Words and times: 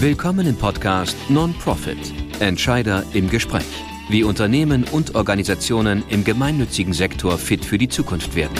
Willkommen 0.00 0.46
im 0.46 0.56
Podcast 0.56 1.16
Non-Profit 1.30 1.96
Entscheider 2.38 3.02
im 3.14 3.30
Gespräch. 3.30 3.64
Wie 4.10 4.24
Unternehmen 4.24 4.84
und 4.84 5.14
Organisationen 5.14 6.04
im 6.10 6.22
gemeinnützigen 6.22 6.92
Sektor 6.92 7.38
fit 7.38 7.64
für 7.64 7.78
die 7.78 7.88
Zukunft 7.88 8.34
werden. 8.34 8.54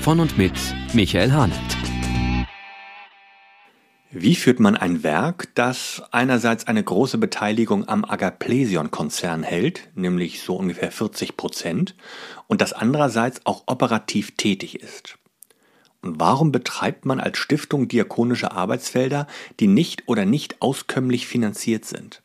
Von 0.00 0.20
und 0.20 0.36
mit 0.36 0.52
Michael 0.92 1.32
Hahnert. 1.32 1.58
Wie 4.10 4.34
führt 4.34 4.60
man 4.60 4.76
ein 4.76 5.02
Werk, 5.02 5.48
das 5.54 6.02
einerseits 6.10 6.66
eine 6.66 6.84
große 6.84 7.16
Beteiligung 7.16 7.88
am 7.88 8.04
Agaplesion-Konzern 8.04 9.44
hält, 9.44 9.88
nämlich 9.94 10.42
so 10.42 10.56
ungefähr 10.56 10.92
40 10.92 11.38
Prozent, 11.38 11.94
und 12.46 12.60
das 12.60 12.74
andererseits 12.74 13.40
auch 13.46 13.62
operativ 13.68 14.36
tätig 14.36 14.82
ist? 14.82 15.16
Und 16.02 16.20
warum 16.20 16.52
betreibt 16.52 17.04
man 17.04 17.20
als 17.20 17.38
Stiftung 17.38 17.88
diakonische 17.88 18.52
Arbeitsfelder, 18.52 19.26
die 19.58 19.66
nicht 19.66 20.06
oder 20.06 20.24
nicht 20.24 20.62
auskömmlich 20.62 21.26
finanziert 21.26 21.84
sind? 21.84 22.22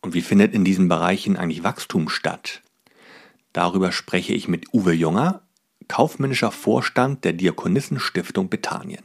Und 0.00 0.14
wie 0.14 0.22
findet 0.22 0.54
in 0.54 0.64
diesen 0.64 0.88
Bereichen 0.88 1.36
eigentlich 1.36 1.62
Wachstum 1.62 2.08
statt? 2.08 2.62
Darüber 3.52 3.92
spreche 3.92 4.32
ich 4.32 4.48
mit 4.48 4.72
Uwe 4.72 4.92
Junger, 4.92 5.42
kaufmännischer 5.88 6.52
Vorstand 6.52 7.24
der 7.24 7.32
Diakonissenstiftung 7.32 8.48
Bethanien. 8.48 9.04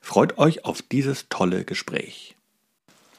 Freut 0.00 0.36
euch 0.36 0.64
auf 0.64 0.82
dieses 0.82 1.28
tolle 1.28 1.64
Gespräch. 1.64 2.34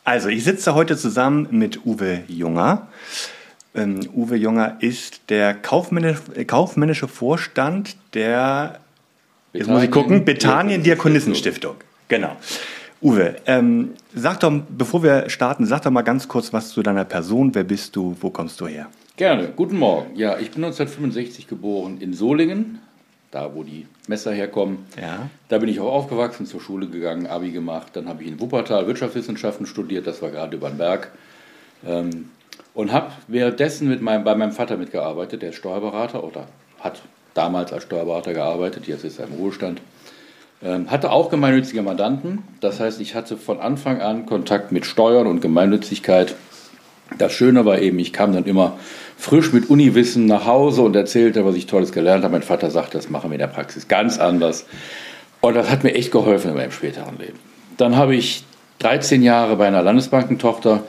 Also, 0.03 0.29
ich 0.29 0.43
sitze 0.43 0.75
heute 0.75 0.97
zusammen 0.97 1.47
mit 1.49 1.85
Uwe 1.85 2.23
Junger. 2.27 2.89
Ähm, 3.73 4.07
Uwe 4.13 4.35
Junger 4.35 4.77
ist 4.81 5.21
der 5.29 5.55
kaufmännische 5.55 7.07
Vorstand 7.07 7.97
der 8.13 8.81
Jetzt 9.57 9.69
muss 9.69 9.83
ich 9.83 9.91
gucken. 9.91 10.25
Bethanien 10.25 10.83
Diakonissenstiftung. 10.83 11.75
Genau. 12.07 12.35
Uwe, 13.01 13.35
ähm, 13.45 13.91
sag 14.13 14.39
doch, 14.39 14.51
bevor 14.69 15.03
wir 15.03 15.29
starten, 15.29 15.65
sag 15.65 15.83
doch 15.83 15.91
mal 15.91 16.01
ganz 16.01 16.27
kurz 16.27 16.53
was 16.53 16.69
zu 16.69 16.81
deiner 16.81 17.05
Person. 17.05 17.53
Wer 17.53 17.63
bist 17.63 17.95
du? 17.95 18.15
Wo 18.19 18.29
kommst 18.29 18.59
du 18.61 18.67
her? 18.67 18.87
Gerne. 19.17 19.49
Guten 19.55 19.77
Morgen. 19.77 20.15
Ja, 20.15 20.37
ich 20.37 20.51
bin 20.51 20.63
1965 20.63 21.47
geboren 21.47 21.97
in 21.99 22.13
Solingen, 22.13 22.79
da 23.31 23.53
wo 23.53 23.63
die 23.63 23.85
Messer 24.07 24.31
herkommen. 24.33 24.79
Ja. 24.99 25.29
Da 25.49 25.57
bin 25.57 25.69
ich 25.69 25.79
auch 25.79 25.91
aufgewachsen, 25.91 26.45
zur 26.45 26.61
Schule 26.61 26.87
gegangen, 26.87 27.27
Abi 27.27 27.51
gemacht. 27.51 27.89
Dann 27.93 28.07
habe 28.07 28.23
ich 28.23 28.29
in 28.29 28.39
Wuppertal 28.39 28.87
Wirtschaftswissenschaften 28.87 29.65
studiert, 29.65 30.07
das 30.07 30.21
war 30.21 30.31
gerade 30.31 30.55
über 30.55 30.69
den 30.69 30.77
Berg. 30.77 31.11
Ähm, 31.85 32.29
und 32.73 32.91
habe 32.91 33.11
währenddessen 33.27 33.87
mit 33.87 34.01
meinem, 34.01 34.23
bei 34.23 34.35
meinem 34.35 34.51
Vater 34.51 34.77
mitgearbeitet, 34.77 35.41
der 35.41 35.49
ist 35.49 35.55
Steuerberater 35.57 36.23
oder 36.23 36.47
hat 36.79 37.01
damals 37.35 37.71
als 37.71 37.83
Steuerberater 37.83 38.33
gearbeitet, 38.33 38.87
jetzt 38.87 39.03
ist 39.03 39.19
er 39.19 39.27
im 39.27 39.33
Ruhestand. 39.33 39.81
Ähm, 40.63 40.89
hatte 40.89 41.11
auch 41.11 41.29
gemeinnützige 41.29 41.83
Mandanten, 41.83 42.39
das 42.61 42.79
heißt, 42.79 42.99
ich 43.01 43.13
hatte 43.13 43.37
von 43.37 43.59
Anfang 43.59 44.01
an 44.01 44.25
Kontakt 44.25 44.71
mit 44.71 44.85
Steuern 44.87 45.27
und 45.27 45.41
Gemeinnützigkeit. 45.41 46.33
Das 47.19 47.33
Schöne 47.33 47.65
war 47.65 47.79
eben, 47.79 47.99
ich 47.99 48.13
kam 48.13 48.33
dann 48.33 48.45
immer 48.45 48.79
frisch 49.17 49.53
mit 49.53 49.69
Uniwissen 49.69 50.25
nach 50.25 50.47
Hause 50.47 50.81
und 50.81 50.95
erzählte, 50.95 51.45
was 51.45 51.55
ich 51.55 51.67
Tolles 51.67 51.91
gelernt 51.91 52.23
habe. 52.23 52.31
Mein 52.31 52.41
Vater 52.41 52.71
sagte, 52.71 52.97
das 52.97 53.09
machen 53.09 53.29
wir 53.29 53.35
in 53.35 53.39
der 53.39 53.47
Praxis 53.47 53.87
ganz 53.87 54.17
anders. 54.17 54.65
Und 55.41 55.53
das 55.55 55.69
hat 55.69 55.83
mir 55.83 55.93
echt 55.93 56.11
geholfen 56.11 56.49
in 56.51 56.57
meinem 56.57 56.71
späteren 56.71 57.19
Leben. 57.19 57.37
Dann 57.77 57.95
habe 57.95 58.15
ich 58.15 58.43
13 58.79 59.21
Jahre 59.21 59.57
bei 59.57 59.67
einer 59.67 59.83
Landesbankentochter 59.83 60.83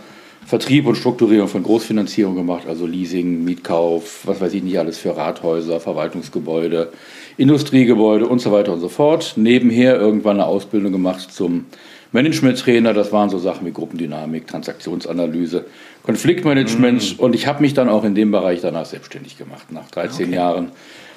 Vertrieb 0.46 0.86
und 0.86 0.94
Strukturierung 0.94 1.48
von 1.48 1.64
Großfinanzierung 1.64 2.36
gemacht, 2.36 2.68
also 2.68 2.86
Leasing, 2.86 3.42
Mietkauf, 3.42 4.20
was 4.26 4.40
weiß 4.40 4.54
ich 4.54 4.62
nicht 4.62 4.78
alles 4.78 4.96
für 4.96 5.16
Rathäuser, 5.16 5.80
Verwaltungsgebäude, 5.80 6.92
Industriegebäude 7.36 8.28
und 8.28 8.38
so 8.38 8.52
weiter 8.52 8.72
und 8.72 8.78
so 8.78 8.88
fort. 8.88 9.32
Nebenher 9.34 9.96
irgendwann 9.96 10.36
eine 10.36 10.46
Ausbildung 10.46 10.92
gemacht 10.92 11.32
zum 11.32 11.66
Management-Trainer. 12.12 12.94
Das 12.94 13.10
waren 13.10 13.28
so 13.28 13.38
Sachen 13.38 13.66
wie 13.66 13.72
Gruppendynamik, 13.72 14.46
Transaktionsanalyse, 14.46 15.64
Konfliktmanagement. 16.04 17.18
Mm. 17.18 17.20
Und 17.20 17.34
ich 17.34 17.48
habe 17.48 17.60
mich 17.60 17.74
dann 17.74 17.88
auch 17.88 18.04
in 18.04 18.14
dem 18.14 18.30
Bereich 18.30 18.60
danach 18.60 18.86
selbstständig 18.86 19.36
gemacht, 19.36 19.72
nach 19.72 19.90
13 19.90 20.26
okay. 20.26 20.36
Jahren. 20.36 20.70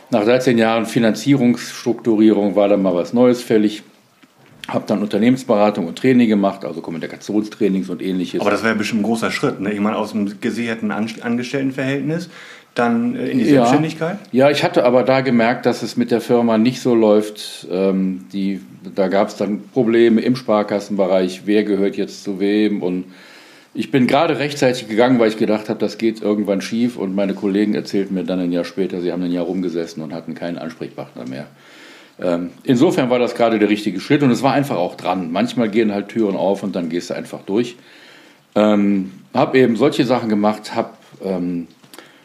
Nach 0.10 0.24
13 0.24 0.58
Jahren 0.58 0.88
Finanzierungsstrukturierung 0.88 2.56
war 2.56 2.68
dann 2.68 2.82
mal 2.82 2.96
was 2.96 3.14
Neues 3.14 3.44
fällig 3.44 3.84
habe 4.74 4.86
dann 4.88 5.02
Unternehmensberatung 5.02 5.88
und 5.88 5.98
Training 5.98 6.30
gemacht, 6.30 6.66
also 6.66 6.82
Kommunikationstrainings 6.82 7.90
und 7.90 8.02
ähnliches. 8.02 8.42
Aber 8.42 8.52
das 8.52 8.64
wäre 8.64 8.76
bestimmt 8.76 9.02
ein 9.02 9.06
großer 9.06 9.32
Schritt, 9.32 9.60
ne? 9.60 9.72
Ich 9.72 9.80
meine, 9.80 9.98
aus 9.98 10.12
dem 10.12 10.40
gesicherten 10.40 10.92
Angestelltenverhältnis 10.92 12.30
dann 12.76 13.16
äh, 13.16 13.28
in 13.28 13.40
die 13.40 13.46
ja, 13.46 13.52
Selbstständigkeit? 13.52 14.20
Ja, 14.32 14.50
ich 14.50 14.64
hatte 14.64 14.86
aber 14.86 15.04
da 15.04 15.22
gemerkt, 15.22 15.66
dass 15.66 15.84
es 15.84 15.98
mit 15.98 16.12
der 16.12 16.22
Firma 16.22 16.58
nicht 16.58 16.82
so 16.82 16.96
läuft. 16.96 17.68
Ähm, 17.72 18.26
die, 18.32 18.62
da 18.96 19.08
gab 19.08 19.28
es 19.28 19.36
dann 19.36 19.62
Probleme 19.74 20.22
im 20.22 20.36
Sparkassenbereich, 20.36 21.42
wer 21.46 21.64
gehört 21.64 21.98
jetzt 21.98 22.24
zu 22.24 22.40
wem 22.40 22.82
und 22.82 23.06
ich 23.76 23.92
bin 23.92 24.08
gerade 24.08 24.40
rechtzeitig 24.40 24.88
gegangen, 24.88 25.20
weil 25.20 25.30
ich 25.30 25.38
gedacht 25.38 25.70
habe, 25.70 25.80
das 25.80 26.00
geht 26.00 26.22
irgendwann 26.22 26.60
schief 26.60 26.98
und 26.98 27.14
meine 27.16 27.36
Kollegen 27.36 27.76
erzählten 27.76 28.16
mir 28.16 28.24
dann 28.24 28.40
ein 28.40 28.52
Jahr 28.52 28.66
später, 28.66 29.00
sie 29.00 29.12
haben 29.12 29.22
ein 29.22 29.32
Jahr 29.32 29.46
rumgesessen 29.46 30.02
und 30.02 30.12
hatten 30.12 30.34
keinen 30.34 30.58
Ansprechpartner 30.58 31.28
mehr. 31.28 31.46
Ähm, 32.22 32.52
insofern 32.64 33.10
war 33.10 33.20
das 33.20 33.36
gerade 33.36 33.60
der 33.60 33.70
richtige 33.70 34.00
Schritt 34.00 34.24
und 34.24 34.32
es 34.32 34.44
war 34.44 34.54
einfach 34.54 34.78
auch 34.78 34.96
dran. 34.96 35.32
Manchmal 35.32 35.70
gehen 35.70 35.94
halt 35.94 36.10
Türen 36.10 36.36
auf 36.36 36.64
und 36.64 36.76
dann 36.76 36.90
gehst 36.90 37.10
du 37.10 37.16
einfach 37.16 37.42
durch. 37.46 37.76
Ähm, 38.56 39.12
habe 39.34 39.60
eben 39.60 39.76
solche 39.76 40.06
Sachen 40.06 40.28
gemacht, 40.28 40.76
habe 40.76 40.92
ähm, 41.24 41.68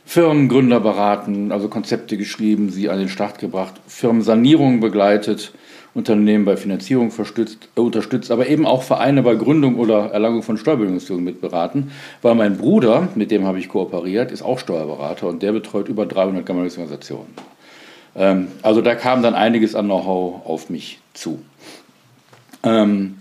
Firmengründer 0.06 0.80
beraten, 0.80 1.52
also 1.52 1.68
Konzepte 1.68 2.16
geschrieben, 2.16 2.70
sie 2.70 2.90
an 2.90 2.98
den 2.98 3.08
Start 3.08 3.38
gebracht, 3.38 3.74
Firmensanierungen 3.86 4.80
begleitet, 4.80 5.52
Unternehmen 5.94 6.44
bei 6.44 6.56
Finanzierung 6.56 7.10
äh, 7.10 7.80
unterstützt, 7.80 8.30
aber 8.30 8.48
eben 8.48 8.66
auch 8.66 8.82
Vereine 8.82 9.22
bei 9.22 9.36
Gründung 9.36 9.76
oder 9.76 10.10
Erlangung 10.10 10.42
von 10.42 10.58
Steuerbildungsführung 10.58 11.22
mitberaten, 11.22 11.92
weil 12.20 12.34
mein 12.34 12.58
Bruder, 12.58 13.08
mit 13.14 13.30
dem 13.30 13.46
habe 13.46 13.60
ich 13.60 13.68
kooperiert, 13.68 14.32
ist 14.32 14.42
auch 14.42 14.58
Steuerberater 14.58 15.28
und 15.28 15.42
der 15.42 15.52
betreut 15.52 15.88
über 15.88 16.04
300 16.04 16.44
Gemeinnützige 16.44 16.88
ähm, 18.16 18.48
also 18.62 18.80
da 18.80 18.94
kam 18.94 19.22
dann 19.22 19.34
einiges 19.34 19.74
an 19.74 19.86
Know-how 19.86 20.46
auf 20.46 20.70
mich 20.70 21.00
zu. 21.14 21.42
Ähm, 22.62 23.18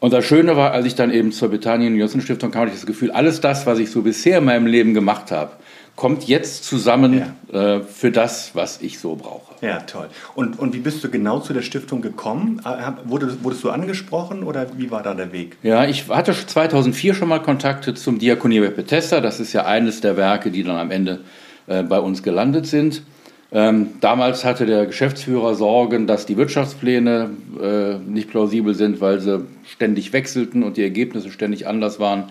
und 0.00 0.12
das 0.12 0.24
Schöne 0.24 0.56
war, 0.56 0.72
als 0.72 0.86
ich 0.86 0.94
dann 0.94 1.12
eben 1.12 1.32
zur 1.32 1.48
Bethanien 1.48 1.96
Johnson 1.96 2.20
Stiftung 2.20 2.52
kam, 2.52 2.62
hatte 2.62 2.72
ich 2.72 2.78
das 2.78 2.86
Gefühl, 2.86 3.10
alles 3.10 3.40
das, 3.40 3.66
was 3.66 3.78
ich 3.80 3.90
so 3.90 4.02
bisher 4.02 4.38
in 4.38 4.44
meinem 4.44 4.66
Leben 4.66 4.94
gemacht 4.94 5.32
habe, 5.32 5.52
kommt 5.96 6.28
jetzt 6.28 6.62
zusammen 6.62 7.24
ja. 7.52 7.78
äh, 7.78 7.82
für 7.82 8.12
das, 8.12 8.54
was 8.54 8.80
ich 8.80 9.00
so 9.00 9.16
brauche. 9.16 9.52
Ja, 9.66 9.80
toll. 9.80 10.08
Und, 10.36 10.56
und 10.56 10.72
wie 10.72 10.78
bist 10.78 11.02
du 11.02 11.10
genau 11.10 11.40
zu 11.40 11.52
der 11.52 11.62
Stiftung 11.62 12.00
gekommen? 12.00 12.62
Äh, 12.64 12.92
wurdest, 13.10 13.42
wurdest 13.42 13.64
du 13.64 13.70
angesprochen 13.70 14.44
oder 14.44 14.68
wie 14.76 14.92
war 14.92 15.02
da 15.02 15.14
der 15.14 15.32
Weg? 15.32 15.56
Ja, 15.64 15.84
ich 15.86 16.08
hatte 16.08 16.32
2004 16.32 17.14
schon 17.14 17.28
mal 17.28 17.42
Kontakte 17.42 17.94
zum 17.94 18.20
Diakonie 18.20 18.60
Bethesda. 18.60 19.20
Das 19.20 19.40
ist 19.40 19.52
ja 19.52 19.64
eines 19.64 20.00
der 20.00 20.16
Werke, 20.16 20.52
die 20.52 20.62
dann 20.62 20.76
am 20.76 20.92
Ende 20.92 21.18
äh, 21.66 21.82
bei 21.82 21.98
uns 21.98 22.22
gelandet 22.22 22.68
sind. 22.68 23.02
Ähm, 23.50 23.88
damals 24.00 24.44
hatte 24.44 24.66
der 24.66 24.84
Geschäftsführer 24.84 25.54
Sorgen, 25.54 26.06
dass 26.06 26.26
die 26.26 26.36
Wirtschaftspläne 26.36 27.30
äh, 27.62 27.94
nicht 28.10 28.28
plausibel 28.28 28.74
sind, 28.74 29.00
weil 29.00 29.20
sie 29.20 29.46
ständig 29.64 30.12
wechselten 30.12 30.62
und 30.62 30.76
die 30.76 30.82
Ergebnisse 30.82 31.30
ständig 31.30 31.66
anders 31.66 31.98
waren 31.98 32.24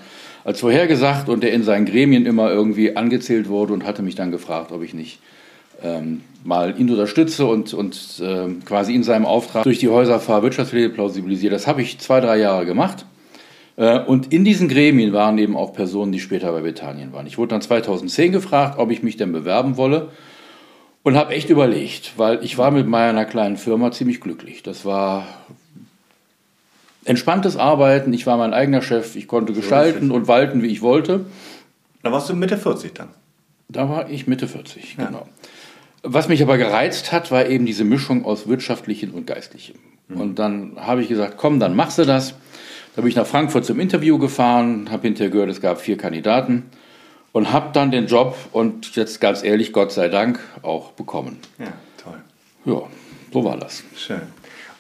als 0.44 0.60
vorhergesagt 0.60 1.28
und 1.28 1.44
der 1.44 1.54
in 1.54 1.64
seinen 1.64 1.86
Gremien 1.86 2.26
immer 2.26 2.52
irgendwie 2.52 2.96
angezählt 2.96 3.50
wurde 3.50 3.74
und 3.74 3.86
hatte 3.86 4.04
mich 4.04 4.16
dann 4.16 4.32
gefragt, 4.32 4.72
ob 4.72 4.84
ich 4.84 4.94
nicht 4.94 5.20
ähm, 5.84 6.22
mal 6.44 6.80
ihn 6.80 6.90
unterstütze 6.90 7.46
und, 7.46 7.74
und 7.74 8.22
äh, 8.22 8.48
quasi 8.64 8.94
in 8.94 9.04
seinem 9.04 9.26
Auftrag 9.26 9.64
durch 9.64 9.80
die 9.80 9.90
Häuser 9.90 10.20
fahre, 10.20 10.44
Wirtschaftspläne 10.44 10.90
plausibilisiere. 10.90 11.52
Das 11.52 11.68
habe 11.68 11.82
ich 11.82 12.00
zwei, 12.00 12.20
drei 12.22 12.38
Jahre 12.38 12.66
gemacht. 12.66 13.06
Äh, 13.76 14.00
und 14.00 14.32
in 14.32 14.46
diesen 14.46 14.70
Gremien 14.70 15.14
waren 15.14 15.38
eben 15.38 15.58
auch 15.58 15.74
Personen, 15.74 16.12
die 16.12 16.20
später 16.20 16.52
bei 16.52 16.62
Bethanien 16.62 17.12
waren. 17.12 17.28
Ich 17.28 17.38
wurde 17.38 17.50
dann 17.50 17.62
2010 17.62 18.32
gefragt, 18.32 18.80
ob 18.80 18.92
ich 18.92 19.04
mich 19.04 19.18
denn 19.18 19.32
bewerben 19.32 19.78
wolle. 19.78 20.10
Und 21.08 21.16
habe 21.16 21.34
echt 21.34 21.50
überlegt, 21.50 22.18
weil 22.18 22.44
ich 22.44 22.58
war 22.58 22.70
mit 22.70 22.86
meiner 22.86 23.24
kleinen 23.24 23.56
Firma 23.56 23.94
ziemlich 23.94 24.20
glücklich. 24.20 24.62
Das 24.62 24.84
war 24.84 25.26
entspanntes 27.06 27.56
Arbeiten, 27.56 28.12
ich 28.12 28.28
war 28.28 28.36
mein 28.36 28.54
eigener 28.54 28.82
Chef, 28.82 29.16
ich 29.16 29.30
konnte 29.30 29.54
gestalten 29.54 30.12
und 30.12 30.28
walten, 30.28 30.64
wie 30.64 30.68
ich 30.68 30.82
wollte. 30.82 31.26
Da 32.04 32.12
warst 32.12 32.30
du 32.30 32.36
Mitte 32.36 32.58
40 32.58 32.94
dann? 32.94 33.08
Da 33.70 33.88
war 33.88 34.10
ich 34.10 34.28
Mitte 34.28 34.50
40, 34.50 34.98
ja. 34.98 35.06
genau. 35.06 35.30
Was 36.04 36.28
mich 36.28 36.44
aber 36.44 36.58
gereizt 36.58 37.14
hat, 37.14 37.32
war 37.32 37.46
eben 37.46 37.66
diese 37.66 37.86
Mischung 37.86 38.26
aus 38.26 38.50
wirtschaftlichem 38.50 39.14
und 39.14 39.26
geistlichem. 39.26 39.78
Mhm. 40.10 40.20
Und 40.20 40.40
dann 40.40 40.74
habe 40.76 41.02
ich 41.02 41.08
gesagt, 41.08 41.38
komm, 41.38 41.62
dann 41.62 41.74
machst 41.74 42.00
du 42.00 42.04
das. 42.04 42.34
Da 42.98 43.02
bin 43.02 43.08
ich 43.08 43.16
nach 43.16 43.28
Frankfurt 43.28 43.64
zum 43.64 43.80
Interview 43.80 44.18
gefahren, 44.18 44.90
habe 44.92 45.04
hinterher 45.04 45.32
gehört, 45.32 45.52
es 45.52 45.62
gab 45.62 45.80
vier 45.80 45.96
Kandidaten 45.96 46.64
und 47.32 47.52
habe 47.52 47.70
dann 47.74 47.92
den 47.92 48.08
Job 48.08 48.36
und 48.52 48.96
jetzt 48.96 49.22
ganz 49.22 49.44
ehrlich, 49.44 49.74
Gott 49.74 49.92
sei 49.92 50.10
Dank, 50.10 50.40
auch 50.62 50.92
bekommen. 50.92 51.38
Ja, 51.60 51.74
toll. 52.02 52.20
Ja, 52.66 52.82
so 53.32 53.44
war 53.44 53.58
das. 53.58 53.84
Schön. 53.96 54.22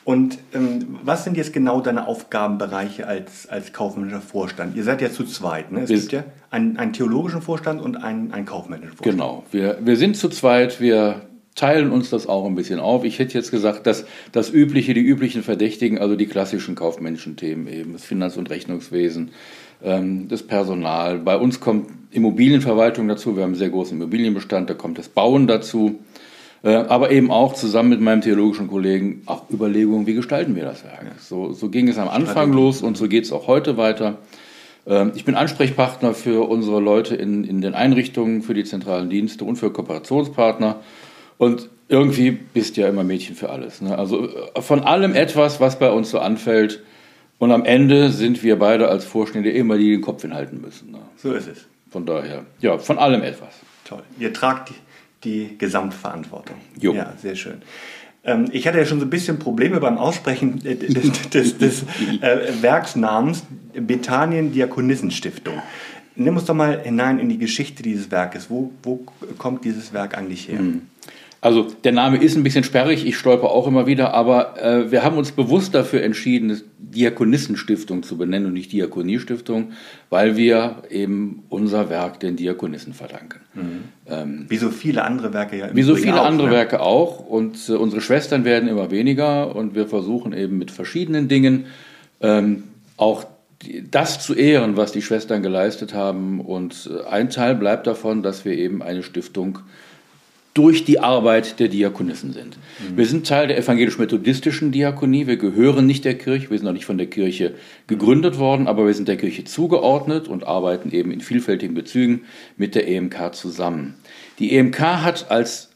Und 0.07 0.38
ähm, 0.53 0.99
was 1.03 1.25
sind 1.25 1.35
jetzt 1.35 1.51
genau 1.51 1.81
deine 1.81 2.07
Aufgabenbereiche 2.07 3.05
als, 3.05 3.49
als 3.49 3.73
kaufmännischer 3.73 4.21
Vorstand? 4.21 4.77
Ihr 4.77 4.85
seid 4.85 5.01
ja 5.01 5.11
zu 5.11 5.25
zweit, 5.25 5.71
ne? 5.73 5.81
Es 5.81 5.89
wir 5.89 5.97
gibt 5.97 6.11
ja 6.13 6.23
einen, 6.49 6.77
einen 6.77 6.94
theologischen 6.94 7.41
Vorstand 7.41 7.81
und 7.81 7.97
einen, 7.97 8.31
einen 8.31 8.45
kaufmännischen 8.45 8.95
Vorstand. 8.95 9.17
Genau, 9.17 9.44
wir, 9.51 9.79
wir 9.81 9.97
sind 9.97 10.15
zu 10.15 10.29
zweit, 10.29 10.79
wir 10.79 11.23
teilen 11.55 11.91
uns 11.91 12.09
das 12.09 12.25
auch 12.27 12.45
ein 12.45 12.55
bisschen 12.55 12.79
auf. 12.79 13.03
Ich 13.03 13.19
hätte 13.19 13.33
jetzt 13.33 13.51
gesagt, 13.51 13.85
dass 13.85 14.05
das 14.31 14.49
Übliche, 14.49 14.94
die 14.94 15.01
üblichen 15.01 15.44
Verdächtigen, 15.44 15.97
also 15.97 16.15
die 16.15 16.27
klassischen 16.27 16.75
kaufmännischen 16.75 17.35
Themen 17.35 17.67
eben, 17.67 17.91
das 17.91 18.05
Finanz- 18.05 18.38
und 18.38 18.49
Rechnungswesen, 18.49 19.31
das 19.79 20.41
Personal. 20.41 21.19
Bei 21.19 21.38
uns 21.38 21.59
kommt 21.59 21.91
Immobilienverwaltung 22.09 23.07
dazu, 23.07 23.35
wir 23.35 23.44
haben 23.44 23.51
einen 23.51 23.59
sehr 23.59 23.69
großen 23.69 23.95
Immobilienbestand, 23.97 24.69
da 24.69 24.74
kommt 24.74 24.97
das 24.97 25.07
Bauen 25.07 25.45
dazu. 25.45 26.00
Äh, 26.63 26.74
aber 26.74 27.12
eben 27.12 27.29
auch 27.31 27.53
zusammen 27.53 27.89
mit 27.89 28.01
meinem 28.01 28.21
theologischen 28.21 28.68
Kollegen 28.68 29.21
auch 29.25 29.50
Überlegungen, 29.51 30.07
wie 30.07 30.15
gestalten 30.15 30.56
wir 30.56 30.63
das 30.63 30.83
Werk. 30.83 31.06
So, 31.19 31.53
so 31.53 31.69
ging 31.69 31.88
es 31.88 31.97
am 31.97 32.09
Anfang 32.09 32.51
los 32.51 32.81
und 32.81 32.97
so 32.97 33.07
geht 33.07 33.25
es 33.25 33.31
auch 33.31 33.47
heute 33.47 33.77
weiter. 33.77 34.18
Ähm, 34.88 35.12
ich 35.15 35.24
bin 35.24 35.35
Ansprechpartner 35.35 36.13
für 36.13 36.50
unsere 36.50 36.80
Leute 36.80 37.15
in, 37.15 37.44
in 37.44 37.62
den 37.62 37.75
Einrichtungen, 37.75 38.41
für 38.41 38.53
die 38.53 38.63
zentralen 38.63 39.09
Dienste 39.09 39.45
und 39.45 39.57
für 39.57 39.71
Kooperationspartner. 39.71 40.77
Und 41.38 41.69
irgendwie 41.89 42.31
bist 42.31 42.75
du 42.75 42.81
ja 42.81 42.89
immer 42.89 43.03
Mädchen 43.03 43.35
für 43.35 43.50
alles. 43.50 43.81
Ne? 43.81 43.97
Also 43.97 44.27
äh, 44.27 44.62
von 44.62 44.81
allem 44.81 45.13
etwas, 45.13 45.59
was 45.59 45.77
bei 45.77 45.91
uns 45.91 46.09
so 46.09 46.19
anfällt. 46.19 46.81
Und 47.39 47.51
am 47.51 47.65
Ende 47.65 48.11
sind 48.11 48.41
wir 48.43 48.57
beide 48.57 48.87
als 48.89 49.05
Vorstände 49.05 49.51
immer 49.51 49.77
die, 49.77 49.83
die 49.83 49.91
den 49.91 50.01
Kopf 50.01 50.23
hinhalten 50.23 50.59
müssen. 50.61 50.91
Ne? 50.91 50.99
So 51.17 51.33
ist 51.33 51.47
es. 51.47 51.67
Von 51.89 52.05
daher, 52.05 52.45
ja, 52.59 52.77
von 52.77 52.97
allem 52.97 53.21
etwas. 53.21 53.53
Toll. 53.85 54.03
Ihr 54.19 54.33
tragt 54.33 54.69
die, 54.69 54.73
die 55.23 55.57
Gesamtverantwortung. 55.57 56.57
Jo. 56.79 56.93
Ja, 56.93 57.13
sehr 57.21 57.35
schön. 57.35 57.61
Ähm, 58.23 58.49
ich 58.51 58.67
hatte 58.67 58.77
ja 58.77 58.85
schon 58.85 58.99
so 58.99 59.05
ein 59.05 59.09
bisschen 59.09 59.39
Probleme 59.39 59.79
beim 59.79 59.97
Aussprechen 59.97 60.59
des, 60.63 61.29
des, 61.29 61.57
des 61.57 61.83
äh, 62.21 62.61
Werksnamens 62.61 63.43
Bethanien 63.73 64.51
Diakonissenstiftung. 64.51 65.61
Nimm 66.15 66.35
uns 66.35 66.45
doch 66.45 66.55
mal 66.55 66.81
hinein 66.81 67.19
in 67.19 67.29
die 67.29 67.37
Geschichte 67.37 67.83
dieses 67.83 68.09
Werkes. 68.09 68.49
Wo, 68.49 68.71
wo 68.81 69.05
kommt 69.37 69.63
dieses 69.63 69.93
Werk 69.93 70.17
eigentlich 70.17 70.49
her? 70.49 70.61
Mhm. 70.61 70.81
Also 71.47 71.65
der 71.85 71.94
Name 71.94 72.17
ist 72.17 72.35
ein 72.35 72.44
bisschen 72.44 72.65
sperrig, 72.65 73.05
ich 73.05 73.15
stolper 73.15 73.51
auch 73.51 73.67
immer 73.67 73.88
wieder, 73.88 74.13
aber 74.13 74.61
äh, 74.61 74.91
wir 74.91 75.01
haben 75.01 75.17
uns 75.17 75.31
bewusst 75.31 75.73
dafür 75.73 76.03
entschieden, 76.03 76.61
Diakonissenstiftung 76.77 78.03
zu 78.03 78.17
benennen 78.17 78.47
und 78.47 78.53
nicht 78.53 78.73
Diakoniestiftung, 78.73 79.71
weil 80.09 80.35
wir 80.35 80.83
eben 80.89 81.44
unser 81.47 81.89
Werk 81.89 82.19
den 82.19 82.35
Diakonissen 82.35 82.91
verdanken. 82.91 83.39
Mhm. 83.53 83.83
Ähm, 84.09 84.45
wie 84.49 84.57
so 84.57 84.71
viele 84.71 85.05
andere 85.05 85.33
Werke 85.33 85.57
ja. 85.57 85.73
Wie 85.73 85.83
so 85.83 85.95
viele 85.95 86.19
auch, 86.19 86.25
andere 86.25 86.49
ne? 86.49 86.53
Werke 86.53 86.81
auch 86.81 87.25
und 87.25 87.57
äh, 87.69 87.75
unsere 87.75 88.01
Schwestern 88.01 88.44
werden 88.44 88.67
immer 88.67 88.91
weniger 88.91 89.55
und 89.55 89.73
wir 89.73 89.88
versuchen 89.88 90.33
eben 90.33 90.57
mit 90.57 90.69
verschiedenen 90.69 91.29
Dingen 91.29 91.67
ähm, 92.19 92.63
auch 92.97 93.23
das 93.89 94.19
zu 94.19 94.33
ehren, 94.33 94.75
was 94.75 94.91
die 94.91 95.01
Schwestern 95.01 95.41
geleistet 95.41 95.94
haben 95.94 96.41
und 96.41 96.89
äh, 96.94 97.07
ein 97.07 97.29
Teil 97.29 97.55
bleibt 97.55 97.88
davon, 97.88 98.21
dass 98.21 98.44
wir 98.44 98.51
eben 98.51 98.81
eine 98.81 99.01
Stiftung 99.01 99.59
äh, 99.59 99.86
durch 100.57 100.86
die 100.86 101.00
Arbeit 101.00 101.59
der 101.59 101.68
Diakonissen 101.68 102.33
sind. 102.33 102.57
Mhm. 102.57 102.98
Wir 102.98 103.06
sind 103.06 103.27
Teil 103.27 103.48
der 103.48 103.57
evangelisch-methodistischen 103.59 104.71
Diakonie, 104.71 105.27
wir 105.27 105.38
gehören 105.38 105.86
nicht 105.86 106.04
der 106.04 106.18
Kirche, 106.18 106.50
wir 106.50 106.57
sind 106.57 106.68
auch 106.68 106.74
nicht 106.74 106.86
von 106.86 106.98
der 106.98 107.07
Kirche 107.07 107.54
gegründet 107.86 108.39
worden, 108.39 108.68
aber 108.68 108.88
wir 108.88 108.94
sind 108.94 109.07
der 109.07 109.18
Kirche 109.18 109.44
zugeordnet 109.44 110.27
und 110.27 110.48
arbeiten 110.48 110.92
eben 110.92 111.12
in 111.12 111.21
vielfältigen 111.21 111.75
Bezügen 111.75 112.21
mit 112.57 112.74
der 112.74 112.88
EMK 112.88 113.36
zusammen. 113.36 113.95
Die 114.39 114.56
EMK 114.56 114.80
hat 114.80 115.30
als, 115.30 115.69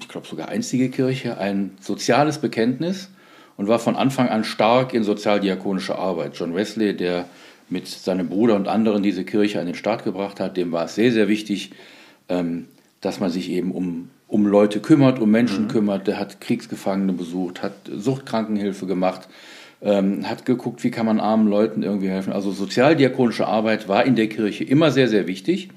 ich 0.00 0.08
glaube 0.08 0.26
sogar 0.26 0.48
einzige 0.48 0.88
Kirche, 0.90 1.38
ein 1.38 1.70
soziales 1.80 2.38
Bekenntnis 2.38 3.10
und 3.56 3.68
war 3.68 3.78
von 3.78 3.94
Anfang 3.94 4.28
an 4.28 4.42
stark 4.42 4.92
in 4.92 5.04
sozialdiakonische 5.04 5.96
Arbeit. 5.96 6.32
John 6.36 6.54
Wesley, 6.54 6.96
der 6.96 7.26
mit 7.68 7.86
seinem 7.86 8.28
Bruder 8.28 8.56
und 8.56 8.66
anderen 8.66 9.04
diese 9.04 9.24
Kirche 9.24 9.60
an 9.60 9.66
den 9.66 9.76
Start 9.76 10.02
gebracht 10.02 10.40
hat, 10.40 10.56
dem 10.56 10.72
war 10.72 10.86
es 10.86 10.96
sehr, 10.96 11.12
sehr 11.12 11.28
wichtig, 11.28 11.70
ähm, 12.28 12.66
dass 13.00 13.20
man 13.20 13.30
sich 13.30 13.50
eben 13.50 13.70
um 13.70 14.10
um 14.28 14.46
Leute 14.46 14.80
kümmert, 14.80 15.20
um 15.20 15.30
Menschen 15.30 15.64
mhm. 15.64 15.68
kümmert. 15.68 16.06
Der 16.06 16.18
hat 16.18 16.40
Kriegsgefangene 16.40 17.12
besucht, 17.12 17.62
hat 17.62 17.74
Suchtkrankenhilfe 17.90 18.86
gemacht, 18.86 19.28
ähm, 19.82 20.28
hat 20.28 20.44
geguckt, 20.44 20.82
wie 20.84 20.90
kann 20.90 21.06
man 21.06 21.20
armen 21.20 21.48
Leuten 21.48 21.82
irgendwie 21.82 22.08
helfen. 22.08 22.32
Also 22.32 22.50
sozialdiakonische 22.50 23.46
Arbeit 23.46 23.88
war 23.88 24.04
in 24.04 24.16
der 24.16 24.28
Kirche 24.28 24.64
immer 24.64 24.90
sehr, 24.90 25.08
sehr 25.08 25.26
wichtig. 25.26 25.68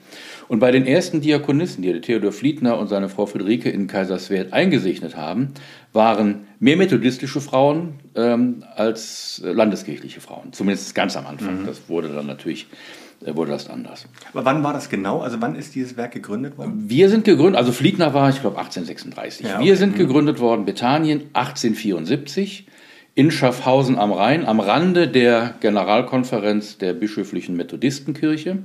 Und 0.47 0.59
bei 0.59 0.71
den 0.71 0.87
ersten 0.87 1.21
Diakonissen, 1.21 1.83
die 1.83 1.91
der 1.91 2.01
Theodor 2.01 2.31
Fliedner 2.31 2.79
und 2.79 2.87
seine 2.87 3.07
Frau 3.07 3.27
Friederike 3.27 3.69
in 3.69 3.85
Kaiserswerth 3.85 4.51
eingesegnet 4.51 5.15
haben, 5.15 5.49
waren 5.93 6.47
mehr 6.59 6.75
methodistische 6.75 7.39
Frauen 7.39 7.99
ähm, 8.15 8.63
als 8.75 9.41
landeskirchliche 9.45 10.21
Frauen. 10.21 10.53
Zumindest 10.53 10.95
ganz 10.95 11.15
am 11.15 11.27
Anfang. 11.27 11.61
Mhm. 11.61 11.65
Das 11.67 11.87
wurde 11.87 12.07
dann 12.09 12.25
natürlich 12.25 12.65
wurde 13.21 13.51
das 13.51 13.69
anders. 13.69 14.07
Aber 14.33 14.45
wann 14.45 14.63
war 14.63 14.73
das 14.73 14.89
genau? 14.89 15.19
Also 15.21 15.41
wann 15.41 15.55
ist 15.55 15.75
dieses 15.75 15.97
Werk 15.97 16.13
gegründet 16.13 16.57
worden? 16.57 16.85
Wir 16.87 17.09
sind 17.09 17.25
gegründet, 17.25 17.57
also 17.57 17.71
Fliegner 17.71 18.13
war, 18.13 18.29
ich 18.29 18.41
glaube, 18.41 18.57
1836. 18.57 19.45
Ja, 19.45 19.55
okay. 19.55 19.65
Wir 19.65 19.75
sind 19.75 19.93
mhm. 19.93 19.97
gegründet 19.97 20.39
worden, 20.39 20.65
Bethanien 20.65 21.23
1874 21.33 22.67
in 23.15 23.31
Schaffhausen 23.31 23.97
am 23.97 24.13
Rhein, 24.13 24.45
am 24.45 24.59
Rande 24.59 25.07
der 25.07 25.55
Generalkonferenz 25.59 26.77
der 26.77 26.93
bischöflichen 26.93 27.57
Methodistenkirche. 27.57 28.59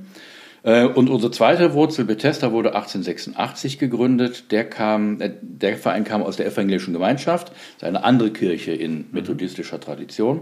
Äh, 0.63 0.85
und 0.85 1.09
unsere 1.09 1.31
zweite 1.31 1.73
Wurzel, 1.73 2.05
Bethesda, 2.05 2.51
wurde 2.51 2.69
1886 2.69 3.77
gegründet. 3.77 4.51
Der, 4.51 4.63
kam, 4.63 5.21
äh, 5.21 5.31
der 5.41 5.77
Verein 5.77 6.05
kam 6.05 6.23
aus 6.23 6.37
der 6.37 6.47
evangelischen 6.47 6.93
Gemeinschaft, 6.93 7.49
das 7.49 7.57
ist 7.77 7.83
eine 7.83 8.03
andere 8.03 8.31
Kirche 8.31 8.71
in 8.71 9.05
methodistischer 9.11 9.79
Tradition. 9.79 10.41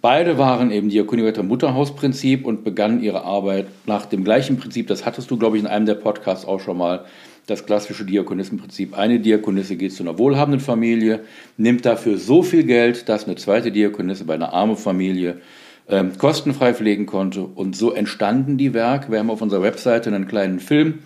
Beide 0.00 0.38
waren 0.38 0.70
eben 0.70 0.90
Diakoniwetter 0.90 1.42
Mutterhausprinzip 1.42 2.44
und 2.44 2.62
begannen 2.62 3.02
ihre 3.02 3.24
Arbeit 3.24 3.66
nach 3.86 4.06
dem 4.06 4.22
gleichen 4.22 4.56
Prinzip. 4.56 4.86
Das 4.86 5.04
hattest 5.04 5.30
du, 5.30 5.36
glaube 5.36 5.56
ich, 5.56 5.64
in 5.64 5.68
einem 5.68 5.86
der 5.86 5.94
Podcasts 5.94 6.46
auch 6.46 6.60
schon 6.60 6.78
mal. 6.78 7.04
Das 7.46 7.64
klassische 7.64 8.04
Diakonissenprinzip. 8.04 8.96
Eine 8.98 9.20
Diakonisse 9.20 9.76
geht 9.76 9.94
zu 9.94 10.02
einer 10.02 10.18
wohlhabenden 10.18 10.60
Familie, 10.60 11.20
nimmt 11.56 11.86
dafür 11.86 12.18
so 12.18 12.42
viel 12.42 12.64
Geld, 12.64 13.08
dass 13.08 13.24
eine 13.24 13.36
zweite 13.36 13.72
Diakonisse 13.72 14.24
bei 14.26 14.34
einer 14.34 14.52
armen 14.52 14.76
Familie 14.76 15.40
ähm, 15.88 16.18
kostenfrei 16.18 16.74
pflegen 16.74 17.06
konnte. 17.06 17.40
Und 17.40 17.74
so 17.74 17.92
entstanden 17.92 18.58
die 18.58 18.74
Werke. 18.74 19.10
Wir 19.10 19.18
haben 19.18 19.30
auf 19.30 19.40
unserer 19.40 19.62
Webseite 19.62 20.14
einen 20.14 20.28
kleinen 20.28 20.60
Film. 20.60 20.98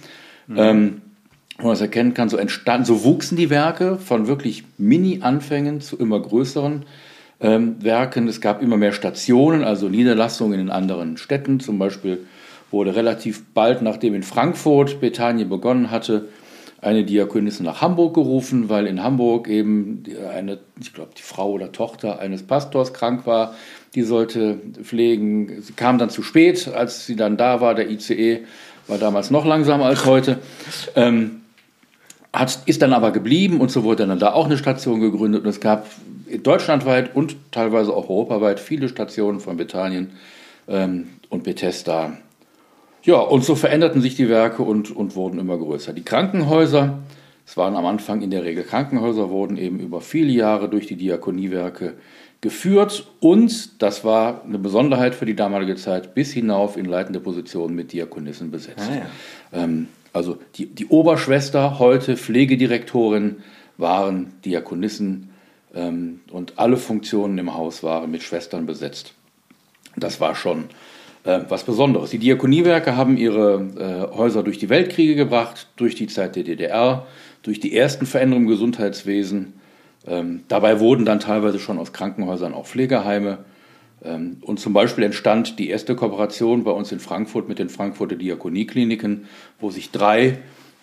Mhm. 0.49 0.57
Ähm, 0.59 1.03
wo 1.59 1.65
man 1.69 1.75
das 1.75 1.81
erkennen 1.81 2.13
kann, 2.13 2.29
so 2.29 2.37
entstanden, 2.37 2.87
so 2.87 3.05
wuchsen 3.05 3.37
die 3.37 3.49
Werke 3.49 3.99
von 3.99 4.27
wirklich 4.27 4.65
Mini-Anfängen 4.79 5.81
zu 5.81 5.97
immer 5.97 6.19
größeren 6.19 6.85
ähm, 7.43 7.77
Werken. 7.83 8.29
Es 8.29 8.41
gab 8.41 8.63
immer 8.63 8.77
mehr 8.77 8.93
Stationen, 8.93 9.65
also 9.65 9.89
Niederlassungen 9.89 10.59
in 10.59 10.71
anderen 10.71 11.17
Städten. 11.17 11.61
Zum 11.61 11.79
Beispiel 11.79 12.27
wurde 12.71 12.97
relativ 12.97 13.45
bald, 13.53 13.83
nachdem 13.83 14.15
in 14.15 14.23
Frankfurt 14.23 15.01
Bethanien 15.01 15.49
begonnen 15.49 15.91
hatte, 15.91 16.29
eine 16.81 17.05
Diakonisse 17.05 17.63
nach 17.63 17.81
Hamburg 17.81 18.15
gerufen, 18.15 18.69
weil 18.69 18.87
in 18.87 19.03
Hamburg 19.03 19.49
eben 19.49 20.03
eine, 20.35 20.59
ich 20.81 20.93
glaube, 20.93 21.13
die 21.17 21.23
Frau 21.23 21.53
oder 21.53 21.71
Tochter 21.71 22.19
eines 22.19 22.43
Pastors 22.43 22.93
krank 22.93 23.25
war. 23.25 23.55
Die 23.95 24.03
sollte 24.03 24.59
pflegen. 24.83 25.63
Sie 25.63 25.75
kam 25.75 25.99
dann 25.99 26.11
zu 26.11 26.23
spät, 26.23 26.69
als 26.75 27.07
sie 27.07 27.15
dann 27.15 27.37
da 27.37 27.61
war. 27.61 27.77
Der 27.77 27.89
ICE 27.89 28.41
war 28.89 28.99
damals 28.99 29.31
noch 29.31 29.45
langsamer 29.45 29.85
als 29.85 30.07
heute. 30.07 30.39
Ähm, 30.97 31.43
hat, 32.33 32.61
ist 32.67 32.83
dann 32.83 32.93
aber 32.93 33.13
geblieben 33.13 33.61
und 33.61 33.71
so 33.71 33.85
wurde 33.85 34.07
dann 34.07 34.19
da 34.19 34.33
auch 34.33 34.47
eine 34.47 34.57
Station 34.57 35.01
gegründet 35.01 35.45
und 35.45 35.51
es 35.51 35.61
gab 35.61 35.87
deutschlandweit 36.39 37.15
und 37.15 37.37
teilweise 37.51 37.93
auch 37.93 38.09
europaweit 38.09 38.61
viele 38.61 38.89
Stationen 38.89 39.41
von 39.41 39.57
Bethanien 39.57 40.13
ähm, 40.69 41.09
und 41.29 41.45
Bethesda. 41.45 42.17
Ja, 43.03 43.17
und 43.17 43.45
so 43.45 43.57
veränderten 43.57 44.01
sich 44.01 44.15
die 44.15 44.29
Werke 44.29 44.63
und, 44.63 44.95
und 44.95 45.17
wurden 45.17 45.39
immer 45.39 45.59
größer. 45.59 45.93
Die 45.93 46.05
Krankenhäuser, 46.05 46.99
es 47.45 47.57
waren 47.57 47.75
am 47.75 47.85
Anfang 47.85 48.23
in 48.23 48.31
der 48.31 48.45
Regel 48.45 48.63
Krankenhäuser, 48.63 49.29
wurden 49.31 49.57
eben 49.57 49.81
über 49.81 50.01
viele 50.01 50.31
Jahre 50.31 50.69
durch 50.69 50.87
die 50.87 50.97
Diakoniewerke 50.97 51.95
geführt 52.41 53.07
und, 53.21 53.83
das 53.83 54.05
war 54.05 54.45
eine 54.45 54.59
Besonderheit 54.59 55.15
für 55.15 55.27
die 55.27 55.37
damalige 55.37 55.77
Zeit, 55.77 56.15
bis 56.15 56.33
hinauf 56.33 56.77
in 56.77 56.87
leitende 56.87 57.21
Positionen 57.21 57.75
mit 57.75 57.93
Diakonissen 57.93 58.51
besetzt. 58.51 58.89
Ah, 58.91 58.95
ja. 59.57 59.65
ähm, 59.65 59.89
also 60.13 60.39
die, 60.57 60.67
die 60.67 60.87
Oberschwester, 60.87 61.79
heute 61.79 62.17
Pflegedirektorin, 62.17 63.37
waren 63.79 64.33
Diakonissen 64.45 65.32
ähm, 65.75 66.21
und 66.31 66.59
alle 66.59 66.77
Funktionen 66.77 67.39
im 67.39 67.55
Haus 67.55 67.83
waren 67.83 68.11
mit 68.11 68.23
Schwestern 68.23 68.67
besetzt. 68.67 69.15
Das 69.97 70.21
war 70.21 70.35
schon 70.35 70.65
äh, 71.25 71.41
was 71.49 71.65
Besonderes. 71.65 72.11
Die 72.11 72.19
Diakoniewerke 72.19 72.97
haben 72.97 73.17
ihre 73.17 74.09
äh, 74.11 74.17
Häuser 74.17 74.43
durch 74.43 74.59
die 74.59 74.69
Weltkriege 74.69 75.15
gebracht, 75.15 75.69
durch 75.77 75.95
die 75.95 76.07
Zeit 76.07 76.37
der 76.37 76.45
DDR, 76.45 77.07
durch 77.43 77.61
die 77.61 77.77
ersten 77.77 78.07
Veränderungen 78.07 78.47
im 78.47 78.51
Gesundheitswesen. 78.51 79.55
Ähm, 80.07 80.43
dabei 80.49 80.81
wurden 80.81 81.05
dann 81.05 81.21
teilweise 81.21 81.59
schon 81.59 81.79
aus 81.79 81.93
Krankenhäusern 81.93 82.55
auch 82.55 82.67
Pflegeheime. 82.67 83.39
Ähm, 84.05 84.39
und 84.41 84.59
zum 84.59 84.73
Beispiel 84.73 85.05
entstand 85.05 85.59
die 85.59 85.71
erste 85.71 85.95
Kooperation 85.95 86.65
bei 86.65 86.73
uns 86.73 86.91
in 86.91 86.99
Frankfurt 87.01 87.49
mit 87.49 87.59
den 87.59 87.69
Frankfurter 87.69 88.17
Diakoniekliniken, 88.17 89.27
wo 89.61 89.71
sich 89.71 89.91
drei 89.91 90.39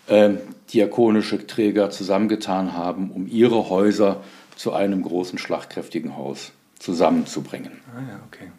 äh, 0.07 0.29
diakonische 0.73 1.45
Träger 1.47 1.89
zusammengetan 1.89 2.73
haben, 2.73 3.11
um 3.11 3.27
ihre 3.27 3.69
Häuser 3.69 4.21
zu 4.59 4.73
einem 4.73 5.03
großen, 5.03 5.39
schlagkräftigen 5.39 6.17
Haus 6.17 6.51
zusammenzubringen. 6.79 7.71
Ah 7.95 8.01
ja, 8.01 8.19
okay. 8.27 8.51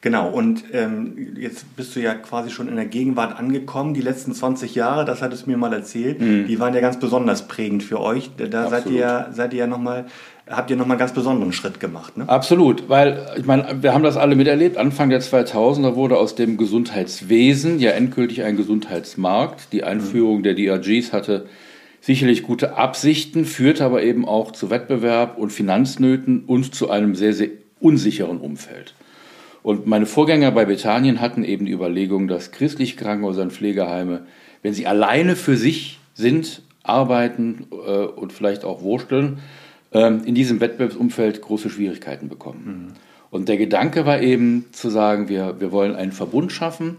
Genau, 0.00 0.30
und 0.30 0.62
ähm, 0.72 1.34
jetzt 1.36 1.74
bist 1.74 1.96
du 1.96 2.00
ja 2.00 2.14
quasi 2.14 2.50
schon 2.50 2.68
in 2.68 2.76
der 2.76 2.86
Gegenwart 2.86 3.36
angekommen. 3.36 3.94
Die 3.94 4.00
letzten 4.00 4.32
20 4.32 4.76
Jahre, 4.76 5.04
das 5.04 5.22
hattest 5.22 5.46
du 5.46 5.50
mir 5.50 5.56
mal 5.56 5.72
erzählt, 5.72 6.20
mhm. 6.20 6.46
die 6.46 6.60
waren 6.60 6.72
ja 6.72 6.80
ganz 6.80 7.00
besonders 7.00 7.48
prägend 7.48 7.82
für 7.82 8.00
euch. 8.00 8.30
Da 8.36 8.68
seid 8.68 8.86
ihr, 8.86 9.30
seid 9.32 9.52
ihr 9.54 9.60
ja 9.60 9.66
nochmal, 9.66 10.04
habt 10.48 10.70
ihr 10.70 10.76
nochmal 10.76 10.94
einen 10.94 11.00
ganz 11.00 11.14
besonderen 11.14 11.52
Schritt 11.52 11.80
gemacht. 11.80 12.16
Ne? 12.16 12.28
Absolut, 12.28 12.88
weil 12.88 13.26
ich 13.36 13.44
meine, 13.44 13.82
wir 13.82 13.92
haben 13.92 14.04
das 14.04 14.16
alle 14.16 14.36
miterlebt. 14.36 14.76
Anfang 14.76 15.10
der 15.10 15.20
2000er 15.20 15.96
wurde 15.96 16.16
aus 16.16 16.36
dem 16.36 16.58
Gesundheitswesen 16.58 17.80
ja 17.80 17.90
endgültig 17.90 18.44
ein 18.44 18.56
Gesundheitsmarkt. 18.56 19.72
Die 19.72 19.82
Einführung 19.82 20.38
mhm. 20.38 20.42
der 20.44 20.54
DRGs 20.54 21.12
hatte 21.12 21.46
sicherlich 22.04 22.42
gute 22.42 22.76
Absichten, 22.76 23.46
führte 23.46 23.82
aber 23.82 24.02
eben 24.02 24.28
auch 24.28 24.52
zu 24.52 24.68
Wettbewerb 24.68 25.38
und 25.38 25.50
Finanznöten 25.50 26.44
und 26.44 26.74
zu 26.74 26.90
einem 26.90 27.14
sehr, 27.14 27.32
sehr 27.32 27.48
unsicheren 27.80 28.40
Umfeld. 28.40 28.92
Und 29.62 29.86
meine 29.86 30.04
Vorgänger 30.04 30.50
bei 30.50 30.66
Bethanien 30.66 31.22
hatten 31.22 31.44
eben 31.44 31.64
die 31.64 31.72
Überlegung, 31.72 32.28
dass 32.28 32.50
christliche 32.50 32.96
Krankenhäuser 32.96 33.40
und 33.40 33.54
Pflegeheime, 33.54 34.26
wenn 34.62 34.74
sie 34.74 34.86
alleine 34.86 35.34
für 35.34 35.56
sich 35.56 35.98
sind, 36.12 36.60
arbeiten 36.82 37.68
äh, 37.70 38.04
und 38.04 38.34
vielleicht 38.34 38.66
auch 38.66 38.82
wursteln, 38.82 39.38
äh, 39.92 40.08
in 40.08 40.34
diesem 40.34 40.60
Wettbewerbsumfeld 40.60 41.40
große 41.40 41.70
Schwierigkeiten 41.70 42.28
bekommen. 42.28 42.90
Mhm. 42.90 42.92
Und 43.30 43.48
der 43.48 43.56
Gedanke 43.56 44.04
war 44.04 44.20
eben 44.20 44.66
zu 44.72 44.90
sagen, 44.90 45.30
wir, 45.30 45.58
wir 45.58 45.72
wollen 45.72 45.96
einen 45.96 46.12
Verbund 46.12 46.52
schaffen, 46.52 46.98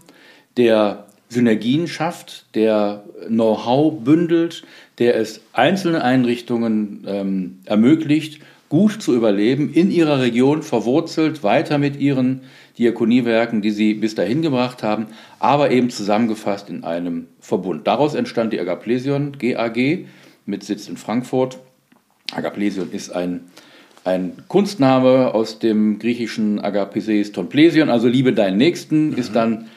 der 0.56 1.05
Synergien 1.28 1.88
schafft, 1.88 2.46
der 2.54 3.04
Know-how 3.28 4.00
bündelt, 4.04 4.62
der 4.98 5.16
es 5.16 5.40
einzelne 5.52 6.02
Einrichtungen 6.02 7.04
ähm, 7.06 7.58
ermöglicht, 7.64 8.40
gut 8.68 9.00
zu 9.00 9.14
überleben, 9.14 9.72
in 9.72 9.90
ihrer 9.90 10.20
Region 10.20 10.62
verwurzelt, 10.62 11.42
weiter 11.42 11.78
mit 11.78 11.96
ihren 11.96 12.42
Diakoniewerken, 12.78 13.62
die 13.62 13.70
sie 13.70 13.94
bis 13.94 14.14
dahin 14.14 14.42
gebracht 14.42 14.82
haben, 14.82 15.06
aber 15.38 15.70
eben 15.70 15.90
zusammengefasst 15.90 16.68
in 16.68 16.84
einem 16.84 17.26
Verbund. 17.40 17.86
Daraus 17.86 18.14
entstand 18.14 18.52
die 18.52 18.60
Agaplesion 18.60 19.36
GAG 19.38 20.06
mit 20.46 20.64
Sitz 20.64 20.88
in 20.88 20.96
Frankfurt. 20.96 21.58
Agaplesion 22.32 22.90
ist 22.90 23.10
ein, 23.10 23.42
ein 24.04 24.32
Kunstname 24.48 25.32
aus 25.32 25.58
dem 25.58 25.98
griechischen 25.98 26.60
Agapeseis 26.60 27.32
ton 27.32 27.48
Plesion, 27.48 27.88
also 27.88 28.08
liebe 28.08 28.32
deinen 28.32 28.58
Nächsten, 28.58 29.10
mhm. 29.10 29.16
ist 29.16 29.34
dann 29.34 29.68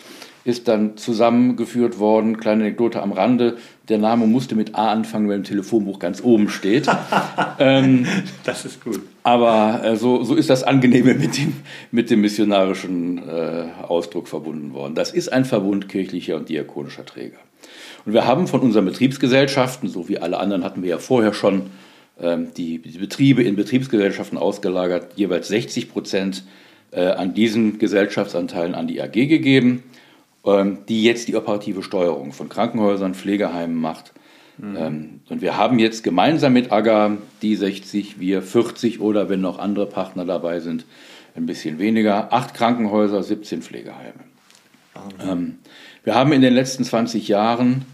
ist 0.50 0.68
dann 0.68 0.98
zusammengeführt 0.98 2.00
worden. 2.00 2.38
Kleine 2.38 2.64
Anekdote 2.64 3.02
am 3.02 3.12
Rande. 3.12 3.58
Der 3.88 3.98
Name 3.98 4.28
musste 4.28 4.56
mit 4.56 4.76
A 4.76 4.92
anfangen, 4.92 5.30
weil 5.30 5.38
im 5.38 5.44
Telefonbuch 5.44 6.00
ganz 6.00 6.22
oben 6.22 6.50
steht. 6.50 6.88
ähm, 7.60 8.06
das 8.44 8.66
ist 8.66 8.84
gut. 8.84 9.02
Aber 9.24 9.82
äh, 9.84 9.96
so, 9.96 10.24
so 10.24 10.36
ist 10.36 10.50
das 10.50 10.64
Angenehme 10.64 11.14
mit 11.14 11.38
dem, 11.38 11.56
mit 11.92 12.10
dem 12.10 12.22
missionarischen 12.22 13.20
äh, 13.30 13.66
Ausdruck 13.88 14.28
verbunden 14.28 14.74
worden. 14.74 14.96
Das 14.96 15.12
ist 15.12 15.32
ein 15.32 15.46
Verbund 15.46 15.88
kirchlicher 15.88 16.36
und 16.36 16.50
diakonischer 16.50 17.06
Träger. 17.06 17.38
Und 18.06 18.14
wir 18.14 18.26
haben 18.26 18.48
von 18.48 18.62
unseren 18.62 18.86
Betriebsgesellschaften, 18.86 19.88
so 19.88 20.10
wie 20.10 20.18
alle 20.18 20.40
anderen 20.40 20.64
hatten 20.64 20.82
wir 20.82 20.90
ja 20.90 20.98
vorher 20.98 21.34
schon, 21.34 21.70
ähm, 22.22 22.48
die, 22.58 22.80
die 22.80 22.98
Betriebe 22.98 23.44
in 23.44 23.56
Betriebsgesellschaften 23.56 24.38
ausgelagert, 24.38 25.14
jeweils 25.16 25.48
60 25.48 25.92
Prozent 25.92 26.44
äh, 26.92 27.06
an 27.06 27.34
diesen 27.34 27.78
Gesellschaftsanteilen 27.80 28.76
an 28.76 28.88
die 28.88 29.02
AG 29.02 29.12
gegeben. 29.12 29.84
Ähm, 30.46 30.80
die 30.88 31.04
jetzt 31.04 31.28
die 31.28 31.36
operative 31.36 31.84
Steuerung 31.84 32.32
von 32.32 32.48
Krankenhäusern, 32.48 33.14
Pflegeheimen 33.14 33.76
macht. 33.76 34.14
Mhm. 34.62 35.22
und 35.30 35.42
wir 35.42 35.56
haben 35.56 35.80
jetzt 35.80 36.04
gemeinsam 36.04 36.52
mit 36.52 36.70
AGA 36.70 37.18
die 37.42 37.56
60, 37.56 38.20
wir 38.20 38.42
40 38.42 39.00
oder 39.00 39.30
wenn 39.30 39.40
noch 39.40 39.58
andere 39.58 39.86
Partner 39.86 40.26
dabei 40.26 40.60
sind, 40.60 40.84
ein 41.34 41.46
bisschen 41.46 41.80
weniger, 41.80 42.34
acht 42.34 42.54
Krankenhäuser, 42.54 43.24
17 43.24 43.62
Pflegeheime. 43.62 44.20
Mhm. 45.24 45.60
wir 46.04 46.14
haben 46.14 46.34
in 46.34 46.42
den 46.42 46.54
letzten 46.54 46.84
20 46.84 47.30
Jahren 47.30 47.86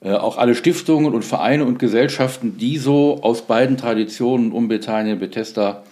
äh, 0.00 0.12
auch 0.12 0.38
alle 0.38 0.54
Stiftungen 0.54 1.12
und 1.12 1.22
Vereine 1.22 1.66
und 1.66 1.78
Gesellschaften, 1.78 2.56
die 2.56 2.78
so 2.78 3.22
aus 3.22 3.42
beiden 3.42 3.76
Traditionen 3.76 4.52
um 4.52 4.68
Bethanien, 4.68 5.18
Bethesda 5.18 5.82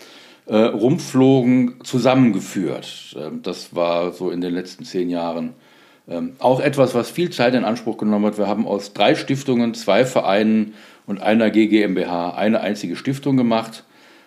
äh, 0.46 0.56
rumflogen, 0.56 1.80
zusammengeführt. 1.84 3.14
Ähm, 3.18 3.40
das 3.42 3.74
war 3.74 4.12
so 4.12 4.30
in 4.30 4.40
den 4.40 4.54
letzten 4.54 4.84
zehn 4.84 5.10
Jahren 5.10 5.54
ähm, 6.08 6.32
auch 6.38 6.60
etwas, 6.60 6.94
was 6.94 7.10
viel 7.10 7.30
Zeit 7.30 7.54
in 7.54 7.64
Anspruch 7.64 7.96
genommen 7.96 8.26
hat. 8.26 8.38
Wir 8.38 8.46
haben 8.46 8.66
aus 8.66 8.92
drei 8.92 9.14
Stiftungen, 9.14 9.74
zwei 9.74 10.04
Vereinen 10.04 10.74
und 11.06 11.22
einer 11.22 11.50
GGMBH 11.50 12.34
eine 12.36 12.60
einzige 12.60 12.96
Stiftung 12.96 13.36
gemacht. 13.36 13.84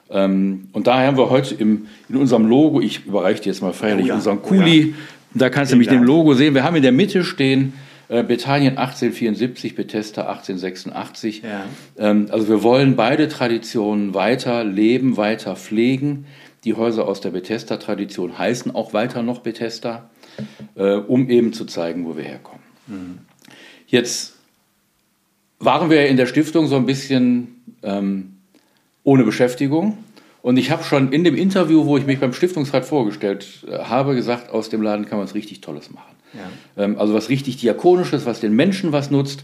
Ähm, 0.10 0.70
und 0.74 0.88
daher 0.88 1.08
haben 1.08 1.18
wir 1.18 1.30
heute 1.30 1.54
im, 1.56 1.88
in 2.10 2.16
unserem 2.16 2.46
Logo, 2.46 2.82
ich 2.82 3.06
überreiche 3.06 3.44
dir 3.44 3.50
jetzt 3.50 3.62
mal 3.62 3.74
feierlich 3.74 4.06
oh 4.06 4.10
ja, 4.10 4.16
unseren 4.16 4.42
Kuli, 4.42 4.86
oh 4.86 4.90
ja. 4.90 4.94
da 5.36 5.50
kannst 5.50 5.72
du 5.72 5.76
nämlich 5.76 5.90
dem 5.90 6.04
Logo 6.04 6.34
sehen, 6.34 6.56
wir 6.56 6.64
haben 6.64 6.76
in 6.76 6.82
der 6.82 6.92
Mitte 6.92 7.24
stehen 7.24 7.74
äh, 8.10 8.24
Bethanien 8.24 8.78
1874, 8.78 9.76
Bethesda 9.76 10.22
1886. 10.22 11.42
Ja. 11.44 11.66
Ähm, 11.98 12.28
also 12.32 12.48
wir 12.48 12.64
wollen 12.64 12.96
beide 12.96 13.28
Traditionen 13.28 14.14
weiter 14.14 14.64
leben, 14.64 15.18
weiter 15.18 15.56
pflegen. 15.56 16.26
Die 16.64 16.74
Häuser 16.74 17.08
aus 17.08 17.22
der 17.22 17.32
Bethesda-Tradition 17.32 18.38
heißen 18.38 18.74
auch 18.74 18.94
weiter 18.94 19.24
noch 19.24 19.40
Bethesda 19.40 20.10
äh, 20.76 20.96
um 20.96 21.30
eben 21.30 21.54
zu 21.54 21.66
zeigen, 21.66 22.06
wo 22.06 22.16
wir 22.18 22.24
herkommen. 22.24 22.62
Mhm. 22.88 23.20
Jetzt 23.88 24.36
waren 25.60 25.90
wir 25.90 26.08
in 26.08 26.18
der 26.18 26.26
Stiftung 26.26 26.68
so 26.68 26.76
ein 26.76 26.86
bisschen 26.86 27.64
ähm, 27.84 28.34
ohne 29.04 29.24
Beschäftigung. 29.24 29.98
Und 30.42 30.58
ich 30.58 30.72
habe 30.72 30.84
schon 30.84 31.12
in 31.12 31.24
dem 31.24 31.36
Interview, 31.36 31.86
wo 31.86 31.98
ich 31.98 32.06
mich 32.06 32.20
beim 32.20 32.34
Stiftungsrat 32.34 32.86
vorgestellt 32.86 33.66
äh, 33.68 33.80
habe, 33.80 34.16
gesagt, 34.16 34.50
aus 34.52 34.70
dem 34.70 34.82
Laden 34.82 35.06
kann 35.06 35.18
man 35.18 35.28
was 35.28 35.36
richtig 35.36 35.62
Tolles 35.62 35.92
machen. 35.92 36.16
Ja. 36.34 36.84
Ähm, 36.84 37.00
also 37.00 37.14
was 37.14 37.30
richtig 37.30 37.58
Diakonisches, 37.58 38.26
was 38.26 38.40
den 38.40 38.56
Menschen 38.56 38.92
was 38.92 39.10
nutzt, 39.10 39.44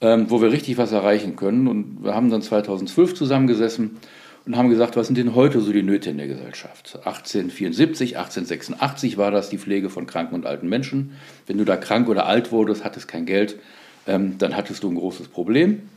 ähm, 0.00 0.30
wo 0.30 0.42
wir 0.42 0.50
richtig 0.50 0.76
was 0.76 0.92
erreichen 0.92 1.36
können. 1.36 1.68
Und 1.68 2.04
wir 2.04 2.14
haben 2.14 2.30
dann 2.30 2.42
2012 2.42 3.14
zusammengesessen 3.14 3.98
und 4.46 4.56
haben 4.56 4.68
gesagt, 4.68 4.96
was 4.96 5.06
sind 5.06 5.16
denn 5.16 5.34
heute 5.34 5.60
so 5.60 5.72
die 5.72 5.82
Nöte 5.82 6.10
in 6.10 6.18
der 6.18 6.26
Gesellschaft? 6.26 6.96
1874, 6.96 8.18
1886 8.18 9.16
war 9.16 9.30
das 9.30 9.48
die 9.48 9.58
Pflege 9.58 9.88
von 9.88 10.06
kranken 10.06 10.34
und 10.34 10.46
alten 10.46 10.68
Menschen. 10.68 11.12
Wenn 11.46 11.58
du 11.58 11.64
da 11.64 11.76
krank 11.76 12.08
oder 12.08 12.26
alt 12.26 12.52
wurdest, 12.52 12.84
hattest 12.84 13.08
kein 13.08 13.24
Geld, 13.24 13.58
ähm, 14.06 14.36
dann 14.38 14.54
hattest 14.54 14.82
du 14.82 14.90
ein 14.90 14.96
großes 14.96 15.28
Problem. 15.28 15.88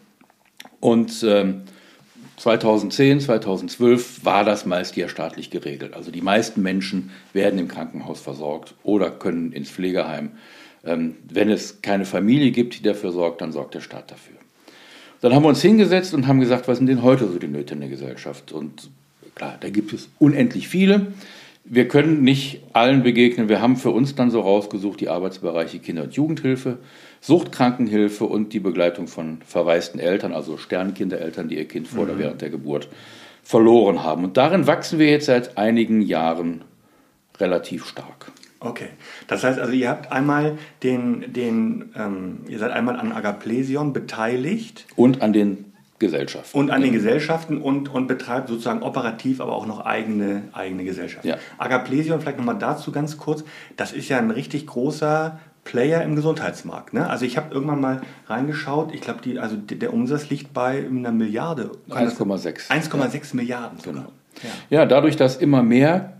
Und 0.79 1.23
ähm, 1.27 1.63
2010, 2.37 3.19
2012 3.19 4.23
war 4.23 4.45
das 4.45 4.65
meist 4.65 4.95
ja 4.95 5.09
staatlich 5.09 5.49
geregelt. 5.49 5.93
Also 5.93 6.11
die 6.11 6.21
meisten 6.21 6.61
Menschen 6.61 7.11
werden 7.33 7.59
im 7.59 7.67
Krankenhaus 7.67 8.21
versorgt 8.21 8.75
oder 8.83 9.11
können 9.11 9.51
ins 9.51 9.69
Pflegeheim. 9.69 10.31
Ähm, 10.85 11.15
wenn 11.29 11.49
es 11.49 11.81
keine 11.81 12.05
Familie 12.05 12.51
gibt, 12.51 12.77
die 12.77 12.83
dafür 12.83 13.11
sorgt, 13.11 13.41
dann 13.41 13.51
sorgt 13.51 13.73
der 13.73 13.81
Staat 13.81 14.11
dafür. 14.11 14.36
Dann 15.21 15.33
haben 15.33 15.43
wir 15.43 15.49
uns 15.49 15.61
hingesetzt 15.61 16.13
und 16.13 16.27
haben 16.27 16.39
gesagt, 16.39 16.67
was 16.67 16.77
sind 16.77 16.87
denn 16.87 17.01
heute 17.01 17.27
so 17.27 17.39
die 17.39 17.47
Nöte 17.47 17.73
in 17.73 17.79
der 17.79 17.89
Gesellschaft? 17.89 18.51
Und 18.51 18.89
klar, 19.35 19.57
da 19.59 19.69
gibt 19.69 19.93
es 19.93 20.09
unendlich 20.19 20.67
viele. 20.67 21.07
Wir 21.65 21.87
können 21.87 22.23
nicht 22.23 22.61
allen 22.71 23.03
begegnen. 23.03 23.49
Wir 23.49 23.61
haben 23.61 23.75
für 23.75 23.89
uns 23.89 24.15
dann 24.15 24.31
so 24.31 24.39
rausgesucht 24.39 25.01
die 25.01 25.09
Arbeitsbereiche 25.09 25.79
Kinder- 25.79 26.03
und 26.03 26.13
Jugendhilfe, 26.13 26.77
Suchtkrankenhilfe 27.19 28.23
und 28.23 28.53
die 28.53 28.59
Begleitung 28.59 29.07
von 29.07 29.39
verwaisten 29.45 29.99
Eltern, 29.99 30.31
also 30.31 30.57
Sternkindereltern, 30.57 31.49
die 31.49 31.57
ihr 31.57 31.67
Kind 31.67 31.87
vor 31.87 32.05
mhm. 32.05 32.11
oder 32.11 32.19
während 32.19 32.41
der 32.41 32.49
Geburt 32.49 32.87
verloren 33.43 34.03
haben. 34.03 34.23
Und 34.23 34.37
darin 34.37 34.67
wachsen 34.67 34.99
wir 34.99 35.09
jetzt 35.09 35.25
seit 35.25 35.57
einigen 35.57 36.01
Jahren 36.01 36.61
relativ 37.39 37.85
stark. 37.85 38.31
Okay, 38.59 38.89
das 39.27 39.43
heißt 39.43 39.59
also, 39.59 39.71
ihr 39.71 39.89
habt 39.89 40.11
einmal 40.11 40.57
den, 40.83 41.33
den 41.33 41.91
ähm, 41.95 42.39
ihr 42.47 42.59
seid 42.59 42.71
einmal 42.71 42.99
an 42.99 43.11
Agaplesion 43.11 43.93
beteiligt. 43.93 44.85
Und 44.95 45.21
an 45.21 45.33
den 45.33 45.67
Gesellschaften. 45.99 46.57
Und 46.57 46.69
an 46.69 46.81
den 46.81 46.93
Gesellschaften 46.93 47.57
und, 47.59 47.89
und 47.89 48.07
betreibt 48.07 48.49
sozusagen 48.49 48.83
operativ 48.83 49.41
aber 49.41 49.53
auch 49.53 49.65
noch 49.65 49.85
eigene, 49.85 50.43
eigene 50.53 50.83
Gesellschaften. 50.83 51.27
Ja. 51.27 51.37
Agaplesion, 51.57 52.21
vielleicht 52.21 52.37
nochmal 52.37 52.57
dazu 52.59 52.91
ganz 52.91 53.17
kurz, 53.17 53.43
das 53.77 53.93
ist 53.93 54.07
ja 54.09 54.19
ein 54.19 54.29
richtig 54.29 54.67
großer 54.67 55.39
Player 55.63 56.03
im 56.03 56.15
Gesundheitsmarkt. 56.15 56.93
Ne? 56.93 57.09
Also 57.09 57.25
ich 57.25 57.35
habe 57.35 57.53
irgendwann 57.53 57.81
mal 57.81 58.01
reingeschaut, 58.27 58.93
ich 58.93 59.01
glaube, 59.01 59.41
also 59.41 59.55
der 59.57 59.93
Umsatz 59.93 60.29
liegt 60.29 60.53
bei 60.53 60.85
einer 60.85 61.11
Milliarde. 61.11 61.71
1,6. 61.89 62.69
1,6 62.69 63.13
ja. 63.13 63.21
Milliarden. 63.33 63.79
Genau. 63.83 64.05
Ja. 64.43 64.79
ja, 64.81 64.85
dadurch, 64.85 65.15
dass 65.15 65.35
immer 65.35 65.63
mehr 65.63 66.16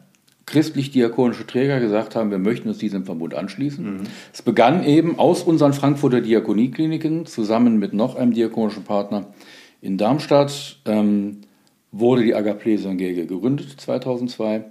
christlich-diakonische 0.48 1.46
Träger 1.46 1.80
gesagt 1.80 2.16
haben, 2.16 2.32
wir 2.32 2.40
möchten 2.40 2.70
uns 2.70 2.80
diesem 2.80 3.06
Verbund 3.06 3.36
anschließen. 3.36 3.98
Mhm. 3.98 4.04
Es 4.34 4.42
begann 4.42 4.84
eben 4.84 5.20
aus 5.20 5.44
unseren 5.44 5.74
Frankfurter 5.74 6.22
Diakoniekliniken 6.22 7.26
zusammen 7.26 7.78
mit 7.78 7.94
noch 7.94 8.16
einem 8.16 8.34
diakonischen 8.34 8.84
Partner 8.84 9.28
in 9.82 9.98
Darmstadt 9.98 10.78
ähm, 10.86 11.42
wurde 11.92 12.24
die 12.24 12.36
Agaplesion 12.36 12.98
GG 12.98 13.26
gegründet 13.26 13.80
2002 13.80 14.66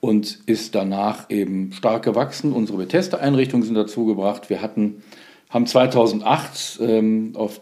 und 0.00 0.40
ist 0.46 0.74
danach 0.74 1.30
eben 1.30 1.72
stark 1.72 2.04
gewachsen. 2.04 2.52
Unsere 2.52 2.78
Bethesda-Einrichtungen 2.78 3.64
sind 3.64 3.74
dazugebracht. 3.74 4.50
Wir 4.50 4.62
hatten, 4.62 5.02
haben 5.50 5.66
2008 5.66 6.80
ähm, 6.82 7.32
auf, 7.34 7.60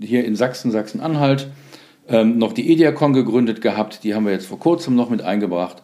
hier 0.00 0.24
in 0.24 0.36
Sachsen, 0.36 0.70
Sachsen-Anhalt, 0.70 1.48
ähm, 2.08 2.38
noch 2.38 2.52
die 2.52 2.70
Ediacon 2.72 3.12
gegründet 3.12 3.60
gehabt. 3.60 4.04
Die 4.04 4.14
haben 4.14 4.26
wir 4.26 4.32
jetzt 4.32 4.46
vor 4.46 4.58
kurzem 4.58 4.94
noch 4.94 5.10
mit 5.10 5.22
eingebracht. 5.22 5.82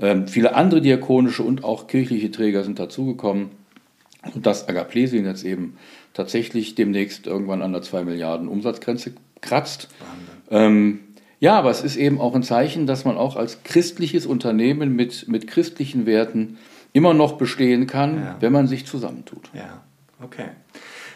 Ähm, 0.00 0.28
viele 0.28 0.54
andere 0.54 0.80
diakonische 0.80 1.42
und 1.42 1.64
auch 1.64 1.86
kirchliche 1.86 2.30
Träger 2.30 2.64
sind 2.64 2.78
dazugekommen. 2.78 3.50
Und 4.34 4.46
dass 4.46 4.68
Agaplesien 4.68 5.24
jetzt 5.24 5.44
eben 5.44 5.76
tatsächlich 6.12 6.74
demnächst 6.74 7.26
irgendwann 7.26 7.62
an 7.62 7.72
der 7.72 7.82
2 7.82 8.04
Milliarden 8.04 8.48
Umsatzgrenze 8.48 9.14
kratzt. 9.40 9.88
Ähm, 10.50 11.00
ja, 11.38 11.58
aber 11.58 11.70
es 11.70 11.82
ist 11.82 11.96
eben 11.96 12.20
auch 12.20 12.34
ein 12.34 12.42
Zeichen, 12.42 12.86
dass 12.86 13.06
man 13.06 13.16
auch 13.16 13.36
als 13.36 13.62
christliches 13.62 14.26
Unternehmen 14.26 14.94
mit, 14.94 15.26
mit 15.28 15.46
christlichen 15.46 16.04
Werten 16.04 16.58
immer 16.92 17.14
noch 17.14 17.38
bestehen 17.38 17.86
kann, 17.86 18.16
ja. 18.16 18.36
wenn 18.40 18.52
man 18.52 18.66
sich 18.66 18.84
zusammentut. 18.84 19.50
Ja, 19.54 19.80
okay. 20.22 20.48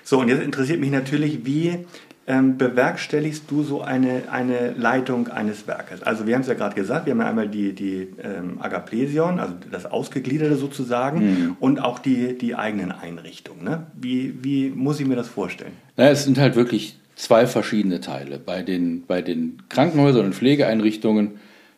So, 0.02 0.20
und 0.20 0.28
jetzt 0.28 0.42
interessiert 0.42 0.80
mich 0.80 0.90
natürlich, 0.90 1.44
wie 1.44 1.84
ähm, 2.26 2.56
bewerkstelligst 2.56 3.44
du 3.48 3.62
so 3.62 3.82
eine, 3.82 4.22
eine 4.30 4.72
Leitung 4.72 5.28
eines 5.28 5.66
Werkes? 5.66 6.02
Also 6.02 6.26
wir 6.26 6.34
haben 6.34 6.42
es 6.42 6.48
ja 6.48 6.54
gerade 6.54 6.74
gesagt, 6.74 7.06
wir 7.06 7.12
haben 7.12 7.20
ja 7.20 7.28
einmal 7.28 7.48
die, 7.48 7.72
die 7.74 8.08
ähm, 8.22 8.58
Agaplesion, 8.60 9.38
also 9.38 9.54
das 9.70 9.86
Ausgegliederte 9.86 10.56
sozusagen, 10.56 11.18
mhm. 11.18 11.56
und 11.60 11.78
auch 11.80 11.98
die, 11.98 12.38
die 12.38 12.54
eigenen 12.54 12.92
Einrichtungen. 12.92 13.64
Ne? 13.64 13.86
Wie, 13.94 14.42
wie 14.42 14.70
muss 14.70 15.00
ich 15.00 15.06
mir 15.06 15.16
das 15.16 15.28
vorstellen? 15.28 15.72
Naja, 15.96 16.10
es 16.10 16.24
sind 16.24 16.38
halt 16.38 16.56
wirklich 16.56 16.98
zwei 17.14 17.46
verschiedene 17.46 18.00
Teile. 18.00 18.38
Bei 18.38 18.62
den, 18.62 19.04
bei 19.06 19.22
den 19.22 19.62
Krankenhäusern 19.68 20.26
und 20.26 20.34
Pflegeeinrichtungen 20.34 21.32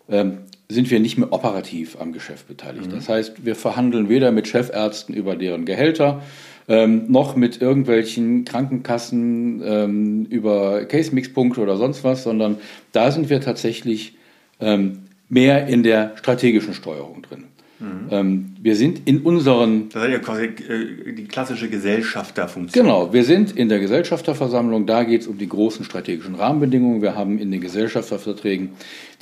ähm, 0.08 0.38
sind 0.68 0.90
wir 0.90 1.00
nicht 1.00 1.18
mehr 1.18 1.32
operativ 1.32 2.00
am 2.00 2.12
Geschäft 2.12 2.48
beteiligt. 2.48 2.90
Mhm. 2.90 2.94
Das 2.94 3.08
heißt, 3.08 3.44
wir 3.44 3.56
verhandeln 3.56 4.08
weder 4.08 4.32
mit 4.32 4.48
Chefärzten 4.48 5.14
über 5.14 5.36
deren 5.36 5.64
Gehälter, 5.64 6.22
ähm, 6.68 7.10
noch 7.10 7.36
mit 7.36 7.60
irgendwelchen 7.60 8.44
Krankenkassen 8.44 9.62
ähm, 9.64 10.26
über 10.30 10.84
Case-Mix-Punkte 10.84 11.60
oder 11.60 11.76
sonst 11.76 12.04
was, 12.04 12.22
sondern 12.22 12.58
da 12.92 13.10
sind 13.10 13.30
wir 13.30 13.40
tatsächlich 13.40 14.16
ähm, 14.60 14.98
mehr 15.28 15.66
in 15.66 15.82
der 15.82 16.12
strategischen 16.16 16.74
Steuerung 16.74 17.22
drin. 17.22 17.44
Mhm. 17.78 18.08
Ähm, 18.10 18.56
wir 18.60 18.74
sind 18.74 19.06
in 19.06 19.20
unseren. 19.20 19.90
Das 19.90 20.04
ist 20.04 20.10
ja 20.10 20.18
quasi 20.18 20.44
äh, 20.44 21.12
die 21.12 21.24
klassische 21.24 21.68
Gesellschafterfunktion. 21.68 22.84
Genau, 22.84 23.12
wir 23.12 23.22
sind 23.22 23.54
in 23.54 23.68
der 23.68 23.80
Gesellschafterversammlung. 23.80 24.86
Da 24.86 25.04
geht 25.04 25.22
es 25.22 25.26
um 25.26 25.36
die 25.36 25.48
großen 25.48 25.84
strategischen 25.84 26.36
Rahmenbedingungen. 26.36 27.02
Wir 27.02 27.14
haben 27.14 27.38
in 27.38 27.50
den 27.50 27.60
Gesellschafterverträgen 27.60 28.70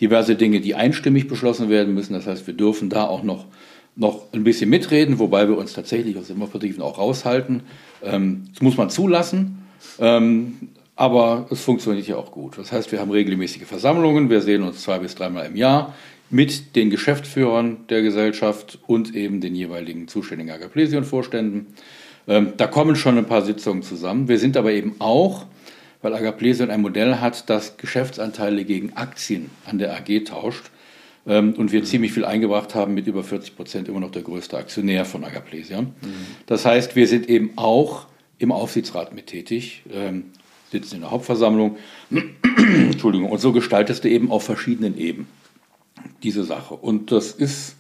diverse 0.01 0.37
Dinge, 0.37 0.61
die 0.61 0.77
einstimmig 0.77 1.27
beschlossen 1.27 1.69
werden 1.69 1.95
müssen. 1.95 2.13
Das 2.13 2.29
heißt, 2.29 2.47
wir 2.47 2.55
dürfen 2.55 2.91
da 2.91 3.05
auch 3.05 3.25
noch 3.25 3.47
noch 3.97 4.33
ein 4.33 4.45
bisschen 4.45 4.71
mitreden, 4.71 5.19
wobei 5.19 5.49
wir 5.49 5.57
uns 5.57 5.73
tatsächlich 5.73 6.17
aus 6.17 6.29
dem 6.29 6.43
auch 6.43 6.99
raushalten. 6.99 7.63
Ähm, 8.03 8.45
das 8.53 8.63
muss 8.63 8.77
man 8.77 8.91
zulassen, 8.91 9.59
ähm, 9.99 10.69
aber 10.97 11.47
es 11.51 11.61
funktioniert 11.61 12.07
ja 12.07 12.17
auch 12.17 12.33
gut. 12.33 12.59
Das 12.59 12.73
heißt, 12.73 12.93
wir 12.93 13.01
haben 13.01 13.11
regelmäßige 13.11 13.65
Versammlungen, 13.65 14.31
wir 14.31 14.41
sehen 14.41 14.63
uns 14.63 14.83
zwei 14.83 14.99
bis 14.99 15.15
dreimal 15.15 15.47
im 15.47 15.57
Jahr 15.57 15.95
mit 16.31 16.75
den 16.75 16.91
Geschäftsführern 16.91 17.79
der 17.89 18.03
Gesellschaft 18.03 18.79
und 18.87 19.15
eben 19.15 19.41
den 19.41 19.55
jeweiligen 19.55 20.09
zuständigen 20.09 20.53
Agaplesion-Vorständen. 20.53 21.67
Ähm, 22.27 22.55
da 22.57 22.67
kommen 22.67 22.97
schon 22.97 23.19
ein 23.19 23.27
paar 23.27 23.43
Sitzungen 23.43 23.83
zusammen. 23.83 24.29
Wir 24.29 24.39
sind 24.39 24.57
aber 24.57 24.73
eben 24.73 24.97
auch, 24.99 25.47
weil 26.03 26.15
Agaplesion 26.15 26.71
ein 26.71 26.81
Modell 26.81 27.17
hat, 27.17 27.49
das 27.51 27.77
Geschäftsanteile 27.77 28.65
gegen 28.65 28.95
Aktien 28.95 29.51
an 29.67 29.79
der 29.79 29.95
AG 29.95 30.25
tauscht, 30.25 30.71
und 31.25 31.73
wir 31.73 31.85
ziemlich 31.85 32.13
viel 32.13 32.25
eingebracht 32.25 32.75
haben, 32.75 32.95
mit 32.95 33.07
über 33.07 33.25
40 33.25 33.57
Prozent 33.57 33.89
immer 33.89 34.01
noch 34.01 34.11
der 34.11 34.23
größte 34.23 34.59
Aktionär 34.59 35.05
von 35.05 35.25
Agaplesia. 35.25 35.83
Mhm. 35.83 35.91
Das 36.47 36.67
heißt, 36.67 36.97
wir 36.97 37.09
sind 37.09 37.29
eben 37.29 37.53
auch 37.57 38.07
im 38.39 38.53
Aufsichtsrat 38.53 39.15
mit 39.15 39.29
tätig, 39.29 39.83
ähm, 39.91 40.25
sitzen 40.71 40.97
in 40.97 41.01
der 41.03 41.11
Hauptversammlung. 41.11 41.79
Entschuldigung, 42.57 43.31
und 43.31 43.41
so 43.41 43.53
gestaltest 43.53 44.05
du 44.05 44.11
eben 44.11 44.31
auf 44.31 44.45
verschiedenen 44.45 44.99
Ebenen 44.99 45.29
diese 46.23 46.45
Sache. 46.45 46.75
Und 46.75 47.11
das 47.13 47.31
ist 47.33 47.77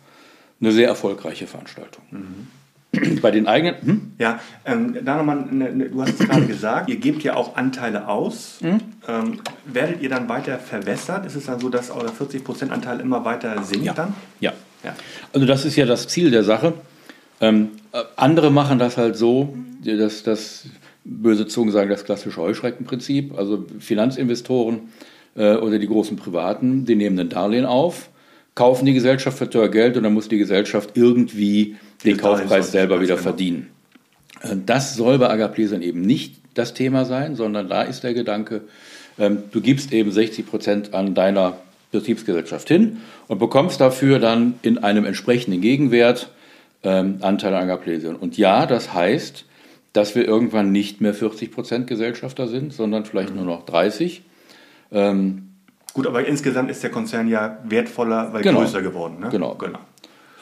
eine 0.60 0.72
sehr 0.72 0.88
erfolgreiche 0.88 1.46
Veranstaltung. 1.46 2.04
Mhm. 2.10 2.46
Bei 3.22 3.30
den 3.30 3.46
eigenen. 3.46 3.74
Hm? 3.82 4.12
Ja, 4.18 4.40
ähm, 4.64 4.96
da 5.04 5.16
nochmal, 5.16 5.46
ne, 5.50 5.72
ne, 5.72 5.88
du 5.88 6.02
hast 6.02 6.20
es 6.20 6.28
gerade 6.28 6.46
gesagt, 6.46 6.88
ihr 6.88 6.96
gebt 6.96 7.22
ja 7.22 7.34
auch 7.36 7.56
Anteile 7.56 8.08
aus. 8.08 8.58
Hm? 8.60 8.80
Ähm, 9.06 9.40
werdet 9.66 10.02
ihr 10.02 10.08
dann 10.08 10.28
weiter 10.28 10.58
verwässert? 10.58 11.26
Ist 11.26 11.36
es 11.36 11.46
dann 11.46 11.60
so, 11.60 11.68
dass 11.68 11.90
euer 11.90 12.10
40% 12.10 12.70
Anteil 12.70 13.00
immer 13.00 13.24
weiter 13.24 13.62
sinkt 13.62 13.86
ja. 13.86 13.92
dann? 13.92 14.14
Ja. 14.40 14.52
ja. 14.82 14.94
Also 15.32 15.46
das 15.46 15.64
ist 15.64 15.76
ja 15.76 15.86
das 15.86 16.08
Ziel 16.08 16.30
der 16.30 16.44
Sache. 16.44 16.74
Ähm, 17.40 17.70
äh, 17.92 18.02
andere 18.16 18.50
machen 18.50 18.78
das 18.78 18.96
halt 18.96 19.16
so, 19.16 19.54
dass 19.84 20.22
das 20.22 20.66
böse 21.04 21.46
Zungen 21.46 21.72
sagen, 21.72 21.90
das 21.90 22.04
klassische 22.04 22.40
Heuschreckenprinzip. 22.40 23.36
Also 23.36 23.66
Finanzinvestoren 23.78 24.88
äh, 25.36 25.56
oder 25.56 25.78
die 25.78 25.86
großen 25.86 26.16
Privaten, 26.16 26.84
die 26.86 26.96
nehmen 26.96 27.18
ein 27.18 27.28
Darlehen 27.28 27.66
auf, 27.66 28.08
kaufen 28.54 28.86
die 28.86 28.94
Gesellschaft 28.94 29.38
für 29.38 29.50
teuer 29.50 29.68
Geld 29.68 29.96
und 29.96 30.04
dann 30.04 30.14
muss 30.14 30.28
die 30.28 30.38
Gesellschaft 30.38 30.90
irgendwie 30.94 31.76
den 32.04 32.16
Kaufpreis 32.16 32.70
selber 32.70 33.00
wieder 33.00 33.16
verdienen. 33.18 33.70
Äh, 34.42 34.56
das 34.64 34.94
soll 34.94 35.18
bei 35.18 35.28
Agaplesern 35.30 35.82
eben 35.82 36.02
nicht 36.02 36.36
das 36.54 36.74
Thema 36.74 37.04
sein, 37.04 37.34
sondern 37.34 37.68
da 37.68 37.82
ist 37.82 38.04
der 38.04 38.14
Gedanke, 38.14 38.62
ähm, 39.18 39.44
du 39.50 39.60
gibst 39.60 39.92
eben 39.92 40.10
60 40.12 40.46
Prozent 40.46 40.94
an 40.94 41.14
deiner 41.14 41.58
Betriebsgesellschaft 41.90 42.68
hin 42.68 42.98
und 43.28 43.38
bekommst 43.38 43.80
dafür 43.80 44.18
dann 44.18 44.54
in 44.62 44.78
einem 44.78 45.04
entsprechenden 45.04 45.60
Gegenwert 45.60 46.30
ähm, 46.82 47.18
Anteil 47.22 47.54
an 47.54 47.64
Agaplesern. 47.64 48.16
Und 48.16 48.36
ja, 48.36 48.66
das 48.66 48.92
heißt, 48.92 49.46
dass 49.92 50.14
wir 50.14 50.26
irgendwann 50.26 50.72
nicht 50.72 51.00
mehr 51.00 51.14
40 51.14 51.52
Prozent 51.52 51.86
Gesellschafter 51.86 52.48
sind, 52.48 52.72
sondern 52.72 53.04
vielleicht 53.04 53.30
mhm. 53.30 53.36
nur 53.36 53.44
noch 53.46 53.64
30. 53.64 54.22
Ähm, 54.92 55.53
Gut, 55.94 56.06
aber 56.08 56.26
insgesamt 56.26 56.70
ist 56.70 56.82
der 56.82 56.90
Konzern 56.90 57.28
ja 57.28 57.58
wertvoller, 57.64 58.32
weil 58.32 58.42
genau, 58.42 58.60
größer 58.60 58.82
geworden. 58.82 59.20
Ne? 59.20 59.28
Genau. 59.30 59.54
genau. 59.54 59.78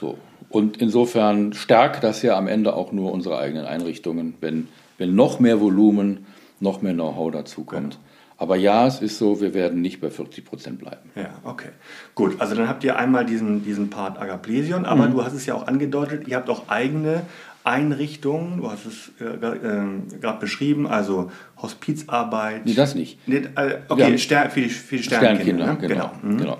So. 0.00 0.18
Und 0.48 0.78
insofern 0.78 1.52
stärkt 1.52 2.02
das 2.02 2.22
ja 2.22 2.36
am 2.36 2.48
Ende 2.48 2.74
auch 2.74 2.90
nur 2.90 3.12
unsere 3.12 3.38
eigenen 3.38 3.66
Einrichtungen, 3.66 4.34
wenn, 4.40 4.68
wenn 4.98 5.14
noch 5.14 5.40
mehr 5.40 5.60
Volumen, 5.60 6.26
noch 6.58 6.82
mehr 6.82 6.94
Know-how 6.94 7.30
dazukommt. 7.30 7.94
Genau. 7.94 8.02
Aber 8.38 8.56
ja, 8.56 8.86
es 8.86 9.00
ist 9.00 9.18
so, 9.18 9.40
wir 9.40 9.54
werden 9.54 9.82
nicht 9.82 10.00
bei 10.00 10.10
40 10.10 10.44
Prozent 10.44 10.78
bleiben. 10.80 11.10
Ja, 11.14 11.30
okay. 11.44 11.68
Gut, 12.16 12.40
also 12.40 12.56
dann 12.56 12.66
habt 12.66 12.82
ihr 12.82 12.96
einmal 12.96 13.24
diesen, 13.24 13.62
diesen 13.62 13.88
Part 13.88 14.20
Agaplesion, 14.20 14.84
aber 14.84 15.06
mhm. 15.06 15.12
du 15.12 15.24
hast 15.24 15.34
es 15.34 15.46
ja 15.46 15.54
auch 15.54 15.68
angedeutet, 15.68 16.26
ihr 16.26 16.36
habt 16.36 16.50
auch 16.50 16.68
eigene 16.68 17.22
Einrichtungen, 17.64 18.58
du 18.58 18.70
hast 18.70 18.86
es 18.86 19.12
äh, 19.20 19.24
äh, 19.24 20.18
gerade 20.20 20.40
beschrieben, 20.40 20.86
also 20.86 21.30
Hospizarbeit. 21.60 22.66
Nee, 22.66 22.74
das 22.74 22.94
nicht. 22.94 23.18
Nee, 23.26 23.42
äh, 23.56 23.78
okay, 23.88 24.18
Stern, 24.18 24.50
für, 24.50 24.62
die, 24.62 24.68
für 24.68 24.96
die 24.96 25.02
Sternkinder. 25.02 25.64
Sternkinder 25.64 25.66
ne? 25.66 25.78
genau. 25.80 26.10
genau. 26.20 26.34
Mhm. 26.34 26.38
genau. 26.38 26.58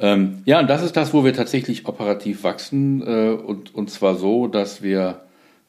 Ähm, 0.00 0.38
ja, 0.46 0.60
und 0.60 0.68
das 0.68 0.82
ist 0.82 0.96
das, 0.96 1.12
wo 1.12 1.24
wir 1.24 1.34
tatsächlich 1.34 1.86
operativ 1.86 2.42
wachsen. 2.42 3.02
Äh, 3.02 3.30
und, 3.30 3.74
und 3.74 3.90
zwar 3.90 4.16
so, 4.16 4.48
dass 4.48 4.82
wir, 4.82 5.20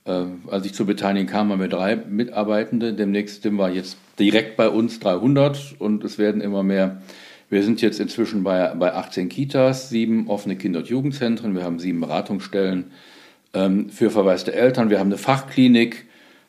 äh, 0.06 0.24
als 0.50 0.66
ich 0.66 0.74
zur 0.74 0.86
Beteiligung 0.88 1.28
kam, 1.28 1.52
haben 1.52 1.60
wir 1.60 1.68
drei 1.68 1.96
Mitarbeitende. 1.96 2.94
Demnächst 2.94 3.44
sind 3.44 3.56
wir 3.56 3.70
jetzt 3.70 3.98
direkt 4.18 4.58
bei 4.58 4.70
uns 4.70 5.00
300 5.00 5.76
und 5.80 6.04
es 6.04 6.18
werden 6.18 6.42
immer 6.42 6.64
mehr. 6.64 7.02
Wir 7.50 7.64
sind 7.64 7.82
jetzt 7.82 8.00
inzwischen 8.00 8.44
bei, 8.44 8.74
bei 8.76 8.94
18 8.94 9.28
Kitas, 9.28 9.90
sieben 9.90 10.30
offene 10.30 10.56
Kinder- 10.56 10.80
und 10.80 10.88
Jugendzentren, 10.88 11.54
wir 11.54 11.64
haben 11.64 11.80
sieben 11.80 12.00
Beratungsstellen 12.00 12.86
ähm, 13.54 13.90
für 13.90 14.10
verwaiste 14.10 14.54
Eltern, 14.54 14.90
wir 14.90 15.00
haben 15.00 15.08
eine 15.08 15.18
Fachklinik, 15.18 16.06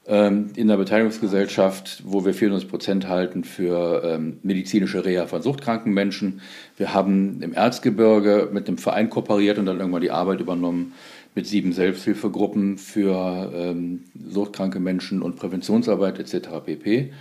ähm, 0.07 0.51
in 0.57 0.67
der 0.67 0.77
Beteiligungsgesellschaft, 0.77 2.03
wo 2.05 2.25
wir 2.25 2.35
94 2.35 2.69
Prozent 2.69 3.09
halten 3.09 3.45
für 3.45 4.03
ähm, 4.05 4.39
medizinische 4.43 5.05
Reha 5.05 5.27
von 5.27 5.43
suchtkranken 5.43 5.93
Menschen. 5.93 6.41
Wir 6.77 6.93
haben 6.93 7.41
im 7.41 7.53
Erzgebirge 7.53 8.49
mit 8.53 8.67
einem 8.67 8.79
Verein 8.79 9.11
kooperiert 9.11 9.59
und 9.59 9.67
dann 9.67 9.79
irgendwann 9.79 10.03
die 10.03 10.11
Arbeit 10.11 10.41
übernommen 10.41 10.95
mit 11.37 11.47
sieben 11.47 11.73
Selbsthilfegruppen 11.73 12.79
für 12.79 13.53
ähm, 13.55 14.03
suchtkranke 14.29 14.81
Menschen 14.81 15.23
und 15.23 15.37
Präventionsarbeit 15.37 16.19
etc. 16.19 16.49
pp. 16.67 17.13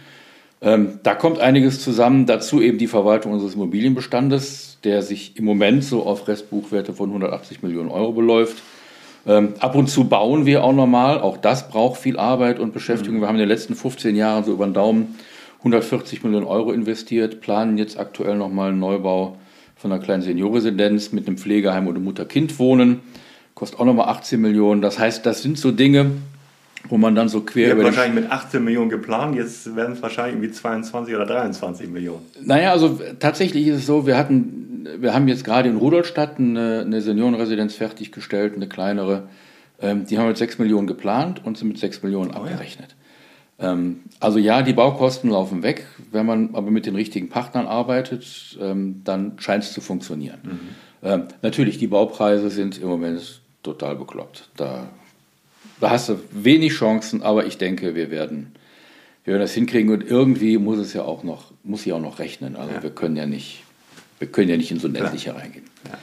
Ähm, 0.64 1.00
da 1.04 1.14
kommt 1.14 1.40
einiges 1.40 1.82
zusammen. 1.82 2.26
Dazu 2.26 2.62
eben 2.62 2.80
die 2.80 2.88
Verwaltung 2.88 3.32
unseres 3.32 3.54
Immobilienbestandes, 3.54 4.80
der 4.84 5.04
sich 5.04 5.38
im 5.38 5.46
Moment 5.46 5.84
so 5.84 6.04
auf 6.04 6.28
Restbuchwerte 6.28 6.94
von 6.94 7.10
180 7.10 7.62
Millionen 7.62 7.90
Euro 7.90 8.12
beläuft. 8.12 8.62
Ähm, 9.28 9.54
ab 9.60 9.76
und 9.76 9.88
zu 9.88 10.06
bauen 10.06 10.46
wir 10.46 10.64
auch 10.64 10.74
normal. 10.74 11.20
Auch 11.20 11.38
das 11.38 11.70
braucht 11.70 12.02
viel 12.02 12.18
Arbeit 12.18 12.60
und 12.60 12.74
Beschäftigung. 12.74 13.18
Mhm. 13.18 13.22
Wir 13.22 13.28
haben 13.28 13.36
in 13.36 13.42
den 13.42 13.50
letzten 13.50 13.76
15 13.76 14.16
Jahren 14.16 14.44
so 14.44 14.52
über 14.52 14.66
den 14.66 14.74
Daumen 14.74 15.16
140 15.60 16.24
Millionen 16.24 16.48
Euro 16.48 16.72
investiert, 16.72 17.40
planen 17.40 17.78
jetzt 17.78 18.00
aktuell 18.00 18.36
nochmal 18.36 18.70
einen 18.70 18.80
Neubau 18.80 19.38
von 19.76 19.92
einer 19.92 20.02
kleinen 20.02 20.24
Seniorresidenz 20.24 21.12
mit 21.12 21.28
einem 21.28 21.38
Pflegeheim 21.38 21.88
oder 21.88 22.00
Mutter-Kind-Wohnen. 22.00 23.02
Kostet 23.54 23.80
auch 23.80 23.86
nochmal 23.86 24.10
18 24.10 24.42
Millionen. 24.42 24.82
Das 24.82 24.98
heißt, 24.98 25.24
das 25.26 25.44
sind 25.44 25.60
so 25.60 25.72
Dinge, 25.72 26.12
wo 26.90 26.98
man 26.98 27.16
dann 27.16 27.30
so 27.30 27.42
quer 27.42 27.68
Ihr 27.68 27.74
habt 27.76 27.84
wahrscheinlich 27.84 28.24
mit 28.24 28.32
18 28.32 28.64
Millionen 28.64 28.90
geplant, 28.90 29.36
jetzt 29.36 29.76
werden 29.76 29.94
es 29.94 30.02
wahrscheinlich 30.02 30.36
irgendwie 30.36 30.52
22 30.52 31.16
oder 31.16 31.26
23 31.26 31.90
Millionen. 31.90 32.26
Naja, 32.44 32.72
also 32.72 33.00
tatsächlich 33.20 33.68
ist 33.68 33.78
es 33.78 33.86
so, 33.86 34.06
wir 34.06 34.18
hatten 34.18 34.62
wir 34.98 35.14
haben 35.14 35.28
jetzt 35.28 35.44
gerade 35.44 35.70
in 35.70 35.78
Rudolstadt 35.78 36.40
eine, 36.40 36.82
eine 36.86 37.02
Seniorenresidenz 37.02 37.76
fertiggestellt, 37.76 38.56
eine 38.56 38.68
kleinere. 38.68 39.28
Ähm, 39.80 40.06
die 40.06 40.18
haben 40.18 40.28
mit 40.28 40.38
6 40.38 40.60
Millionen 40.60 40.88
geplant 40.88 41.44
und 41.46 41.58
sind 41.58 41.68
mit 41.68 41.78
6 41.78 42.04
Millionen 42.04 42.32
oh, 42.32 42.36
abgerechnet. 42.36 42.96
Ja. 43.60 43.72
Ähm, 43.72 44.02
also 44.20 44.40
ja, 44.40 44.62
die 44.62 44.74
Baukosten 44.74 45.30
laufen 45.30 45.64
weg. 45.64 45.88
Wenn 46.12 46.26
man 46.26 46.56
aber 46.56 46.72
mit 46.72 46.86
den 46.86 46.96
richtigen 46.96 47.30
Partnern 47.30 47.68
arbeitet, 47.68 48.58
ähm, 48.62 49.02
dann 49.04 49.34
scheint 49.38 49.64
es 49.64 49.74
zu 49.74 49.82
funktionieren. 49.82 50.40
Mhm. 50.44 50.60
Ähm, 51.04 51.24
natürlich, 51.42 51.78
die 51.78 51.88
Baupreise 51.88 52.50
sind 52.50 52.80
im 52.80 52.88
Moment 52.88 53.42
total 53.64 53.96
bekloppt. 53.96 54.50
Da, 54.56 54.90
da 55.80 55.90
hast 55.90 56.10
du 56.10 56.20
wenig 56.32 56.74
Chancen, 56.74 57.22
aber 57.22 57.46
ich 57.46 57.58
denke, 57.58 57.96
wir 57.96 58.12
werden, 58.12 58.54
wir 59.24 59.34
werden 59.34 59.42
das 59.42 59.54
hinkriegen 59.54 59.92
und 59.92 60.04
irgendwie 60.04 60.58
muss 60.58 60.78
es 60.78 60.94
ja 60.94 61.04
auch 61.04 61.24
noch, 61.24 61.52
muss 61.64 61.86
ja 61.86 61.96
auch 61.96 62.02
noch 62.02 62.20
rechnen. 62.20 62.56
Also 62.56 62.74
ja. 62.74 62.84
wir 62.84 62.92
können 62.92 63.16
ja 63.16 63.26
nicht, 63.26 63.64
wir 64.20 64.28
können 64.28 64.50
ja 64.50 64.58
nicht 64.58 64.72
in 64.72 64.80
so 64.80 64.88
ein 64.88 64.96
Endliche 64.96 65.36
reingehen. 65.36 65.66
Ja. 65.86 65.98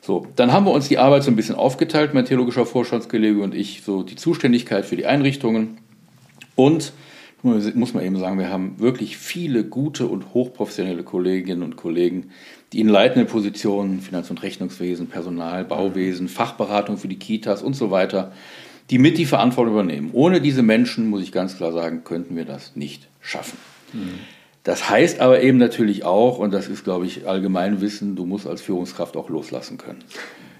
So, 0.00 0.26
dann 0.36 0.52
haben 0.52 0.64
wir 0.64 0.72
uns 0.72 0.88
die 0.88 0.96
Arbeit 0.96 1.22
so 1.22 1.30
ein 1.30 1.36
bisschen 1.36 1.54
aufgeteilt, 1.54 2.14
mein 2.14 2.24
theologischer 2.24 2.64
Vorstandskollege 2.64 3.42
und 3.42 3.54
ich, 3.54 3.82
so 3.84 4.02
die 4.02 4.16
Zuständigkeit 4.16 4.86
für 4.86 4.96
die 4.96 5.04
Einrichtungen. 5.04 5.78
Und 6.54 6.92
muss 7.42 7.94
man 7.94 8.04
eben 8.04 8.16
sagen, 8.16 8.38
wir 8.38 8.50
haben 8.50 8.80
wirklich 8.80 9.18
viele 9.18 9.64
gute 9.64 10.06
und 10.06 10.34
hochprofessionelle 10.34 11.02
Kolleginnen 11.02 11.62
und 11.62 11.76
Kollegen, 11.76 12.30
die 12.72 12.80
in 12.80 12.88
leitenden 12.88 13.28
Positionen, 13.28 14.00
Finanz- 14.00 14.30
und 14.30 14.42
Rechnungswesen, 14.42 15.08
Personal, 15.08 15.64
Bauwesen, 15.64 16.28
Fachberatung 16.28 16.96
für 16.96 17.08
die 17.08 17.18
Kitas 17.18 17.62
und 17.62 17.74
so 17.74 17.90
weiter, 17.90 18.32
die 18.90 18.98
mit 18.98 19.18
die 19.18 19.26
Verantwortung 19.26 19.74
übernehmen. 19.74 20.10
Ohne 20.12 20.40
diese 20.40 20.62
Menschen, 20.62 21.08
muss 21.08 21.22
ich 21.22 21.32
ganz 21.32 21.56
klar 21.56 21.72
sagen, 21.72 22.04
könnten 22.04 22.36
wir 22.36 22.44
das 22.44 22.76
nicht 22.76 23.08
schaffen. 23.20 23.58
Mhm. 23.92 24.20
Das 24.64 24.90
heißt 24.90 25.20
aber 25.20 25.42
eben 25.42 25.58
natürlich 25.58 26.04
auch, 26.04 26.38
und 26.38 26.52
das 26.52 26.68
ist, 26.68 26.84
glaube 26.84 27.06
ich, 27.06 27.26
allgemein 27.26 27.80
Wissen, 27.80 28.16
du 28.16 28.26
musst 28.26 28.46
als 28.46 28.60
Führungskraft 28.60 29.16
auch 29.16 29.30
loslassen 29.30 29.78
können. 29.78 30.04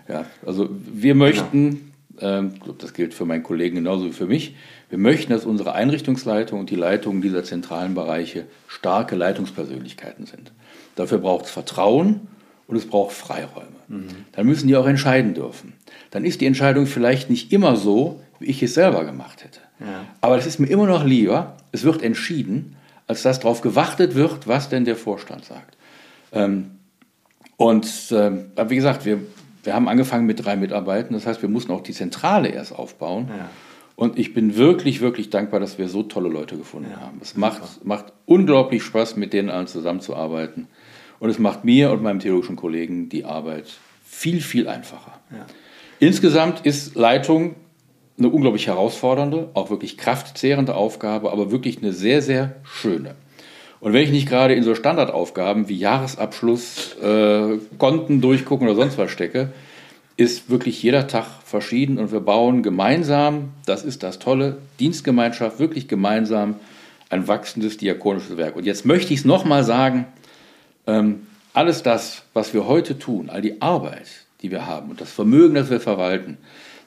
Ja, 0.08 0.24
also 0.46 0.70
wir 0.70 1.14
möchten, 1.14 1.92
ja. 2.18 2.38
ähm, 2.38 2.54
das 2.78 2.94
gilt 2.94 3.12
für 3.12 3.26
meinen 3.26 3.42
Kollegen 3.42 3.76
genauso 3.76 4.06
wie 4.06 4.12
für 4.12 4.26
mich, 4.26 4.56
wir 4.88 4.98
möchten, 4.98 5.32
dass 5.32 5.44
unsere 5.44 5.74
Einrichtungsleitung 5.74 6.60
und 6.60 6.70
die 6.70 6.76
Leitungen 6.76 7.20
dieser 7.20 7.44
zentralen 7.44 7.94
Bereiche 7.94 8.46
starke 8.66 9.14
Leitungspersönlichkeiten 9.14 10.24
sind. 10.24 10.52
Dafür 10.96 11.18
braucht 11.18 11.44
es 11.44 11.50
Vertrauen 11.50 12.28
und 12.68 12.76
es 12.76 12.86
braucht 12.86 13.12
Freiräume. 13.12 13.66
Mhm. 13.88 14.08
Dann 14.32 14.46
müssen 14.46 14.68
die 14.68 14.76
auch 14.76 14.86
entscheiden 14.86 15.34
dürfen. 15.34 15.72
Dann 16.10 16.24
ist 16.24 16.40
die 16.40 16.46
Entscheidung 16.46 16.86
vielleicht 16.86 17.30
nicht 17.30 17.52
immer 17.52 17.74
so, 17.76 18.20
wie 18.38 18.46
ich 18.46 18.62
es 18.62 18.74
selber 18.74 19.04
gemacht 19.04 19.42
hätte. 19.42 19.60
Ja. 19.80 20.04
Aber 20.20 20.36
das 20.36 20.46
ist 20.46 20.60
mir 20.60 20.68
immer 20.68 20.86
noch 20.86 21.04
lieber, 21.04 21.56
es 21.72 21.82
wird 21.82 22.02
entschieden, 22.02 22.76
als 23.06 23.22
dass 23.22 23.40
darauf 23.40 23.62
gewartet 23.62 24.14
wird, 24.14 24.46
was 24.46 24.68
denn 24.68 24.84
der 24.84 24.96
Vorstand 24.96 25.44
sagt. 25.46 25.76
Ähm, 26.32 26.72
und 27.56 27.88
ähm, 28.12 28.52
wie 28.68 28.76
gesagt, 28.76 29.04
wir, 29.04 29.18
wir 29.64 29.74
haben 29.74 29.88
angefangen 29.88 30.26
mit 30.26 30.44
drei 30.44 30.56
Mitarbeitern, 30.56 31.14
das 31.14 31.26
heißt, 31.26 31.42
wir 31.42 31.48
mussten 31.48 31.72
auch 31.72 31.82
die 31.82 31.92
Zentrale 31.92 32.48
erst 32.48 32.72
aufbauen. 32.72 33.28
Ja. 33.28 33.48
Und 33.96 34.16
ich 34.16 34.32
bin 34.32 34.56
wirklich, 34.56 35.00
wirklich 35.00 35.30
dankbar, 35.30 35.58
dass 35.58 35.78
wir 35.78 35.88
so 35.88 36.04
tolle 36.04 36.28
Leute 36.28 36.56
gefunden 36.56 36.90
ja, 36.92 37.00
haben. 37.00 37.18
Es 37.20 37.36
macht, 37.36 37.84
macht 37.84 38.12
unglaublich 38.26 38.84
Spaß, 38.84 39.16
mit 39.16 39.32
denen 39.32 39.50
allen 39.50 39.66
zusammenzuarbeiten. 39.66 40.68
Und 41.20 41.30
es 41.30 41.38
macht 41.38 41.64
mir 41.64 41.90
und 41.90 42.02
meinem 42.02 42.20
theologischen 42.20 42.56
Kollegen 42.56 43.08
die 43.08 43.24
Arbeit 43.24 43.66
viel, 44.04 44.40
viel 44.40 44.68
einfacher. 44.68 45.18
Ja. 45.30 45.46
Insgesamt 46.00 46.64
ist 46.64 46.94
Leitung 46.94 47.56
eine 48.18 48.28
unglaublich 48.28 48.66
herausfordernde, 48.66 49.50
auch 49.54 49.70
wirklich 49.70 49.96
kraftzehrende 49.96 50.74
Aufgabe, 50.74 51.30
aber 51.32 51.50
wirklich 51.50 51.78
eine 51.78 51.92
sehr, 51.92 52.22
sehr 52.22 52.56
schöne. 52.64 53.14
Und 53.80 53.92
wenn 53.92 54.02
ich 54.02 54.10
nicht 54.10 54.28
gerade 54.28 54.54
in 54.54 54.64
so 54.64 54.74
Standardaufgaben 54.74 55.68
wie 55.68 55.76
Jahresabschluss, 55.76 56.96
äh, 57.00 57.58
Konten 57.78 58.20
durchgucken 58.20 58.66
oder 58.66 58.76
sonst 58.76 58.98
was 58.98 59.10
stecke, 59.10 59.52
ist 60.16 60.50
wirklich 60.50 60.82
jeder 60.82 61.06
Tag 61.06 61.26
verschieden 61.44 61.98
und 61.98 62.10
wir 62.10 62.18
bauen 62.18 62.64
gemeinsam, 62.64 63.50
das 63.66 63.84
ist 63.84 64.02
das 64.02 64.18
Tolle, 64.18 64.58
Dienstgemeinschaft, 64.80 65.60
wirklich 65.60 65.86
gemeinsam 65.86 66.56
ein 67.08 67.28
wachsendes 67.28 67.76
diakonisches 67.76 68.36
Werk. 68.36 68.56
Und 68.56 68.66
jetzt 68.66 68.84
möchte 68.84 69.14
ich 69.14 69.20
es 69.20 69.24
nochmal 69.24 69.62
sagen, 69.62 70.06
ähm, 70.88 71.26
alles 71.52 71.84
das, 71.84 72.22
was 72.34 72.52
wir 72.54 72.66
heute 72.66 72.98
tun, 72.98 73.30
all 73.30 73.42
die 73.42 73.62
Arbeit, 73.62 74.08
die 74.42 74.50
wir 74.50 74.66
haben 74.66 74.90
und 74.90 75.00
das 75.00 75.12
Vermögen, 75.12 75.54
das 75.54 75.70
wir 75.70 75.80
verwalten, 75.80 76.38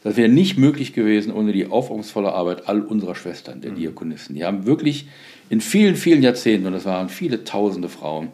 das 0.03 0.17
wäre 0.17 0.29
nicht 0.29 0.57
möglich 0.57 0.93
gewesen 0.93 1.31
ohne 1.31 1.53
die 1.53 1.67
aufopferungsvolle 1.67 2.33
Arbeit 2.33 2.67
all 2.67 2.81
unserer 2.81 3.15
Schwestern, 3.15 3.61
der 3.61 3.71
mhm. 3.71 3.75
Diakonissen. 3.75 4.35
Die 4.35 4.43
haben 4.43 4.65
wirklich 4.65 5.07
in 5.49 5.61
vielen, 5.61 5.95
vielen 5.95 6.23
Jahrzehnten, 6.23 6.67
und 6.67 6.73
das 6.73 6.85
waren 6.85 7.09
viele 7.09 7.43
tausende 7.43 7.87
Frauen, 7.87 8.29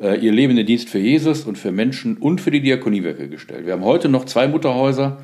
äh, 0.00 0.18
ihr 0.18 0.32
Leben 0.32 0.52
in 0.52 0.56
den 0.56 0.66
Dienst 0.66 0.88
für 0.88 0.98
Jesus 0.98 1.44
und 1.44 1.56
für 1.56 1.70
Menschen 1.70 2.16
und 2.16 2.40
für 2.40 2.50
die 2.50 2.60
Diakoniewerke 2.60 3.28
gestellt. 3.28 3.66
Wir 3.66 3.74
haben 3.74 3.84
heute 3.84 4.08
noch 4.08 4.24
zwei 4.24 4.48
Mutterhäuser 4.48 5.18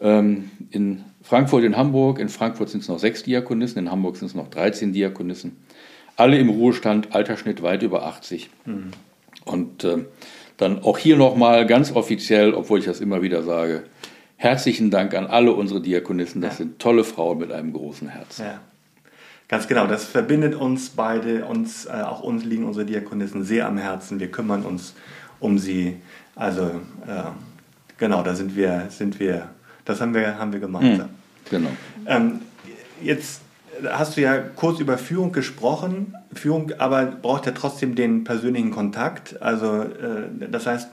ähm, 0.00 0.50
in 0.70 1.02
Frankfurt, 1.22 1.64
in 1.64 1.76
Hamburg. 1.76 2.20
In 2.20 2.28
Frankfurt 2.28 2.68
sind 2.68 2.82
es 2.82 2.88
noch 2.88 2.98
sechs 2.98 3.24
Diakonissen, 3.24 3.78
in 3.78 3.90
Hamburg 3.90 4.16
sind 4.16 4.28
es 4.28 4.34
noch 4.34 4.48
13 4.48 4.92
Diakonissen. 4.92 5.56
Alle 6.16 6.38
im 6.38 6.48
Ruhestand, 6.48 7.14
Altersschnitt 7.14 7.62
weit 7.62 7.82
über 7.82 8.06
80. 8.06 8.50
Mhm. 8.66 8.90
Und 9.44 9.84
äh, 9.84 10.04
dann 10.56 10.82
auch 10.82 10.98
hier 10.98 11.16
nochmal 11.16 11.66
ganz 11.66 11.92
offiziell, 11.92 12.54
obwohl 12.54 12.78
ich 12.78 12.84
das 12.84 13.00
immer 13.00 13.22
wieder 13.22 13.42
sage, 13.42 13.84
Herzlichen 14.44 14.90
Dank 14.90 15.14
an 15.14 15.26
alle 15.26 15.52
unsere 15.52 15.80
Diakonissen. 15.80 16.42
Das 16.42 16.54
ja. 16.54 16.56
sind 16.58 16.78
tolle 16.78 17.04
Frauen 17.04 17.38
mit 17.38 17.50
einem 17.50 17.72
großen 17.72 18.08
Herz. 18.08 18.36
Ja. 18.36 18.60
Ganz 19.48 19.68
genau, 19.68 19.86
das 19.86 20.04
verbindet 20.04 20.54
uns 20.54 20.90
beide, 20.90 21.46
uns, 21.46 21.86
äh, 21.86 21.92
auch 21.92 22.20
uns 22.20 22.44
liegen 22.44 22.64
unsere 22.64 22.84
Diakonissen 22.84 23.42
sehr 23.44 23.66
am 23.66 23.78
Herzen. 23.78 24.20
Wir 24.20 24.30
kümmern 24.30 24.62
uns 24.62 24.94
um 25.40 25.58
sie. 25.58 25.96
Also 26.34 26.64
äh, 27.06 27.30
genau, 27.96 28.22
da 28.22 28.34
sind 28.34 28.54
wir, 28.54 28.88
sind 28.90 29.18
wir, 29.18 29.48
das 29.86 30.02
haben 30.02 30.12
wir, 30.12 30.38
haben 30.38 30.52
wir 30.52 30.60
gemeinsam. 30.60 31.08
Mhm, 31.08 31.50
genau. 31.50 31.70
Ähm, 32.06 32.40
jetzt 33.02 33.40
hast 33.90 34.16
du 34.16 34.20
ja 34.20 34.38
kurz 34.38 34.80
über 34.80 34.98
Führung 34.98 35.32
gesprochen. 35.32 36.14
Führung 36.32 36.72
aber 36.78 37.06
braucht 37.06 37.46
ja 37.46 37.52
trotzdem 37.52 37.94
den 37.94 38.24
persönlichen 38.24 38.70
Kontakt. 38.70 39.40
Also 39.42 39.82
äh, 39.82 40.48
das 40.50 40.66
heißt, 40.66 40.88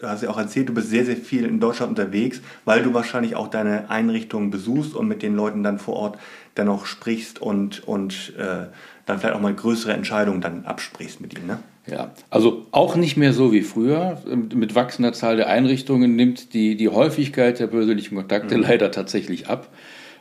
du 0.00 0.08
hast 0.08 0.22
ja 0.22 0.30
auch 0.30 0.38
erzählt, 0.38 0.68
du 0.68 0.74
bist 0.74 0.90
sehr, 0.90 1.04
sehr 1.04 1.16
viel 1.16 1.44
in 1.44 1.60
Deutschland 1.60 1.90
unterwegs, 1.90 2.40
weil 2.64 2.82
du 2.82 2.94
wahrscheinlich 2.94 3.36
auch 3.36 3.48
deine 3.48 3.90
Einrichtungen 3.90 4.50
besuchst 4.50 4.94
und 4.94 5.08
mit 5.08 5.22
den 5.22 5.34
Leuten 5.34 5.62
dann 5.62 5.78
vor 5.78 5.96
Ort 5.96 6.18
dann 6.54 6.68
auch 6.68 6.86
sprichst 6.86 7.40
und, 7.40 7.86
und 7.86 8.32
äh, 8.38 8.66
dann 9.06 9.18
vielleicht 9.18 9.34
auch 9.34 9.40
mal 9.40 9.54
größere 9.54 9.92
Entscheidungen 9.92 10.40
dann 10.40 10.64
absprichst 10.64 11.20
mit 11.20 11.36
ihnen. 11.36 11.46
Ne? 11.46 11.58
Ja, 11.86 12.12
also 12.30 12.66
auch 12.70 12.96
nicht 12.96 13.16
mehr 13.16 13.32
so 13.32 13.52
wie 13.52 13.60
früher. 13.62 14.22
Mit 14.26 14.74
wachsender 14.74 15.12
Zahl 15.12 15.36
der 15.36 15.48
Einrichtungen 15.48 16.16
nimmt 16.16 16.54
die, 16.54 16.76
die 16.76 16.88
Häufigkeit 16.88 17.58
der 17.58 17.66
persönlichen 17.66 18.14
Kontakte 18.14 18.56
mhm. 18.56 18.62
leider 18.62 18.90
tatsächlich 18.90 19.48
ab. 19.48 19.68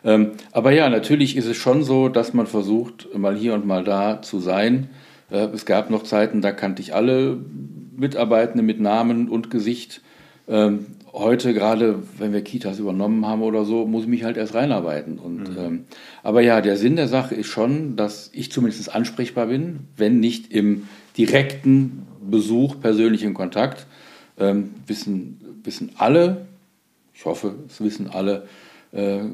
Ähm, 0.05 0.31
aber 0.51 0.71
ja, 0.71 0.89
natürlich 0.89 1.37
ist 1.37 1.45
es 1.45 1.57
schon 1.57 1.83
so, 1.83 2.09
dass 2.09 2.33
man 2.33 2.47
versucht, 2.47 3.07
mal 3.17 3.35
hier 3.35 3.53
und 3.53 3.65
mal 3.65 3.83
da 3.83 4.21
zu 4.21 4.39
sein. 4.39 4.89
Äh, 5.29 5.47
es 5.53 5.65
gab 5.65 5.89
noch 5.89 6.03
Zeiten, 6.03 6.41
da 6.41 6.51
kannte 6.51 6.81
ich 6.81 6.93
alle 6.93 7.37
Mitarbeitende 7.95 8.63
mit 8.63 8.79
Namen 8.79 9.29
und 9.29 9.49
Gesicht. 9.49 10.01
Ähm, 10.47 10.87
heute, 11.13 11.53
gerade 11.53 12.03
wenn 12.17 12.33
wir 12.33 12.41
Kitas 12.41 12.79
übernommen 12.79 13.25
haben 13.25 13.43
oder 13.43 13.65
so, 13.65 13.85
muss 13.85 14.03
ich 14.03 14.09
mich 14.09 14.23
halt 14.23 14.35
erst 14.35 14.55
reinarbeiten. 14.55 15.19
Und, 15.19 15.51
mhm. 15.51 15.57
ähm, 15.57 15.85
aber 16.23 16.41
ja, 16.41 16.59
der 16.59 16.77
Sinn 16.77 16.95
der 16.95 17.07
Sache 17.07 17.35
ist 17.35 17.47
schon, 17.47 17.95
dass 17.95 18.29
ich 18.33 18.51
zumindest 18.51 18.93
ansprechbar 18.93 19.47
bin, 19.47 19.81
wenn 19.95 20.19
nicht 20.19 20.51
im 20.51 20.87
direkten 21.17 22.07
Besuch, 22.21 22.79
persönlichen 22.79 23.33
Kontakt. 23.33 23.85
Ähm, 24.39 24.71
wissen, 24.87 25.39
wissen 25.63 25.91
alle, 25.97 26.47
ich 27.13 27.25
hoffe, 27.25 27.55
es 27.67 27.81
wissen 27.81 28.09
alle 28.11 28.47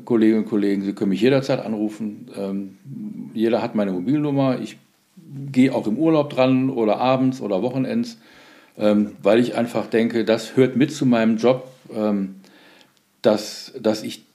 Kolleginnen 0.05 0.43
und 0.43 0.49
Kollegen, 0.49 0.81
sie 0.83 0.93
können 0.93 1.09
mich 1.09 1.21
jederzeit 1.21 1.59
anrufen. 1.59 2.29
Ähm, 2.35 2.77
jeder 3.33 3.61
hat 3.61 3.75
meine 3.75 3.91
Mobilnummer. 3.91 4.59
Ich 4.61 4.77
gehe 5.51 5.73
auch 5.73 5.87
im 5.87 5.97
Urlaub 5.97 6.29
dran 6.29 6.69
oder 6.69 6.97
abends 6.97 7.41
oder 7.41 7.61
Wochenends 7.61 8.17
ähm, 8.79 9.15
weil 9.21 9.39
ich 9.39 9.55
einfach 9.55 9.87
denke, 9.87 10.23
das 10.23 10.55
hört 10.55 10.75
mit 10.75 10.93
zu 10.93 11.05
meinem 11.05 11.37
Job, 11.37 11.69
ähm, 11.93 12.35
dass, 13.21 13.73
dass 13.79 14.03
ich 14.03 14.25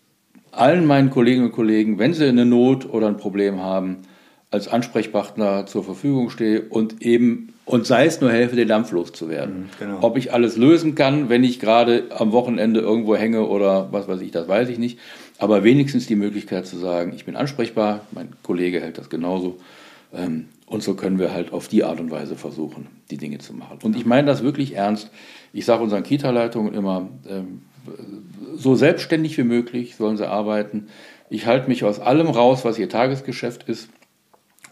allen 0.52 0.86
meinen 0.86 1.10
Kolleginnen 1.10 1.46
und 1.46 1.52
Kollegen, 1.52 1.98
wenn 1.98 2.14
sie 2.14 2.28
eine 2.28 2.44
Not 2.44 2.88
oder 2.88 3.08
ein 3.08 3.16
Problem 3.16 3.60
haben, 3.60 4.02
als 4.50 4.68
Ansprechpartner 4.68 5.66
zur 5.66 5.82
Verfügung 5.82 6.30
stehe 6.30 6.62
und 6.62 7.02
eben 7.02 7.53
und 7.66 7.86
sei 7.86 8.06
es 8.06 8.20
nur 8.20 8.30
helfe, 8.30 8.56
den 8.56 8.68
Dampf 8.68 8.92
loszuwerden. 8.92 9.54
Mhm, 9.54 9.68
genau. 9.78 9.98
Ob 10.02 10.16
ich 10.16 10.32
alles 10.32 10.56
lösen 10.56 10.94
kann, 10.94 11.28
wenn 11.28 11.44
ich 11.44 11.60
gerade 11.60 12.04
am 12.10 12.32
Wochenende 12.32 12.80
irgendwo 12.80 13.16
hänge 13.16 13.46
oder 13.46 13.88
was 13.90 14.06
weiß 14.06 14.20
ich, 14.20 14.30
das 14.30 14.48
weiß 14.48 14.68
ich 14.68 14.78
nicht. 14.78 14.98
Aber 15.38 15.64
wenigstens 15.64 16.06
die 16.06 16.16
Möglichkeit 16.16 16.66
zu 16.66 16.76
sagen, 16.76 17.12
ich 17.14 17.24
bin 17.24 17.36
ansprechbar, 17.36 18.02
mein 18.12 18.30
Kollege 18.42 18.80
hält 18.80 18.98
das 18.98 19.10
genauso. 19.10 19.58
Ähm, 20.14 20.46
und 20.66 20.82
so 20.82 20.94
können 20.94 21.18
wir 21.18 21.32
halt 21.32 21.52
auf 21.52 21.68
die 21.68 21.84
Art 21.84 22.00
und 22.00 22.10
Weise 22.10 22.36
versuchen, 22.36 22.86
die 23.10 23.16
Dinge 23.18 23.38
zu 23.38 23.52
machen. 23.52 23.78
Und 23.82 23.96
ich 23.96 24.06
meine 24.06 24.26
das 24.26 24.42
wirklich 24.42 24.76
ernst. 24.76 25.10
Ich 25.52 25.64
sage 25.64 25.82
unseren 25.82 26.02
Kita-Leitungen 26.02 26.74
immer, 26.74 27.08
ähm, 27.28 27.62
so 28.56 28.74
selbstständig 28.74 29.36
wie 29.36 29.44
möglich 29.44 29.96
sollen 29.96 30.16
sie 30.16 30.28
arbeiten. 30.28 30.88
Ich 31.28 31.46
halte 31.46 31.68
mich 31.68 31.84
aus 31.84 32.00
allem 32.00 32.28
raus, 32.28 32.64
was 32.64 32.78
ihr 32.78 32.88
Tagesgeschäft 32.88 33.64
ist. 33.68 33.88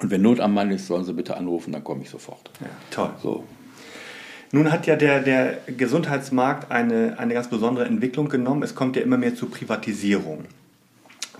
Und 0.03 0.11
wenn 0.11 0.23
Not 0.23 0.41
am 0.41 0.53
Mann 0.55 0.71
ist, 0.71 0.88
sollen 0.88 1.05
sie 1.05 1.15
bitte 1.15 1.37
anrufen, 1.37 1.73
dann 1.73 1.85
komme 1.85 2.03
ich 2.03 2.11
sofort. 2.11 2.51
Ja, 2.61 2.67
toll. 2.91 3.11
So. 3.23 3.45
Nun 4.51 4.71
hat 4.71 4.87
ja 4.87 4.97
der, 4.97 5.21
der 5.21 5.59
Gesundheitsmarkt 5.67 6.71
eine, 6.71 7.19
eine 7.19 7.35
ganz 7.35 7.49
besondere 7.49 7.87
Entwicklung 7.87 8.29
genommen. 8.29 8.62
Es 8.62 8.75
kommt 8.75 8.97
ja 8.97 9.03
immer 9.03 9.17
mehr 9.17 9.35
zu 9.35 9.47
Privatisierung. 9.47 10.45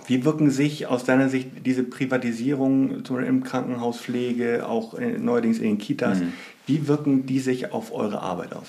Wie 0.07 0.25
wirken 0.25 0.49
sich 0.49 0.87
aus 0.87 1.03
deiner 1.03 1.29
Sicht 1.29 1.49
diese 1.65 1.83
Privatisierung 1.83 3.05
zum 3.05 3.17
Beispiel 3.17 3.33
im 3.33 3.43
Krankenhauspflege, 3.43 4.67
auch 4.67 4.97
neuerdings 4.99 5.59
in 5.59 5.65
den 5.65 5.77
Kitas, 5.77 6.19
mhm. 6.19 6.33
wie 6.65 6.87
wirken 6.87 7.25
die 7.25 7.39
sich 7.39 7.71
auf 7.71 7.93
eure 7.93 8.21
Arbeit 8.21 8.53
aus? 8.53 8.67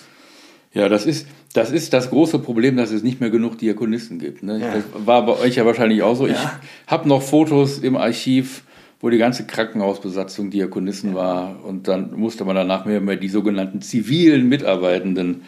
Ja, 0.74 0.88
das 0.88 1.06
ist, 1.06 1.26
das 1.52 1.70
ist 1.70 1.92
das 1.92 2.10
große 2.10 2.40
Problem, 2.40 2.76
dass 2.76 2.90
es 2.90 3.04
nicht 3.04 3.20
mehr 3.20 3.30
genug 3.30 3.58
Diakonisten 3.58 4.18
gibt. 4.18 4.42
Ne? 4.42 4.58
Ja. 4.58 4.74
Das 4.74 4.84
war 5.06 5.24
bei 5.24 5.38
euch 5.38 5.54
ja 5.54 5.64
wahrscheinlich 5.64 6.02
auch 6.02 6.16
so. 6.16 6.26
Ja. 6.26 6.34
Ich 6.34 6.90
habe 6.90 7.08
noch 7.08 7.22
Fotos 7.22 7.78
im 7.78 7.96
Archiv, 7.96 8.64
wo 9.04 9.10
die 9.10 9.18
ganze 9.18 9.44
Krankenhausbesatzung 9.44 10.48
Diakonissen 10.48 11.14
war. 11.14 11.62
Und 11.62 11.88
dann 11.88 12.18
musste 12.18 12.46
man 12.46 12.56
danach 12.56 12.86
mehr, 12.86 13.02
mehr 13.02 13.16
die 13.16 13.28
sogenannten 13.28 13.82
zivilen 13.82 14.48
Mitarbeitenden 14.48 15.42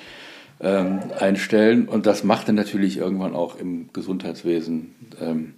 ähm, 0.60 0.98
einstellen. 1.18 1.88
Und 1.88 2.04
das 2.04 2.22
machte 2.22 2.52
natürlich 2.52 2.98
irgendwann 2.98 3.34
auch 3.34 3.58
im 3.58 3.88
Gesundheitswesen 3.94 4.94
ähm, 5.22 5.54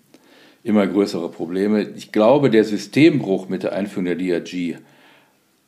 immer 0.62 0.86
größere 0.86 1.28
Probleme. 1.28 1.88
Ich 1.96 2.12
glaube, 2.12 2.50
der 2.50 2.62
Systembruch 2.62 3.48
mit 3.48 3.64
der 3.64 3.72
Einführung 3.72 4.04
der 4.04 4.14
DRG 4.14 4.76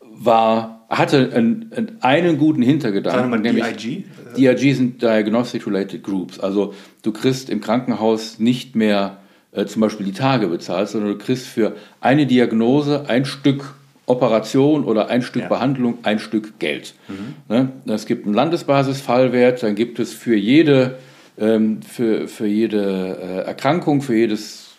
war, 0.00 0.86
hatte 0.88 1.32
einen, 1.34 1.98
einen 2.00 2.38
guten 2.38 2.62
Hintergedanken. 2.62 3.28
Sagen 3.28 3.42
wir 3.42 3.52
mal 3.52 3.72
DIG? 3.72 4.04
DIG 4.36 4.76
sind 4.76 5.02
Diagnostic 5.02 5.66
Related 5.66 6.04
Groups. 6.04 6.38
Also 6.38 6.74
du 7.02 7.10
kriegst 7.10 7.50
im 7.50 7.60
Krankenhaus 7.60 8.38
nicht 8.38 8.76
mehr 8.76 9.19
äh, 9.52 9.66
zum 9.66 9.80
Beispiel 9.80 10.06
die 10.06 10.12
Tage 10.12 10.46
bezahlt, 10.48 10.88
sondern 10.88 11.12
du 11.12 11.18
kriegst 11.18 11.46
für 11.46 11.74
eine 12.00 12.26
Diagnose 12.26 13.08
ein 13.08 13.24
Stück 13.24 13.74
Operation 14.06 14.84
oder 14.84 15.08
ein 15.08 15.22
Stück 15.22 15.42
ja. 15.42 15.48
Behandlung 15.48 15.98
ein 16.02 16.18
Stück 16.18 16.58
Geld. 16.58 16.94
Mhm. 17.08 17.34
Ne? 17.48 17.68
Es 17.86 18.06
gibt 18.06 18.26
einen 18.26 18.34
Landesbasisfallwert, 18.34 19.62
dann 19.62 19.76
gibt 19.76 20.00
es 20.00 20.12
für 20.12 20.34
jede, 20.34 20.98
ähm, 21.38 21.80
für, 21.82 22.26
für 22.26 22.46
jede 22.46 23.18
äh, 23.22 23.46
Erkrankung, 23.46 24.02
für, 24.02 24.16
jedes, 24.16 24.70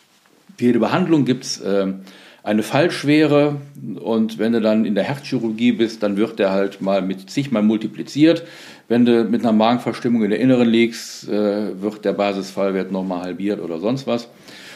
für 0.58 0.66
jede 0.66 0.80
Behandlung 0.80 1.24
gibt 1.24 1.46
es 1.46 1.62
ähm, 1.66 2.02
eine 2.44 2.64
Fallschwere 2.64 3.58
und 4.02 4.38
wenn 4.38 4.52
du 4.52 4.62
dann 4.62 4.84
in 4.84 4.96
der 4.96 5.04
Herzchirurgie 5.04 5.74
bist, 5.74 6.04
dann 6.04 6.18
wird 6.18 6.40
der 6.40 6.52
halt 6.52 6.82
mal 6.82 7.02
mit 7.02 7.30
zigmal 7.30 7.62
multipliziert. 7.62 8.44
Wenn 8.88 9.06
du 9.06 9.24
mit 9.24 9.42
einer 9.42 9.54
Magenverstimmung 9.54 10.24
in 10.24 10.32
der 10.32 10.40
Inneren 10.40 10.68
liegst, 10.68 11.30
äh, 11.30 11.82
wird 11.82 12.04
der 12.04 12.14
Basisfallwert 12.14 12.92
nochmal 12.92 13.22
halbiert 13.22 13.62
oder 13.62 13.80
sonst 13.80 14.08
was. 14.08 14.28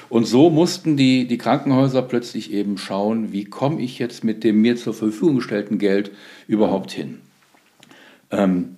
Und 0.10 0.26
so 0.26 0.50
mussten 0.50 0.98
die, 0.98 1.28
die 1.28 1.38
Krankenhäuser 1.38 2.02
plötzlich 2.02 2.54
eben 2.54 2.78
schauen, 2.78 3.32
wie 3.32 3.46
komme 3.46 3.82
ich 3.82 4.00
jetzt 4.00 4.24
mit 4.24 4.44
dem 4.44 4.62
mir 4.62 4.76
zur 4.76 4.94
Verfügung 4.94 5.38
gestellten 5.38 5.80
Geld 5.80 6.12
überhaupt 6.48 6.92
hin. 6.92 7.22
Ähm, 8.32 8.76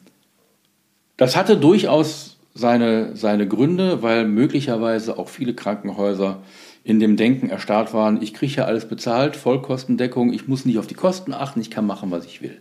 das 1.18 1.36
hatte 1.36 1.58
durchaus 1.58 2.38
seine, 2.54 3.16
seine 3.16 3.48
Gründe, 3.48 4.02
weil 4.02 4.28
möglicherweise 4.28 5.18
auch 5.18 5.30
viele 5.30 5.54
Krankenhäuser 5.54 6.42
in 6.84 7.00
dem 7.00 7.18
Denken 7.18 7.50
erstarrt 7.50 7.94
waren, 7.94 8.22
ich 8.22 8.34
kriege 8.34 8.54
ja 8.54 8.66
alles 8.66 8.88
bezahlt, 8.88 9.36
Vollkostendeckung, 9.36 10.32
ich 10.32 10.48
muss 10.48 10.66
nicht 10.66 10.80
auf 10.80 10.88
die 10.88 10.94
Kosten 10.94 11.34
achten, 11.34 11.60
ich 11.60 11.70
kann 11.70 11.86
machen, 11.86 12.12
was 12.12 12.26
ich 12.26 12.42
will. 12.42 12.58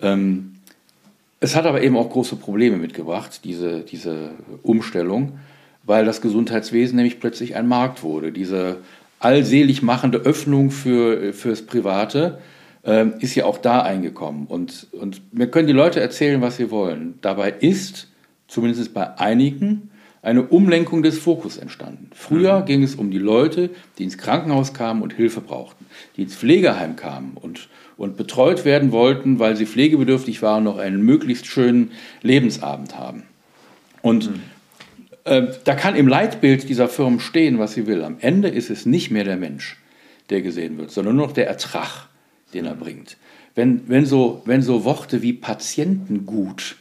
Ähm, 0.00 0.54
es 1.40 1.56
hat 1.56 1.66
aber 1.66 1.82
eben 1.82 1.96
auch 1.96 2.08
große 2.08 2.36
Probleme 2.36 2.76
mitgebracht, 2.76 3.40
diese, 3.44 3.80
diese 3.80 4.30
Umstellung, 4.62 5.38
weil 5.84 6.04
das 6.04 6.20
Gesundheitswesen 6.20 6.96
nämlich 6.96 7.20
plötzlich 7.20 7.56
ein 7.56 7.66
Markt 7.66 8.02
wurde. 8.02 8.32
Diese 8.32 8.78
allselig 9.18 9.82
machende 9.82 10.18
Öffnung 10.18 10.70
für, 10.70 11.32
fürs 11.32 11.62
Private 11.62 12.38
ähm, 12.84 13.14
ist 13.20 13.34
ja 13.34 13.44
auch 13.44 13.58
da 13.58 13.82
eingekommen. 13.82 14.46
Und, 14.46 14.88
und 14.92 15.22
wir 15.32 15.50
können 15.50 15.66
die 15.66 15.74
Leute 15.74 16.00
erzählen, 16.00 16.40
was 16.40 16.56
sie 16.56 16.70
wollen. 16.70 17.18
Dabei 17.20 17.50
ist, 17.50 18.08
zumindest 18.48 18.94
bei 18.94 19.18
einigen, 19.18 19.90
eine 20.22 20.42
Umlenkung 20.42 21.02
des 21.02 21.18
Fokus 21.18 21.56
entstanden. 21.56 22.10
Früher 22.14 22.60
mhm. 22.60 22.64
ging 22.66 22.82
es 22.82 22.94
um 22.94 23.10
die 23.10 23.18
Leute, 23.18 23.70
die 23.98 24.04
ins 24.04 24.18
Krankenhaus 24.18 24.74
kamen 24.74 25.02
und 25.02 25.14
Hilfe 25.14 25.40
brauchten, 25.40 25.86
die 26.16 26.22
ins 26.22 26.36
Pflegeheim 26.36 26.96
kamen 26.96 27.36
und, 27.40 27.68
und 27.96 28.16
betreut 28.16 28.64
werden 28.64 28.92
wollten, 28.92 29.38
weil 29.38 29.56
sie 29.56 29.66
pflegebedürftig 29.66 30.42
waren, 30.42 30.64
noch 30.64 30.78
einen 30.78 31.02
möglichst 31.02 31.46
schönen 31.46 31.92
Lebensabend 32.22 32.98
haben. 32.98 33.22
Und 34.02 34.30
mhm. 34.30 34.40
Äh, 35.24 35.48
da 35.64 35.74
kann 35.74 35.96
im 35.96 36.08
Leitbild 36.08 36.68
dieser 36.68 36.88
Firmen 36.88 37.20
stehen, 37.20 37.58
was 37.58 37.74
sie 37.74 37.86
will. 37.86 38.04
Am 38.04 38.16
Ende 38.20 38.48
ist 38.48 38.70
es 38.70 38.86
nicht 38.86 39.10
mehr 39.10 39.24
der 39.24 39.36
Mensch, 39.36 39.76
der 40.30 40.42
gesehen 40.42 40.78
wird, 40.78 40.90
sondern 40.90 41.16
nur 41.16 41.26
noch 41.26 41.34
der 41.34 41.48
Ertrag, 41.48 42.08
den 42.54 42.66
er 42.66 42.74
bringt. 42.74 43.16
Wenn, 43.54 43.88
wenn, 43.88 44.06
so, 44.06 44.42
wenn 44.44 44.62
so 44.62 44.84
Worte 44.84 45.22
wie 45.22 45.32
Patientengut 45.32 46.76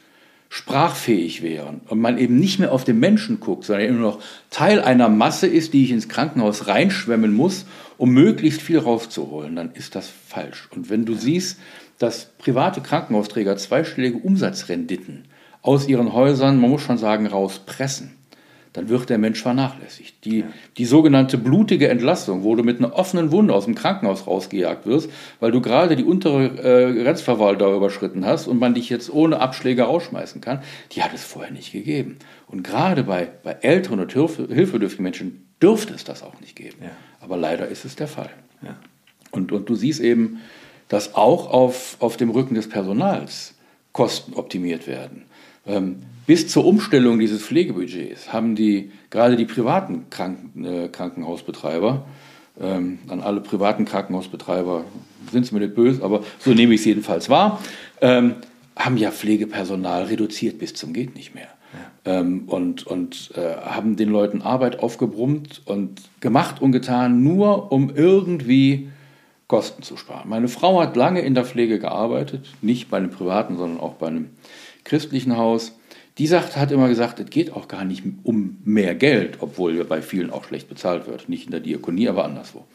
sprachfähig 0.50 1.44
wären 1.44 1.82
und 1.88 2.00
man 2.00 2.18
eben 2.18 2.40
nicht 2.40 2.60
mehr 2.60 2.72
auf 2.72 2.84
den 2.84 3.00
Menschen 3.00 3.40
guckt, 3.40 3.66
sondern 3.66 3.86
eben 3.86 4.00
nur 4.00 4.14
noch 4.14 4.24
Teil 4.50 4.82
einer 4.82 5.08
Masse 5.08 5.46
ist, 5.46 5.74
die 5.74 5.84
ich 5.84 5.92
ins 5.92 6.10
Krankenhaus 6.10 6.68
reinschwemmen 6.68 7.34
muss, 7.34 7.66
um 7.98 8.12
möglichst 8.12 8.62
viel 8.62 8.80
rauszuholen, 8.80 9.56
dann 9.56 9.72
ist 9.74 9.94
das 9.94 10.10
falsch. 10.10 10.68
Und 10.76 10.90
wenn 10.90 11.06
du 11.06 11.14
siehst, 11.14 11.60
dass 12.00 12.32
private 12.40 12.82
Krankenhausträger 12.82 13.58
zweistellige 13.58 14.18
Umsatzrenditen 14.18 15.26
aus 15.62 15.88
ihren 15.88 16.14
Häusern, 16.14 16.60
man 16.60 16.72
muss 16.72 16.82
schon 16.82 16.98
sagen, 16.98 17.28
rauspressen, 17.28 18.16
dann 18.80 18.88
wird 18.88 19.10
der 19.10 19.18
Mensch 19.18 19.42
vernachlässigt. 19.42 20.24
Die, 20.24 20.46
die 20.78 20.86
sogenannte 20.86 21.38
blutige 21.38 21.90
Entlassung, 21.90 22.44
wo 22.44 22.56
du 22.56 22.64
mit 22.64 22.80
einer 22.80 22.96
offenen 22.96 23.30
Wunde 23.34 23.54
aus 23.54 23.66
dem 23.66 23.76
Krankenhaus 23.76 24.26
rausgejagt 24.26 24.86
wirst, 24.86 25.10
weil 25.42 25.52
du 25.52 25.60
gerade 25.60 25.98
die 25.98 26.06
untere 26.06 26.46
äh, 26.46 27.04
Grenzverwalter 27.04 27.74
überschritten 27.74 28.26
hast 28.26 28.48
und 28.48 28.58
man 28.58 28.74
dich 28.74 28.90
jetzt 28.90 29.14
ohne 29.14 29.42
Abschläge 29.42 29.84
rausschmeißen 29.84 30.40
kann, 30.40 30.62
die 30.94 31.04
hat 31.04 31.14
es 31.14 31.26
vorher 31.26 31.52
nicht 31.52 31.74
gegeben. 31.74 32.20
Und 32.48 32.64
gerade 32.64 33.04
bei, 33.04 33.28
bei 33.44 33.58
älteren 33.62 34.00
und 34.00 34.14
hilfebedürftigen 34.14 35.04
Menschen 35.04 35.46
dürfte 35.62 35.94
es 35.94 36.06
das 36.06 36.24
auch 36.24 36.40
nicht 36.40 36.56
geben. 36.56 36.78
Ja. 36.82 36.92
Aber 37.20 37.36
leider 37.36 37.68
ist 37.68 37.84
es 37.84 37.98
der 37.98 38.08
Fall. 38.08 38.30
Ja. 38.62 38.78
Und, 39.32 39.52
und 39.52 39.68
du 39.68 39.76
siehst 39.76 40.00
eben, 40.00 40.40
dass 40.88 41.16
auch 41.16 41.52
auf, 41.52 41.98
auf 42.00 42.16
dem 42.16 42.30
Rücken 42.30 42.56
des 42.56 42.70
Personals 42.70 43.56
Kosten 43.92 44.36
optimiert 44.36 44.88
werden. 44.88 45.26
Ähm, 45.70 45.98
bis 46.26 46.48
zur 46.48 46.66
Umstellung 46.66 47.20
dieses 47.20 47.42
Pflegebudgets 47.42 48.34
haben 48.34 48.56
die, 48.56 48.92
gerade 49.10 49.36
die 49.36 49.46
privaten 49.46 50.10
Kranken, 50.10 50.66
äh, 50.66 50.88
Krankenhausbetreiber, 50.90 52.06
ähm, 52.60 53.00
an 53.08 53.22
alle 53.22 53.42
privaten 53.42 53.86
Krankenhausbetreiber 53.86 54.84
sind 55.32 55.44
es 55.44 55.52
mir 55.52 55.60
nicht 55.60 55.76
böse, 55.76 56.04
aber 56.04 56.24
so 56.40 56.52
nehme 56.52 56.74
ich 56.74 56.82
es 56.82 56.86
jedenfalls 56.86 57.30
wahr, 57.30 57.62
ähm, 58.02 58.36
haben 58.76 58.98
ja 58.98 59.12
Pflegepersonal 59.12 60.04
reduziert 60.04 60.60
bis 60.60 60.74
zum 60.74 60.94
geht 60.94 61.16
nicht 61.16 61.36
mehr. 61.36 61.48
Ja. 62.06 62.20
Ähm, 62.20 62.44
und 62.48 62.86
und 62.88 63.32
äh, 63.36 63.56
haben 63.62 63.96
den 63.96 64.10
Leuten 64.10 64.42
Arbeit 64.42 64.80
aufgebrummt 64.80 65.62
und 65.66 66.02
gemacht 66.20 66.62
und 66.62 66.72
getan, 66.72 67.24
nur 67.24 67.72
um 67.72 67.92
irgendwie 67.96 68.90
Kosten 69.48 69.82
zu 69.82 69.98
sparen. 69.98 70.30
Meine 70.30 70.48
Frau 70.48 70.80
hat 70.80 70.96
lange 70.96 71.22
in 71.22 71.34
der 71.34 71.44
Pflege 71.44 71.80
gearbeitet, 71.80 72.46
nicht 72.62 72.90
bei 72.90 72.98
einem 72.98 73.10
privaten, 73.10 73.58
sondern 73.58 73.80
auch 73.80 73.96
bei 73.96 74.08
einem 74.08 74.30
christlichen 74.90 75.38
Haus 75.38 75.80
die 76.20 76.28
sagt, 76.28 76.58
hat 76.58 76.72
immer 76.72 76.90
gesagt, 76.90 77.22
es 77.22 77.30
geht 77.30 77.54
auch 77.54 77.70
gar 77.70 77.86
nicht 77.86 78.04
um 78.24 78.58
mehr 78.66 78.94
Geld, 78.94 79.38
obwohl 79.40 79.84
bei 79.86 80.02
vielen 80.02 80.32
auch 80.32 80.44
schlecht 80.44 80.68
bezahlt 80.68 81.08
wird. 81.08 81.30
Nicht 81.30 81.46
in 81.46 81.52
der 81.52 81.62
Diakonie, 81.62 82.10
aber 82.10 82.26
anderswo. 82.26 82.66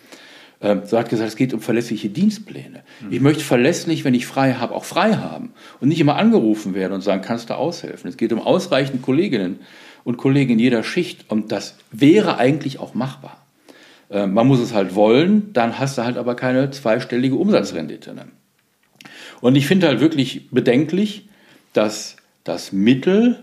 Ähm, 0.62 0.83
so 0.87 0.96
hat 0.96 1.11
gesagt, 1.11 1.29
es 1.29 1.37
geht 1.37 1.53
um 1.53 1.61
verlässliche 1.61 2.09
Dienstpläne. 2.09 2.83
Mhm. 3.03 3.12
Ich 3.12 3.20
möchte 3.20 3.44
verlässlich, 3.44 4.03
wenn 4.05 4.14
ich 4.14 4.27
frei 4.27 4.55
habe, 4.55 4.74
auch 4.74 4.85
frei 4.85 5.16
haben 5.16 5.53
und 5.81 5.88
nicht 5.88 6.00
immer 6.00 6.16
angerufen 6.16 6.74
werden 6.74 6.94
und 6.94 7.03
sagen, 7.03 7.20
kannst 7.20 7.50
du 7.50 7.55
aushelfen. 7.55 8.09
Es 8.09 8.16
geht 8.16 8.33
um 8.33 8.40
ausreichend 8.40 9.03
Kolleginnen 9.03 9.61
und 10.05 10.16
Kollegen 10.16 10.55
in 10.55 10.59
jeder 10.59 10.83
Schicht 10.83 11.31
und 11.31 11.53
das 11.53 11.77
wäre 11.92 12.38
eigentlich 12.38 12.79
auch 12.79 12.94
machbar. 12.94 13.44
Ähm, 14.11 14.33
man 14.33 14.46
muss 14.46 14.61
es 14.61 14.72
halt 14.72 14.94
wollen, 14.94 15.53
dann 15.53 15.79
hast 15.79 15.98
du 15.98 16.05
halt 16.05 16.16
aber 16.16 16.35
keine 16.35 16.70
zweistellige 16.70 17.35
Umsatzrendite. 17.35 18.14
Ne? 18.14 18.24
Und 19.42 19.55
ich 19.55 19.66
finde 19.66 19.88
halt 19.88 20.00
wirklich 20.00 20.48
bedenklich, 20.50 21.29
dass 21.75 22.17
dass 22.45 22.73
Mittel, 22.73 23.43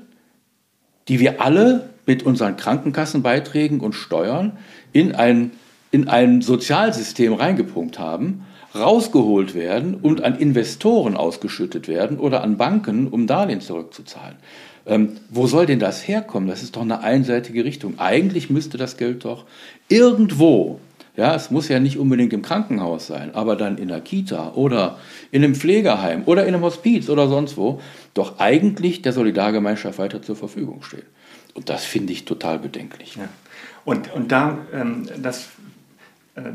die 1.07 1.19
wir 1.19 1.41
alle 1.41 1.89
mit 2.05 2.23
unseren 2.23 2.55
Krankenkassenbeiträgen 2.55 3.79
und 3.79 3.93
Steuern 3.93 4.57
in 4.93 5.13
ein, 5.13 5.51
in 5.91 6.07
ein 6.07 6.41
Sozialsystem 6.41 7.33
reingepumpt 7.33 7.99
haben, 7.99 8.45
rausgeholt 8.73 9.53
werden 9.53 9.95
und 9.95 10.23
an 10.23 10.37
Investoren 10.37 11.17
ausgeschüttet 11.17 11.87
werden 11.87 12.17
oder 12.17 12.43
an 12.43 12.57
Banken, 12.57 13.07
um 13.07 13.27
Darlehen 13.27 13.59
zurückzuzahlen. 13.59 14.37
Ähm, 14.85 15.17
wo 15.29 15.45
soll 15.45 15.65
denn 15.65 15.79
das 15.79 16.07
herkommen? 16.07 16.47
Das 16.47 16.63
ist 16.63 16.75
doch 16.75 16.81
eine 16.81 17.01
einseitige 17.01 17.65
Richtung. 17.65 17.99
Eigentlich 17.99 18.49
müsste 18.49 18.77
das 18.77 18.97
Geld 18.97 19.25
doch 19.25 19.45
irgendwo 19.89 20.79
ja, 21.15 21.35
es 21.35 21.51
muss 21.51 21.67
ja 21.67 21.79
nicht 21.79 21.97
unbedingt 21.97 22.33
im 22.33 22.41
Krankenhaus 22.41 23.07
sein, 23.07 23.35
aber 23.35 23.55
dann 23.55 23.77
in 23.77 23.89
der 23.89 24.01
Kita 24.01 24.53
oder 24.53 24.97
in 25.31 25.43
einem 25.43 25.55
Pflegeheim 25.55 26.23
oder 26.25 26.45
in 26.45 26.53
einem 26.53 26.63
Hospiz 26.63 27.09
oder 27.09 27.27
sonst 27.27 27.57
wo, 27.57 27.81
doch 28.13 28.39
eigentlich 28.39 29.01
der 29.01 29.13
Solidargemeinschaft 29.13 29.99
weiter 29.99 30.21
zur 30.21 30.35
Verfügung 30.35 30.83
steht. 30.83 31.05
Und 31.53 31.69
das 31.69 31.83
finde 31.83 32.13
ich 32.13 32.25
total 32.25 32.59
bedenklich. 32.59 33.15
Ja. 33.15 33.27
Und, 33.83 34.13
und 34.13 34.31
da, 34.31 34.59
ähm, 34.73 35.07
das 35.21 35.49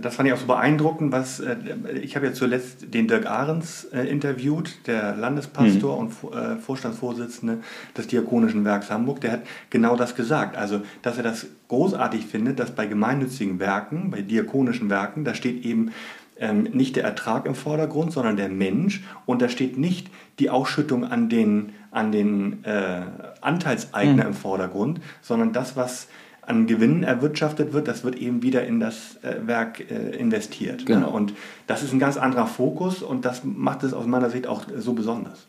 das 0.01 0.17
fand 0.17 0.27
ich 0.27 0.33
auch 0.33 0.39
so 0.39 0.47
beeindruckend, 0.47 1.13
was 1.13 1.41
äh, 1.41 1.57
ich 2.03 2.17
habe 2.17 2.27
ja 2.27 2.33
zuletzt 2.33 2.95
den 2.95 3.09
Dirk 3.09 3.27
Ahrens 3.27 3.85
äh, 3.85 4.05
interviewt, 4.09 4.87
der 4.87 5.15
Landespastor 5.17 6.03
mhm. 6.03 6.09
und 6.09 6.61
Vorstandsvorsitzende 6.63 7.59
des 7.97 8.07
Diakonischen 8.07 8.65
Werks 8.65 8.91
Hamburg, 8.91 9.21
der 9.21 9.33
hat 9.33 9.43
genau 9.69 9.97
das 9.97 10.15
gesagt. 10.15 10.57
Also, 10.57 10.81
dass 11.03 11.19
er 11.19 11.25
das 11.25 11.47
großartig 11.69 12.25
findet, 12.25 12.59
dass 12.59 12.71
bei 12.71 12.87
gemeinnützigen 12.87 13.59
Werken, 13.59 14.11
bei 14.11 14.23
diakonischen 14.23 14.89
Werken, 14.89 15.25
da 15.25 15.35
steht 15.35 15.65
eben 15.65 15.91
ähm, 16.39 16.65
nicht 16.65 16.97
der 16.97 17.05
Ertrag 17.05 17.47
im 17.47 17.55
Vordergrund, 17.55 18.13
sondern 18.13 18.37
der 18.37 18.49
Mensch. 18.49 19.03
Und 19.25 19.43
da 19.43 19.49
steht 19.49 19.79
nicht 19.79 20.11
die 20.39 20.51
Ausschüttung 20.51 21.05
an 21.05 21.29
den, 21.29 21.73
an 21.91 22.13
den 22.13 22.65
äh, 22.65 23.03
Anteilseigner 23.41 24.25
mhm. 24.25 24.31
im 24.31 24.35
Vordergrund, 24.35 25.01
sondern 25.23 25.53
das, 25.53 25.77
was 25.77 26.09
an 26.47 26.67
Gewinnen 26.67 27.03
erwirtschaftet 27.03 27.73
wird, 27.73 27.89
das 27.89 28.05
wird 28.05 28.17
eben 28.17 28.43
wieder 28.43 28.65
in 28.65 28.81
das 28.81 29.19
äh, 29.23 29.47
Werk 29.47 29.91
äh, 29.91 30.17
investiert. 30.17 30.87
Genau. 30.87 31.01
Ne? 31.01 31.09
Und 31.09 31.33
das 31.67 31.83
ist 31.83 31.93
ein 31.93 31.99
ganz 31.99 32.17
anderer 32.17 32.47
Fokus 32.47 33.03
und 33.03 33.25
das 33.25 33.43
macht 33.45 33.83
es 33.83 33.93
aus 33.93 34.07
meiner 34.07 34.31
Sicht 34.31 34.47
auch 34.47 34.63
so 34.77 34.93
besonders. 34.93 35.47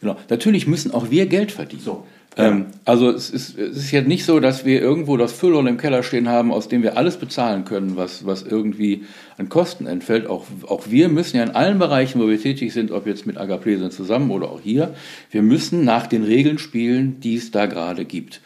Genau. 0.00 0.16
Natürlich 0.30 0.66
müssen 0.66 0.92
auch 0.92 1.10
wir 1.10 1.26
Geld 1.26 1.52
verdienen. 1.52 1.82
So. 1.82 2.04
Ähm, 2.36 2.66
also 2.84 3.10
es 3.10 3.30
ist, 3.30 3.58
es 3.58 3.76
ist 3.76 3.90
ja 3.90 4.00
nicht 4.00 4.24
so, 4.24 4.38
dass 4.38 4.64
wir 4.64 4.80
irgendwo 4.80 5.16
das 5.16 5.32
Füllhorn 5.32 5.66
im 5.66 5.76
Keller 5.76 6.02
stehen 6.02 6.28
haben, 6.28 6.52
aus 6.52 6.68
dem 6.68 6.82
wir 6.82 6.96
alles 6.96 7.16
bezahlen 7.16 7.64
können, 7.64 7.96
was, 7.96 8.24
was 8.26 8.42
irgendwie 8.42 9.04
an 9.36 9.48
Kosten 9.48 9.86
entfällt. 9.86 10.26
Auch, 10.28 10.46
auch 10.66 10.84
wir 10.88 11.08
müssen 11.08 11.36
ja 11.36 11.42
in 11.42 11.50
allen 11.50 11.78
Bereichen, 11.78 12.20
wo 12.20 12.28
wir 12.28 12.40
tätig 12.40 12.72
sind, 12.72 12.92
ob 12.92 13.06
jetzt 13.06 13.26
mit 13.26 13.38
Agaplesen 13.38 13.90
zusammen 13.90 14.30
oder 14.30 14.50
auch 14.50 14.60
hier, 14.60 14.94
wir 15.30 15.42
müssen 15.42 15.84
nach 15.84 16.06
den 16.06 16.22
Regeln 16.22 16.58
spielen, 16.58 17.18
die 17.20 17.34
es 17.34 17.50
da 17.50 17.66
gerade 17.66 18.04
gibt. 18.04 18.40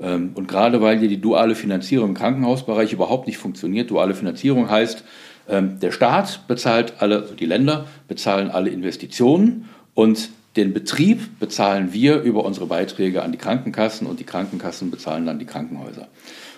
Ähm, 0.00 0.32
und 0.34 0.48
gerade 0.48 0.80
weil 0.80 0.98
hier 0.98 1.08
die 1.08 1.20
duale 1.20 1.54
Finanzierung 1.54 2.10
im 2.10 2.14
Krankenhausbereich 2.14 2.92
überhaupt 2.92 3.26
nicht 3.26 3.38
funktioniert, 3.38 3.90
duale 3.90 4.14
Finanzierung 4.14 4.70
heißt, 4.70 5.04
ähm, 5.48 5.78
der 5.80 5.92
Staat 5.92 6.46
bezahlt 6.48 6.94
alle, 6.98 7.22
also 7.22 7.34
die 7.34 7.46
Länder 7.46 7.86
bezahlen 8.08 8.50
alle 8.50 8.70
Investitionen 8.70 9.68
und 9.94 10.30
den 10.56 10.72
Betrieb 10.72 11.40
bezahlen 11.40 11.92
wir 11.92 12.20
über 12.20 12.44
unsere 12.44 12.66
Beiträge 12.66 13.22
an 13.22 13.32
die 13.32 13.38
Krankenkassen 13.38 14.06
und 14.06 14.20
die 14.20 14.24
Krankenkassen 14.24 14.90
bezahlen 14.90 15.26
dann 15.26 15.38
die 15.38 15.46
Krankenhäuser. 15.46 16.06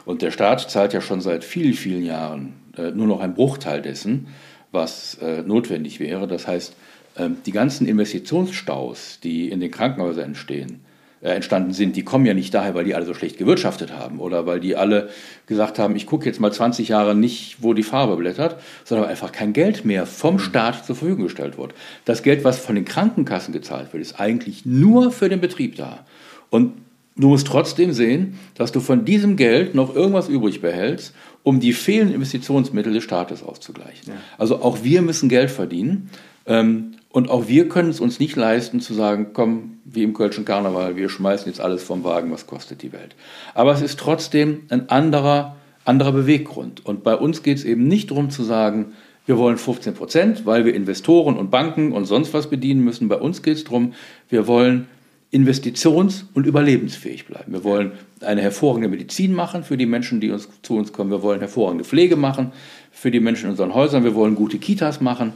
Und 0.04 0.22
der 0.22 0.30
Staat 0.30 0.70
zahlt 0.70 0.92
ja 0.92 1.00
schon 1.00 1.20
seit 1.20 1.44
vielen, 1.44 1.72
vielen 1.72 2.04
Jahren 2.04 2.54
äh, 2.76 2.90
nur 2.90 3.06
noch 3.06 3.20
einen 3.20 3.34
Bruchteil 3.34 3.80
dessen, 3.80 4.28
was 4.70 5.14
äh, 5.22 5.42
notwendig 5.42 5.98
wäre. 5.98 6.28
Das 6.28 6.46
heißt, 6.46 6.76
äh, 7.16 7.30
die 7.46 7.52
ganzen 7.52 7.86
Investitionsstaus, 7.88 9.18
die 9.22 9.48
in 9.48 9.60
den 9.60 9.70
Krankenhäusern 9.70 10.26
entstehen, 10.26 10.80
entstanden 11.22 11.72
sind, 11.72 11.96
die 11.96 12.02
kommen 12.02 12.26
ja 12.26 12.34
nicht 12.34 12.52
daher, 12.52 12.74
weil 12.74 12.84
die 12.84 12.94
alle 12.94 13.06
so 13.06 13.14
schlecht 13.14 13.38
gewirtschaftet 13.38 13.92
haben 13.92 14.20
oder 14.20 14.46
weil 14.46 14.60
die 14.60 14.76
alle 14.76 15.08
gesagt 15.46 15.78
haben, 15.78 15.96
ich 15.96 16.06
gucke 16.06 16.26
jetzt 16.26 16.40
mal 16.40 16.52
20 16.52 16.88
Jahre 16.88 17.14
nicht, 17.14 17.56
wo 17.60 17.72
die 17.72 17.82
Farbe 17.82 18.16
blättert, 18.16 18.60
sondern 18.84 19.08
einfach 19.08 19.32
kein 19.32 19.52
Geld 19.52 19.84
mehr 19.84 20.06
vom 20.06 20.34
mhm. 20.34 20.40
Staat 20.40 20.84
zur 20.84 20.94
Verfügung 20.94 21.24
gestellt 21.24 21.56
wird. 21.56 21.74
Das 22.04 22.22
Geld, 22.22 22.44
was 22.44 22.58
von 22.58 22.74
den 22.74 22.84
Krankenkassen 22.84 23.52
gezahlt 23.52 23.92
wird, 23.92 24.02
ist 24.02 24.20
eigentlich 24.20 24.66
nur 24.66 25.10
für 25.10 25.28
den 25.28 25.40
Betrieb 25.40 25.76
da. 25.76 26.04
Und 26.50 26.74
du 27.16 27.28
musst 27.28 27.46
trotzdem 27.46 27.92
sehen, 27.92 28.38
dass 28.54 28.72
du 28.72 28.80
von 28.80 29.04
diesem 29.04 29.36
Geld 29.36 29.74
noch 29.74 29.94
irgendwas 29.94 30.28
übrig 30.28 30.60
behältst, 30.60 31.14
um 31.42 31.60
die 31.60 31.72
fehlenden 31.72 32.14
Investitionsmittel 32.14 32.92
des 32.92 33.04
Staates 33.04 33.42
auszugleichen. 33.42 34.08
Ja. 34.08 34.14
Also 34.36 34.62
auch 34.62 34.84
wir 34.84 35.00
müssen 35.00 35.28
Geld 35.28 35.50
verdienen. 35.50 36.10
Ähm, 36.46 36.92
und 37.16 37.30
auch 37.30 37.48
wir 37.48 37.70
können 37.70 37.88
es 37.88 37.98
uns 37.98 38.20
nicht 38.20 38.36
leisten 38.36 38.82
zu 38.82 38.92
sagen, 38.92 39.28
komm, 39.32 39.78
wie 39.86 40.02
im 40.02 40.12
Kölschen 40.12 40.44
Karneval, 40.44 40.96
wir 40.96 41.08
schmeißen 41.08 41.46
jetzt 41.46 41.62
alles 41.62 41.82
vom 41.82 42.04
Wagen, 42.04 42.30
was 42.30 42.46
kostet 42.46 42.82
die 42.82 42.92
Welt. 42.92 43.16
Aber 43.54 43.72
es 43.72 43.80
ist 43.80 43.98
trotzdem 43.98 44.64
ein 44.68 44.90
anderer, 44.90 45.56
anderer 45.86 46.12
Beweggrund. 46.12 46.84
Und 46.84 47.04
bei 47.04 47.14
uns 47.14 47.42
geht 47.42 47.56
es 47.56 47.64
eben 47.64 47.88
nicht 47.88 48.10
darum 48.10 48.28
zu 48.28 48.42
sagen, 48.42 48.92
wir 49.24 49.38
wollen 49.38 49.56
15 49.56 49.94
Prozent, 49.94 50.44
weil 50.44 50.66
wir 50.66 50.74
Investoren 50.74 51.38
und 51.38 51.50
Banken 51.50 51.92
und 51.92 52.04
sonst 52.04 52.34
was 52.34 52.50
bedienen 52.50 52.84
müssen. 52.84 53.08
Bei 53.08 53.16
uns 53.16 53.42
geht 53.42 53.56
es 53.56 53.64
darum, 53.64 53.94
wir 54.28 54.46
wollen 54.46 54.86
investitions- 55.32 56.24
und 56.34 56.46
überlebensfähig 56.46 57.24
bleiben. 57.24 57.50
Wir 57.50 57.64
wollen 57.64 57.92
eine 58.20 58.42
hervorragende 58.42 58.90
Medizin 58.90 59.32
machen 59.32 59.64
für 59.64 59.78
die 59.78 59.86
Menschen, 59.86 60.20
die 60.20 60.32
uns, 60.32 60.50
zu 60.60 60.76
uns 60.76 60.92
kommen. 60.92 61.10
Wir 61.10 61.22
wollen 61.22 61.40
hervorragende 61.40 61.84
Pflege 61.84 62.16
machen 62.16 62.52
für 62.92 63.10
die 63.10 63.20
Menschen 63.20 63.46
in 63.46 63.52
unseren 63.52 63.72
Häusern. 63.72 64.04
Wir 64.04 64.14
wollen 64.14 64.34
gute 64.34 64.58
Kitas 64.58 65.00
machen. 65.00 65.32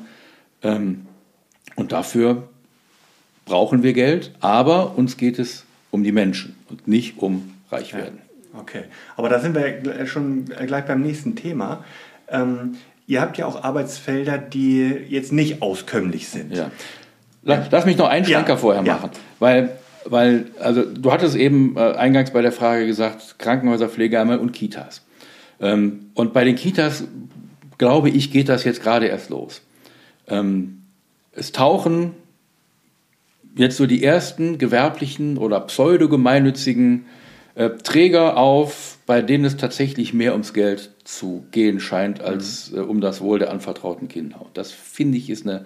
Ähm, 0.63 1.07
und 1.77 1.93
dafür 1.93 2.49
brauchen 3.45 3.83
wir 3.83 3.93
Geld, 3.93 4.33
aber 4.41 4.97
uns 4.97 5.17
geht 5.17 5.39
es 5.39 5.65
um 5.91 6.05
die 6.05 6.13
Menschen 6.13 6.57
und 6.69 6.87
nicht 6.87 7.19
um 7.19 7.55
reich 7.71 7.95
werden. 7.95 8.19
Ja, 8.53 8.61
okay, 8.61 8.83
aber 9.17 9.29
da 9.29 9.41
sind 9.41 9.55
wir 9.55 10.07
schon 10.07 10.45
gleich 10.45 10.85
beim 10.85 11.03
nächsten 11.03 11.37
Thema. 11.37 11.85
Ähm, 12.29 12.77
ihr 13.07 13.21
habt 13.21 13.39
ja 13.39 13.47
auch 13.47 13.63
Arbeitsfelder, 13.63 14.39
die 14.39 14.83
jetzt 15.09 15.33
nicht 15.33 15.63
auskömmlich 15.63 16.29
sind. 16.29 16.55
Ja. 16.55 16.71
Lass, 17.43 17.87
mich 17.87 17.97
noch 17.97 18.09
einen 18.09 18.27
Schranker 18.27 18.51
ja, 18.51 18.57
vorher 18.57 18.83
machen, 18.83 19.11
ja. 19.13 19.21
weil 19.39 19.79
weil, 20.05 20.47
also 20.61 20.85
du 20.85 21.13
hattest 21.13 21.37
eben 21.37 21.77
äh, 21.77 21.81
eingangs 21.81 22.31
bei 22.31 22.43
der 22.43 22.53
Frage 22.53 22.87
gesagt, 22.87 23.39
Krankenhäuser, 23.39 23.89
Pflegeheime 23.89 24.39
und 24.39 24.53
Kitas. 24.53 25.03
Ähm, 25.61 26.11
und 26.15 26.33
bei 26.33 26.45
den 26.45 26.57
Kitas, 26.57 27.05
glaube 27.79 28.11
ich, 28.11 28.31
geht 28.31 28.49
das 28.49 28.65
jetzt 28.65 28.83
gerade 28.83 29.07
erst 29.07 29.31
los. 29.31 29.63
Ähm, 30.29 30.80
es 31.33 31.53
tauchen 31.53 32.13
jetzt 33.57 33.77
so 33.77 33.87
die 33.87 34.03
ersten 34.03 34.59
gewerblichen 34.59 35.39
oder 35.39 35.61
pseudo-gemeinnützigen 35.61 37.07
äh, 37.55 37.71
Träger 37.71 38.37
auf, 38.37 38.99
bei 39.07 39.23
denen 39.23 39.45
es 39.45 39.57
tatsächlich 39.57 40.15
mehr 40.15 40.33
ums 40.33 40.53
Geld 40.53 40.91
zu 41.05 41.45
gehen 41.51 41.81
scheint, 41.81 42.21
als 42.21 42.71
mhm. 42.71 42.79
äh, 42.79 42.81
um 42.83 43.01
das 43.01 43.21
Wohl 43.21 43.39
der 43.39 43.51
anvertrauten 43.51 44.09
Kinder. 44.09 44.41
Und 44.41 44.57
das 44.57 44.71
finde 44.71 45.19
ich 45.19 45.29
ist 45.31 45.47
eine, 45.47 45.65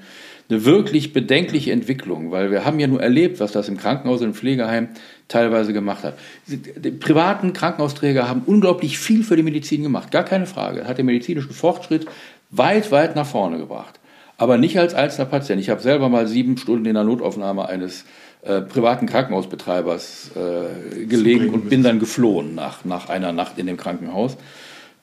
eine 0.48 0.64
wirklich 0.64 1.12
bedenkliche 1.12 1.72
Entwicklung, 1.72 2.30
weil 2.30 2.50
wir 2.50 2.64
haben 2.64 2.80
ja 2.80 2.86
nur 2.86 3.02
erlebt, 3.02 3.38
was 3.38 3.52
das 3.52 3.68
im 3.68 3.76
Krankenhaus 3.76 4.20
und 4.20 4.28
im 4.28 4.34
Pflegeheim 4.34 4.88
teilweise 5.28 5.72
gemacht 5.72 6.04
hat. 6.04 6.18
Die 6.46 6.90
privaten 6.90 7.52
Krankenhausträger 7.52 8.28
haben 8.28 8.42
unglaublich 8.46 8.98
viel 8.98 9.22
für 9.22 9.36
die 9.36 9.42
Medizin 9.42 9.82
gemacht, 9.82 10.10
gar 10.10 10.24
keine 10.24 10.46
Frage. 10.46 10.86
Hat 10.86 10.98
den 10.98 11.06
medizinischen 11.06 11.52
Fortschritt 11.52 12.06
weit, 12.50 12.90
weit 12.92 13.14
nach 13.14 13.26
vorne 13.26 13.58
gebracht 13.58 14.00
aber 14.36 14.58
nicht 14.58 14.78
als 14.78 14.94
einzelner 14.94 15.26
Patient. 15.26 15.60
Ich 15.60 15.70
habe 15.70 15.80
selber 15.80 16.08
mal 16.08 16.26
sieben 16.26 16.56
Stunden 16.56 16.86
in 16.86 16.94
der 16.94 17.04
Notaufnahme 17.04 17.68
eines 17.68 18.04
äh, 18.42 18.60
privaten 18.60 19.06
Krankenhausbetreibers 19.06 20.32
äh, 20.36 21.06
gelegen 21.06 21.50
und 21.50 21.70
bin 21.70 21.82
dann 21.82 21.98
geflohen 21.98 22.54
nach, 22.54 22.84
nach 22.84 23.08
einer 23.08 23.32
Nacht 23.32 23.58
in 23.58 23.66
dem 23.66 23.76
Krankenhaus. 23.76 24.36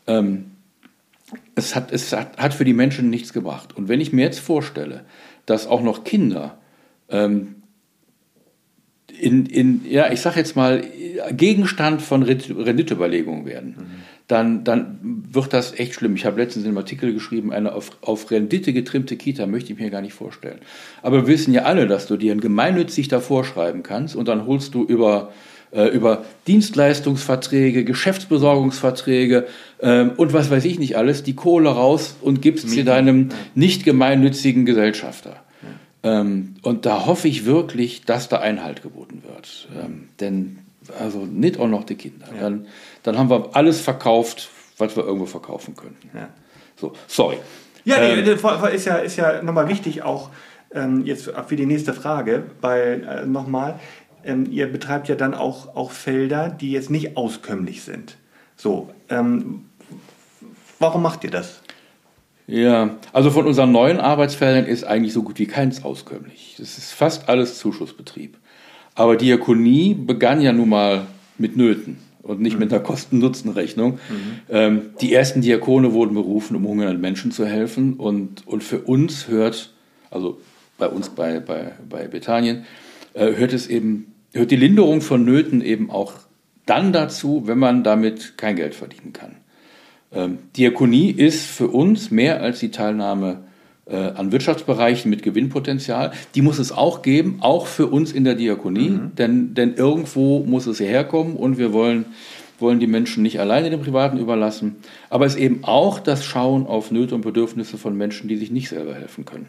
Ähm, 0.08 0.52
es, 1.56 1.76
hat, 1.76 1.92
es 1.92 2.12
hat, 2.12 2.38
hat, 2.38 2.54
für 2.54 2.66
die 2.66 2.74
Menschen 2.74 3.10
nichts 3.10 3.32
gebracht. 3.34 3.76
Und 3.76 3.88
wenn 3.88 4.02
ich 4.02 4.12
mir 4.12 4.26
jetzt 4.26 4.40
vorstelle, 4.40 5.06
dass 5.46 5.66
auch 5.66 5.82
noch 5.82 6.04
Kinder 6.04 6.58
ähm, 7.10 7.56
in, 9.08 9.46
in, 9.46 9.86
ja, 9.90 10.12
ich 10.12 10.22
sage 10.22 10.40
jetzt 10.40 10.56
mal, 10.56 10.84
Gegenstand 11.32 12.02
von 12.02 12.24
Renditeüberlegungen 12.24 13.46
werden. 13.46 13.76
Mhm 13.78 14.11
dann, 14.28 14.64
dann 14.64 15.26
wird 15.32 15.54
das 15.54 15.78
echt 15.78 15.96
schlimm. 15.96 16.16
Ich 16.16 16.26
habe 16.26 16.42
letztens 16.42 16.64
in 16.64 16.70
einem 16.70 16.78
Artikel 16.78 17.14
geschrieben, 17.14 17.52
eine 17.52 17.74
auf, 17.74 17.92
auf 18.02 18.32
Rendite 18.32 18.74
getrimmte 18.74 19.18
Kita 19.18 19.46
möchte 19.46 19.74
ich 19.74 19.80
mir 19.80 19.90
gar 19.90 20.02
nicht 20.02 20.14
vorstellen. 20.14 20.60
Aber 21.02 21.24
wir 21.24 21.28
wissen 21.28 21.54
ja 21.54 21.64
alle, 21.64 21.88
dass 21.88 22.08
du 22.08 22.18
dir 22.18 22.32
ein 22.32 22.42
gemeinnützig 22.42 23.08
davor 23.08 23.44
schreiben 23.44 23.84
kannst 23.84 24.16
und 24.16 24.28
dann 24.28 24.46
holst 24.46 24.74
du 24.74 24.84
über, 24.84 25.32
äh, 25.72 25.88
über 25.88 26.24
Dienstleistungsverträge, 26.48 27.84
Geschäftsbesorgungsverträge 27.84 29.48
äh, 29.80 30.04
und 30.04 30.34
was 30.34 30.50
weiß 30.50 30.64
ich 30.66 30.80
nicht 30.80 30.96
alles, 30.96 31.24
die 31.24 31.36
Kohle 31.36 31.70
raus 31.70 32.16
und 32.22 32.42
gibst 32.42 32.70
sie 32.70 32.84
deinem 32.84 33.30
nicht 33.54 33.84
gemeinnützigen 33.84 34.66
Gesellschafter. 34.66 35.44
Ähm, 36.04 36.56
und 36.64 36.86
da 36.86 37.06
hoffe 37.06 37.28
ich 37.28 37.46
wirklich, 37.46 38.04
dass 38.06 38.30
da 38.30 38.38
Einhalt 38.38 38.82
geboten 38.82 39.24
wird. 39.28 39.68
Ähm, 39.80 40.10
denn 40.20 40.60
also 41.00 41.26
nicht 41.26 41.60
auch 41.60 41.68
noch 41.68 41.84
die 41.84 41.96
Kinder. 41.96 42.28
Ja. 42.34 42.42
Dann, 42.42 42.68
dann 43.04 43.18
haben 43.18 43.30
wir 43.30 43.50
alles 43.54 43.82
verkauft, 43.82 44.50
was 44.78 44.96
wir 44.96 45.04
irgendwo 45.04 45.26
verkaufen 45.26 45.76
könnten. 45.76 46.10
Ja. 46.16 46.30
So, 46.76 46.94
sorry. 47.08 47.38
Ja, 47.84 47.98
ähm, 47.98 48.24
nee, 48.24 48.76
ist 48.76 48.86
ja, 48.86 48.96
ist 48.98 49.16
ja 49.16 49.42
nochmal 49.42 49.68
wichtig 49.68 50.04
auch 50.04 50.30
ähm, 50.74 51.06
jetzt 51.06 51.32
für 51.48 51.56
die 51.56 51.66
nächste 51.66 51.94
Frage, 51.94 52.46
weil 52.62 53.04
äh, 53.08 53.26
nochmal, 53.26 53.80
ähm, 54.24 54.46
ihr 54.50 54.72
betreibt 54.72 55.08
ja 55.10 55.16
dann 55.16 55.34
auch, 55.34 55.76
auch 55.76 55.92
Felder, 55.92 56.50
die 56.50 56.72
jetzt 56.72 56.90
nicht 56.90 57.18
auskömmlich 57.18 57.84
sind. 57.84 58.18
So, 58.56 58.90
ähm, 59.10 59.66
warum 60.80 61.02
macht 61.02 61.24
ihr 61.24 61.32
das? 61.32 61.62
Ja, 62.48 62.98
also 63.14 63.32
von 63.32 63.46
unseren 63.46 63.72
neuen 63.72 64.00
Arbeitsfeldern 64.00 64.66
ist 64.66 64.84
eigentlich 64.84 65.14
so 65.14 65.24
gut 65.24 65.40
wie 65.40 65.48
keins 65.48 65.84
auskömmlich. 65.84 66.56
Das 66.58 66.78
ist 66.78 66.92
fast 66.92 67.30
alles 67.30 67.58
Zuschussbetrieb. 67.58 68.38
Aber 68.96 69.16
Diakonie 69.16 69.94
begann 69.94 70.42
ja 70.42 70.54
nun 70.54 70.70
mal 70.70 71.08
mit 71.38 71.58
Nöten 71.58 71.98
und 72.22 72.42
nicht 72.42 72.54
mhm. 72.54 72.60
mit 72.60 72.74
einer 72.74 72.82
Kosten-Nutzen-Rechnung. 72.82 73.94
Mhm. 73.94 73.98
Ähm, 74.50 74.82
die 75.02 75.14
ersten 75.14 75.42
Diakone 75.42 75.94
wurden 75.94 76.14
berufen, 76.14 76.56
um 76.56 76.68
hungernden 76.68 77.02
Menschen 77.02 77.32
zu 77.32 77.46
helfen. 77.46 77.94
Und, 77.94 78.46
und 78.48 78.64
für 78.64 78.80
uns 78.80 79.28
hört, 79.28 79.74
also 80.10 80.40
bei 80.78 80.88
uns 80.88 81.10
bei, 81.10 81.40
bei, 81.40 81.74
bei 81.90 82.08
Bethanien, 82.08 82.66
äh, 83.14 83.36
hört 83.36 83.54
es 83.54 83.68
eben, 83.68 84.14
hört 84.34 84.52
die 84.52 84.56
Linderung 84.56 85.02
von 85.02 85.26
Nöten 85.26 85.62
eben 85.62 85.90
auch 85.90 86.14
dann 86.66 86.94
dazu, 86.94 87.44
wenn 87.48 87.60
man 87.60 87.84
damit 87.84 88.38
kein 88.38 88.56
Geld 88.56 88.76
verdienen 88.76 89.14
kann. 89.14 89.38
Ähm, 90.14 90.40
Diakonie 90.58 91.12
ist 91.12 91.46
für 91.46 91.68
uns 91.68 92.12
mehr 92.12 92.42
als 92.42 92.60
die 92.60 92.72
Teilnahme 92.72 93.44
an 93.98 94.32
Wirtschaftsbereichen 94.32 95.10
mit 95.10 95.24
Gewinnpotenzial. 95.24 96.12
Die 96.36 96.42
muss 96.42 96.60
es 96.60 96.72
auch 96.72 97.02
geben, 97.02 97.38
auch 97.42 97.68
für 97.68 97.88
uns 97.88 98.12
in 98.12 98.24
der 98.24 98.36
Diakonie, 98.36 98.90
mhm. 98.90 99.16
denn, 99.18 99.54
denn 99.54 99.74
irgendwo 99.76 100.40
muss 100.40 100.68
es 100.68 100.80
herkommen 100.80 101.36
und 101.36 101.58
wir 101.58 101.74
wollen 101.74 102.06
wollen 102.62 102.80
die 102.80 102.86
Menschen 102.86 103.24
nicht 103.24 103.40
alleine 103.40 103.72
dem 103.72 103.82
Privaten 103.82 104.20
überlassen, 104.20 104.76
aber 105.10 105.26
es 105.26 105.34
ist 105.34 105.42
eben 105.42 105.64
auch 105.64 106.00
das 106.00 106.24
Schauen 106.24 106.68
auf 106.68 106.92
Nöte 106.92 107.16
und 107.16 107.22
Bedürfnisse 107.22 107.80
von 107.80 107.98
Menschen, 107.98 108.28
die 108.28 108.38
sich 108.38 108.52
nicht 108.52 108.70
selber 108.70 108.94
helfen 108.94 109.26
können. 109.26 109.48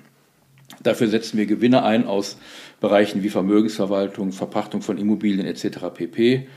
Dafür 0.83 1.09
setzen 1.09 1.37
wir 1.37 1.45
Gewinne 1.45 1.85
ein 1.85 2.07
aus 2.07 2.39
Bereichen 2.81 3.23
wie 3.23 3.29
Vermögensverwaltung, 3.29 4.33
Verpachtung 4.33 4.81
von 4.81 4.97
Immobilien 4.97 5.47
etc. 5.47 5.79
pp 5.95 6.49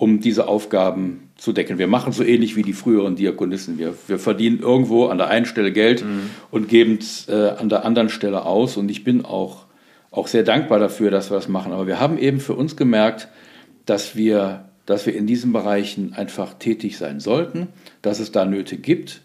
um 0.00 0.18
diese 0.18 0.48
Aufgaben 0.48 1.28
zu 1.36 1.52
decken. 1.52 1.76
Wir 1.76 1.86
machen 1.86 2.14
so 2.14 2.24
ähnlich 2.24 2.56
wie 2.56 2.62
die 2.62 2.72
früheren 2.72 3.16
Diakonissen. 3.16 3.78
Wir, 3.78 3.94
wir 4.06 4.18
verdienen 4.18 4.58
irgendwo 4.58 5.08
an 5.08 5.18
der 5.18 5.28
einen 5.28 5.44
Stelle 5.44 5.72
Geld 5.72 6.02
mhm. 6.02 6.30
und 6.50 6.70
geben 6.70 6.96
es 6.98 7.28
äh, 7.28 7.50
an 7.58 7.68
der 7.68 7.84
anderen 7.84 8.08
Stelle 8.08 8.46
aus. 8.46 8.78
Und 8.78 8.90
ich 8.90 9.04
bin 9.04 9.26
auch, 9.26 9.66
auch 10.10 10.26
sehr 10.26 10.42
dankbar 10.42 10.78
dafür, 10.78 11.10
dass 11.10 11.30
wir 11.30 11.34
das 11.34 11.48
machen. 11.48 11.72
Aber 11.72 11.86
wir 11.86 12.00
haben 12.00 12.16
eben 12.16 12.40
für 12.40 12.54
uns 12.54 12.76
gemerkt, 12.76 13.28
dass 13.84 14.16
wir, 14.16 14.70
dass 14.86 15.04
wir 15.04 15.14
in 15.14 15.26
diesen 15.26 15.52
Bereichen 15.52 16.14
einfach 16.14 16.54
tätig 16.54 16.96
sein 16.96 17.20
sollten, 17.20 17.68
dass 18.00 18.20
es 18.20 18.32
da 18.32 18.46
Nöte 18.46 18.78
gibt. 18.78 19.20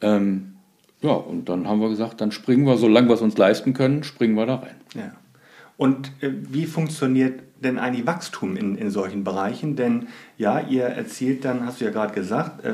Ähm, 0.00 0.54
ja, 1.02 1.12
und 1.12 1.50
dann 1.50 1.68
haben 1.68 1.82
wir 1.82 1.90
gesagt, 1.90 2.22
dann 2.22 2.32
springen 2.32 2.64
wir, 2.64 2.78
solange 2.78 3.08
wir 3.08 3.14
es 3.16 3.20
uns 3.20 3.36
leisten 3.36 3.74
können, 3.74 4.02
springen 4.02 4.34
wir 4.34 4.46
da 4.46 4.54
rein. 4.54 4.76
Ja. 4.94 5.12
Und 5.76 6.10
äh, 6.22 6.30
wie 6.30 6.64
funktioniert 6.64 7.42
denn 7.60 7.78
eigentlich 7.78 8.06
Wachstum 8.06 8.56
in, 8.56 8.76
in 8.76 8.90
solchen 8.90 9.24
Bereichen? 9.24 9.76
Denn 9.76 10.08
ja, 10.36 10.60
ihr 10.60 10.84
erzielt 10.84 11.44
dann, 11.44 11.64
hast 11.64 11.80
du 11.80 11.86
ja 11.86 11.90
gerade 11.90 12.14
gesagt, 12.14 12.64
äh, 12.64 12.72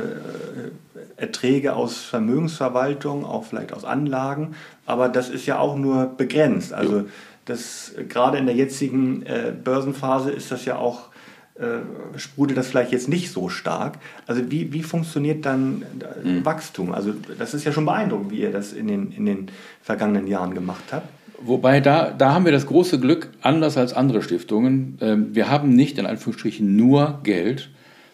Erträge 1.16 1.74
aus 1.74 1.98
Vermögensverwaltung, 1.98 3.24
auch 3.24 3.44
vielleicht 3.44 3.72
aus 3.72 3.84
Anlagen, 3.84 4.54
aber 4.86 5.08
das 5.08 5.28
ist 5.28 5.46
ja 5.46 5.58
auch 5.58 5.76
nur 5.76 6.06
begrenzt. 6.06 6.72
Also 6.72 7.06
das 7.44 7.92
gerade 8.08 8.38
in 8.38 8.46
der 8.46 8.54
jetzigen 8.54 9.24
äh, 9.26 9.52
Börsenphase 9.52 10.30
ist 10.30 10.50
das 10.50 10.64
ja 10.64 10.76
auch 10.76 11.12
äh, 11.54 12.18
sprudelt 12.18 12.56
das 12.56 12.68
vielleicht 12.68 12.92
jetzt 12.92 13.08
nicht 13.08 13.30
so 13.30 13.50
stark. 13.50 13.98
Also 14.26 14.50
wie, 14.50 14.72
wie 14.72 14.82
funktioniert 14.82 15.44
dann 15.44 15.84
mhm. 16.24 16.44
Wachstum? 16.44 16.92
Also 16.92 17.12
das 17.38 17.52
ist 17.52 17.64
ja 17.64 17.72
schon 17.72 17.84
beeindruckend, 17.84 18.30
wie 18.30 18.40
ihr 18.40 18.52
das 18.52 18.72
in 18.72 18.88
den, 18.88 19.12
in 19.12 19.26
den 19.26 19.50
vergangenen 19.82 20.26
Jahren 20.26 20.54
gemacht 20.54 20.84
habt. 20.92 21.08
Wobei 21.44 21.80
da, 21.80 22.10
da 22.10 22.34
haben 22.34 22.44
wir 22.44 22.52
das 22.52 22.66
große 22.66 23.00
Glück, 23.00 23.30
anders 23.40 23.76
als 23.76 23.92
andere 23.92 24.22
Stiftungen, 24.22 24.98
ähm, 25.00 25.34
wir 25.34 25.50
haben 25.50 25.74
nicht 25.74 25.98
in 25.98 26.06
Anführungsstrichen 26.06 26.76
nur 26.76 27.20
Geld, 27.22 27.70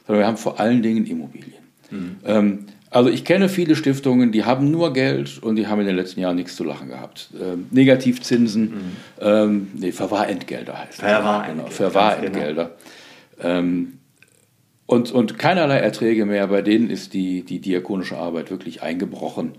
sondern 0.07 0.23
wir 0.23 0.27
haben 0.27 0.37
vor 0.37 0.61
allen 0.61 0.83
Dingen 0.83 1.07
Immobilien. 1.07 1.63
Mhm. 1.91 2.17
Ähm, 2.25 2.59
also 2.91 3.11
ich 3.11 3.25
kenne 3.25 3.49
viele 3.49 3.77
Stiftungen, 3.77 4.33
die 4.33 4.45
haben 4.45 4.71
nur 4.71 4.95
Geld 4.95 5.43
und 5.43 5.57
die 5.57 5.67
haben 5.67 5.81
in 5.81 5.87
den 5.87 5.97
letzten 5.97 6.21
Jahren 6.21 6.37
nichts 6.37 6.57
zu 6.57 6.65
lachen 6.65 6.89
gehabt. 6.89 7.29
Ähm, 7.39 7.67
Negativzinsen, 7.71 8.63
mhm. 8.63 8.73
ähm, 9.21 9.69
nee, 9.75 9.93
Verwahrentgelder 9.93 10.79
heißt 10.79 11.03
das. 11.03 11.11
Verwahrentgelder. 11.11 11.63
Genau, 11.63 11.71
Verwahrentgelder. 11.71 12.71
Genau. 13.37 13.59
Ähm, 13.59 13.93
und, 14.87 15.13
und 15.13 15.39
keinerlei 15.39 15.77
Erträge 15.77 16.25
mehr, 16.25 16.47
bei 16.47 16.63
denen 16.63 16.89
ist 16.89 17.13
die, 17.13 17.43
die 17.43 17.61
diakonische 17.61 18.17
Arbeit 18.17 18.51
wirklich 18.51 18.83
eingebrochen 18.83 19.53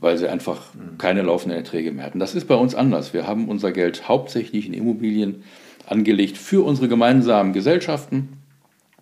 weil 0.00 0.16
sie 0.16 0.28
einfach 0.28 0.62
keine 0.98 1.22
laufenden 1.22 1.58
Erträge 1.58 1.92
mehr 1.92 2.06
hatten. 2.06 2.18
Das 2.18 2.34
ist 2.34 2.46
bei 2.46 2.54
uns 2.54 2.74
anders. 2.74 3.12
Wir 3.12 3.26
haben 3.26 3.48
unser 3.48 3.72
Geld 3.72 4.08
hauptsächlich 4.08 4.66
in 4.66 4.72
Immobilien 4.72 5.42
angelegt 5.86 6.36
für 6.36 6.64
unsere 6.64 6.88
gemeinsamen 6.88 7.52
Gesellschaften, 7.52 8.38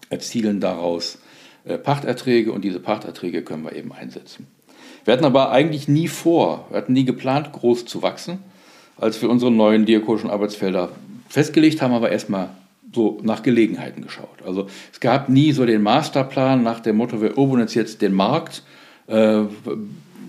erzielen 0.09 0.61
daraus 0.61 1.19
äh, 1.65 1.79
Pachterträge 1.79 2.53
und 2.53 2.65
diese 2.65 2.81
Pachterträge 2.81 3.43
können 3.43 3.65
wir 3.65 3.75
eben 3.75 3.93
einsetzen. 3.93 4.47
Wir 5.05 5.13
hatten 5.13 5.25
aber 5.25 5.51
eigentlich 5.51 5.89
nie 5.89 6.09
vor, 6.09 6.67
wir 6.71 6.79
hatten 6.79 6.93
nie 6.93 7.05
geplant, 7.05 7.53
groß 7.53 7.85
zu 7.85 8.03
wachsen, 8.03 8.39
als 8.97 9.21
wir 9.21 9.31
unsere 9.31 9.51
neuen 9.51 9.85
diakonischen 9.85 10.31
Arbeitsfelder 10.31 10.91
festgelegt 11.29 11.83
haben, 11.83 11.93
aber 11.93 12.11
erstmal 12.11 12.51
so 12.93 13.21
nach 13.23 13.43
Gelegenheiten 13.43 14.03
geschaut. 14.03 14.43
Also 14.45 14.69
es 14.93 15.01
gab 15.01 15.29
nie 15.29 15.53
so 15.53 15.67
den 15.67 15.83
Masterplan 15.83 16.63
nach 16.63 16.81
dem 16.81 16.97
Motto, 16.97 17.21
wir 17.21 17.31
erobern 17.31 17.67
jetzt 17.69 18.01
den 18.01 18.15
Markt, 18.15 18.63
äh, 19.07 19.43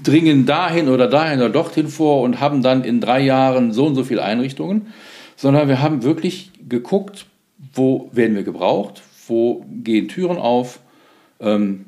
dringen 0.08 0.46
dahin 0.46 0.88
oder 0.88 1.08
dahin 1.08 1.40
oder 1.40 1.50
dorthin 1.50 1.90
vor 1.90 2.22
und 2.22 2.40
haben 2.40 2.62
dann 2.62 2.84
in 2.84 3.02
drei 3.02 3.20
Jahren 3.20 3.74
so 3.74 3.86
und 3.86 3.96
so 3.96 4.04
viele 4.04 4.24
Einrichtungen, 4.24 4.88
sondern 5.36 5.68
wir 5.68 5.82
haben 5.82 6.04
wirklich 6.04 6.52
geguckt, 6.68 7.26
wo 7.74 8.10
werden 8.14 8.36
wir 8.36 8.44
gebraucht, 8.44 9.02
wo 9.28 9.66
gehen 9.84 10.08
Türen 10.08 10.38
auf 10.38 10.80
ähm, 11.40 11.86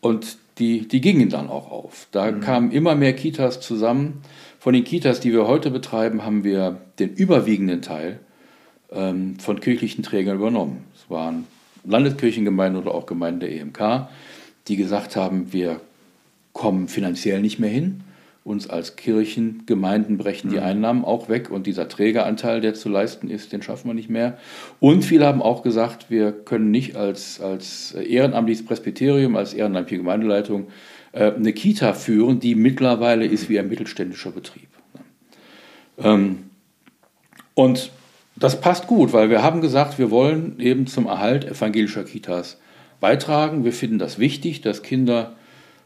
und 0.00 0.36
die, 0.58 0.86
die 0.86 1.00
gingen 1.00 1.30
dann 1.30 1.48
auch 1.48 1.70
auf. 1.70 2.08
Da 2.12 2.30
mhm. 2.30 2.40
kamen 2.40 2.70
immer 2.72 2.94
mehr 2.94 3.14
Kitas 3.14 3.60
zusammen. 3.60 4.20
Von 4.58 4.74
den 4.74 4.84
Kitas, 4.84 5.20
die 5.20 5.32
wir 5.32 5.46
heute 5.46 5.70
betreiben, 5.70 6.24
haben 6.24 6.44
wir 6.44 6.76
den 6.98 7.10
überwiegenden 7.14 7.82
Teil 7.82 8.20
ähm, 8.92 9.38
von 9.38 9.60
kirchlichen 9.60 10.04
Trägern 10.04 10.36
übernommen. 10.36 10.84
Es 10.94 11.10
waren 11.10 11.46
Landeskirchengemeinden 11.84 12.82
oder 12.82 12.94
auch 12.94 13.06
Gemeinden 13.06 13.40
der 13.40 13.52
EMK, 13.52 14.08
die 14.68 14.76
gesagt 14.76 15.16
haben, 15.16 15.52
wir 15.52 15.80
kommen 16.52 16.88
finanziell 16.88 17.40
nicht 17.40 17.58
mehr 17.58 17.70
hin. 17.70 18.02
Uns 18.44 18.68
als 18.68 18.96
Kirchen, 18.96 19.62
Gemeinden 19.66 20.18
brechen 20.18 20.50
die 20.50 20.56
mhm. 20.56 20.62
Einnahmen 20.62 21.04
auch 21.04 21.28
weg 21.28 21.50
und 21.50 21.66
dieser 21.66 21.88
Trägeranteil, 21.88 22.60
der 22.60 22.74
zu 22.74 22.88
leisten 22.88 23.30
ist, 23.30 23.52
den 23.52 23.62
schaffen 23.62 23.88
wir 23.88 23.94
nicht 23.94 24.10
mehr. 24.10 24.36
Und 24.80 25.04
viele 25.04 25.26
haben 25.26 25.40
auch 25.40 25.62
gesagt, 25.62 26.10
wir 26.10 26.32
können 26.32 26.72
nicht 26.72 26.96
als, 26.96 27.40
als 27.40 27.92
ehrenamtliches 27.92 28.64
Presbyterium, 28.64 29.36
als 29.36 29.54
ehrenamtliche 29.54 29.98
Gemeindeleitung 29.98 30.66
äh, 31.12 31.30
eine 31.30 31.52
Kita 31.52 31.94
führen, 31.94 32.40
die 32.40 32.56
mittlerweile 32.56 33.26
ist 33.26 33.48
wie 33.48 33.60
ein 33.60 33.68
mittelständischer 33.68 34.32
Betrieb. 34.32 34.68
Ähm, 35.98 36.50
und 37.54 37.92
das 38.34 38.60
passt 38.60 38.88
gut, 38.88 39.12
weil 39.12 39.30
wir 39.30 39.42
haben 39.42 39.60
gesagt, 39.60 40.00
wir 40.00 40.10
wollen 40.10 40.58
eben 40.58 40.88
zum 40.88 41.06
Erhalt 41.06 41.44
evangelischer 41.44 42.02
Kitas 42.02 42.58
beitragen. 42.98 43.64
Wir 43.64 43.72
finden 43.72 43.98
das 43.98 44.18
wichtig, 44.18 44.62
dass 44.62 44.82
Kinder 44.82 45.36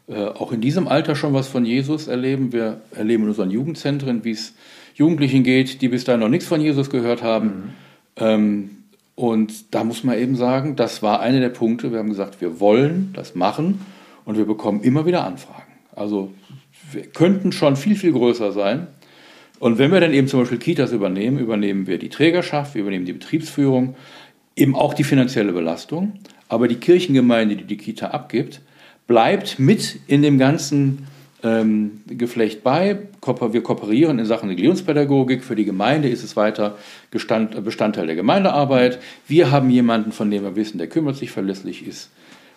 äh, 0.07 0.25
auch 0.25 0.51
in 0.51 0.61
diesem 0.61 0.87
Alter 0.87 1.15
schon 1.15 1.33
was 1.33 1.47
von 1.47 1.65
Jesus 1.65 2.07
erleben. 2.07 2.53
Wir 2.53 2.81
erleben 2.91 3.23
in 3.23 3.29
unseren 3.29 3.51
Jugendzentren, 3.51 4.23
wie 4.23 4.31
es 4.31 4.53
Jugendlichen 4.95 5.43
geht, 5.43 5.81
die 5.81 5.89
bis 5.89 6.05
dahin 6.05 6.21
noch 6.21 6.29
nichts 6.29 6.47
von 6.47 6.61
Jesus 6.61 6.89
gehört 6.89 7.23
haben. 7.23 7.47
Mhm. 7.47 7.73
Ähm, 8.17 8.69
und 9.15 9.73
da 9.73 9.83
muss 9.83 10.03
man 10.03 10.17
eben 10.17 10.35
sagen, 10.35 10.75
das 10.75 11.01
war 11.01 11.19
einer 11.19 11.39
der 11.39 11.49
Punkte. 11.49 11.91
Wir 11.91 11.99
haben 11.99 12.09
gesagt, 12.09 12.39
wir 12.39 12.59
wollen 12.59 13.11
das 13.13 13.35
machen 13.35 13.81
und 14.25 14.37
wir 14.37 14.45
bekommen 14.45 14.81
immer 14.81 15.05
wieder 15.05 15.25
Anfragen. 15.25 15.73
Also 15.95 16.31
wir 16.91 17.03
könnten 17.03 17.51
schon 17.51 17.75
viel, 17.75 17.95
viel 17.95 18.11
größer 18.11 18.51
sein. 18.51 18.87
Und 19.59 19.79
wenn 19.79 19.91
wir 19.91 19.99
dann 19.99 20.13
eben 20.13 20.27
zum 20.27 20.41
Beispiel 20.41 20.59
Kitas 20.59 20.91
übernehmen, 20.91 21.39
übernehmen 21.39 21.87
wir 21.87 21.97
die 21.97 22.09
Trägerschaft, 22.09 22.75
wir 22.75 22.81
übernehmen 22.81 23.05
die 23.05 23.13
Betriebsführung, 23.13 23.95
eben 24.55 24.75
auch 24.75 24.93
die 24.93 25.03
finanzielle 25.03 25.51
Belastung. 25.51 26.13
Aber 26.47 26.67
die 26.67 26.75
Kirchengemeinde, 26.75 27.55
die 27.55 27.63
die 27.63 27.77
Kita 27.77 28.09
abgibt, 28.09 28.61
bleibt 29.07 29.57
mit 29.57 29.99
in 30.07 30.21
dem 30.21 30.37
ganzen 30.37 31.07
ähm, 31.43 32.01
Geflecht 32.07 32.63
bei. 32.63 32.99
Wir 33.51 33.63
kooperieren 33.63 34.19
in 34.19 34.25
Sachen 34.25 34.49
Religionspädagogik. 34.49 35.43
Für 35.43 35.55
die 35.55 35.65
Gemeinde 35.65 36.09
ist 36.09 36.23
es 36.23 36.35
weiter 36.35 36.77
Gestand, 37.11 37.63
Bestandteil 37.63 38.07
der 38.07 38.15
Gemeindearbeit. 38.15 38.99
Wir 39.27 39.51
haben 39.51 39.69
jemanden, 39.69 40.11
von 40.11 40.29
dem 40.29 40.43
wir 40.43 40.55
wissen, 40.55 40.77
der 40.77 40.87
kümmert 40.87 41.15
sich, 41.15 41.31
verlässlich 41.31 41.87
ist. 41.87 42.09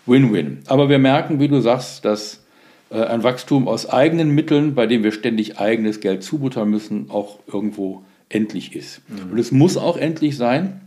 Win-win. 0.07 0.59
Aber 0.67 0.89
wir 0.89 0.99
merken, 0.99 1.41
wie 1.41 1.49
du 1.49 1.61
sagst, 1.61 2.05
dass 2.05 2.43
äh, 2.91 3.03
ein 3.03 3.23
Wachstum 3.23 3.69
aus 3.69 3.89
eigenen 3.89 4.31
Mitteln, 4.31 4.75
bei 4.75 4.87
dem 4.87 5.05
wir 5.05 5.13
ständig 5.13 5.59
eigenes 5.59 6.01
Geld 6.01 6.23
zubuttern 6.23 6.71
müssen, 6.71 7.11
auch 7.11 7.39
irgendwo 7.47 8.03
endlich 8.29 8.75
ist. 8.75 9.03
Mhm. 9.09 9.33
Und 9.33 9.39
es 9.39 9.53
muss 9.53 9.77
auch 9.77 9.97
endlich 9.97 10.37
sein, 10.37 10.81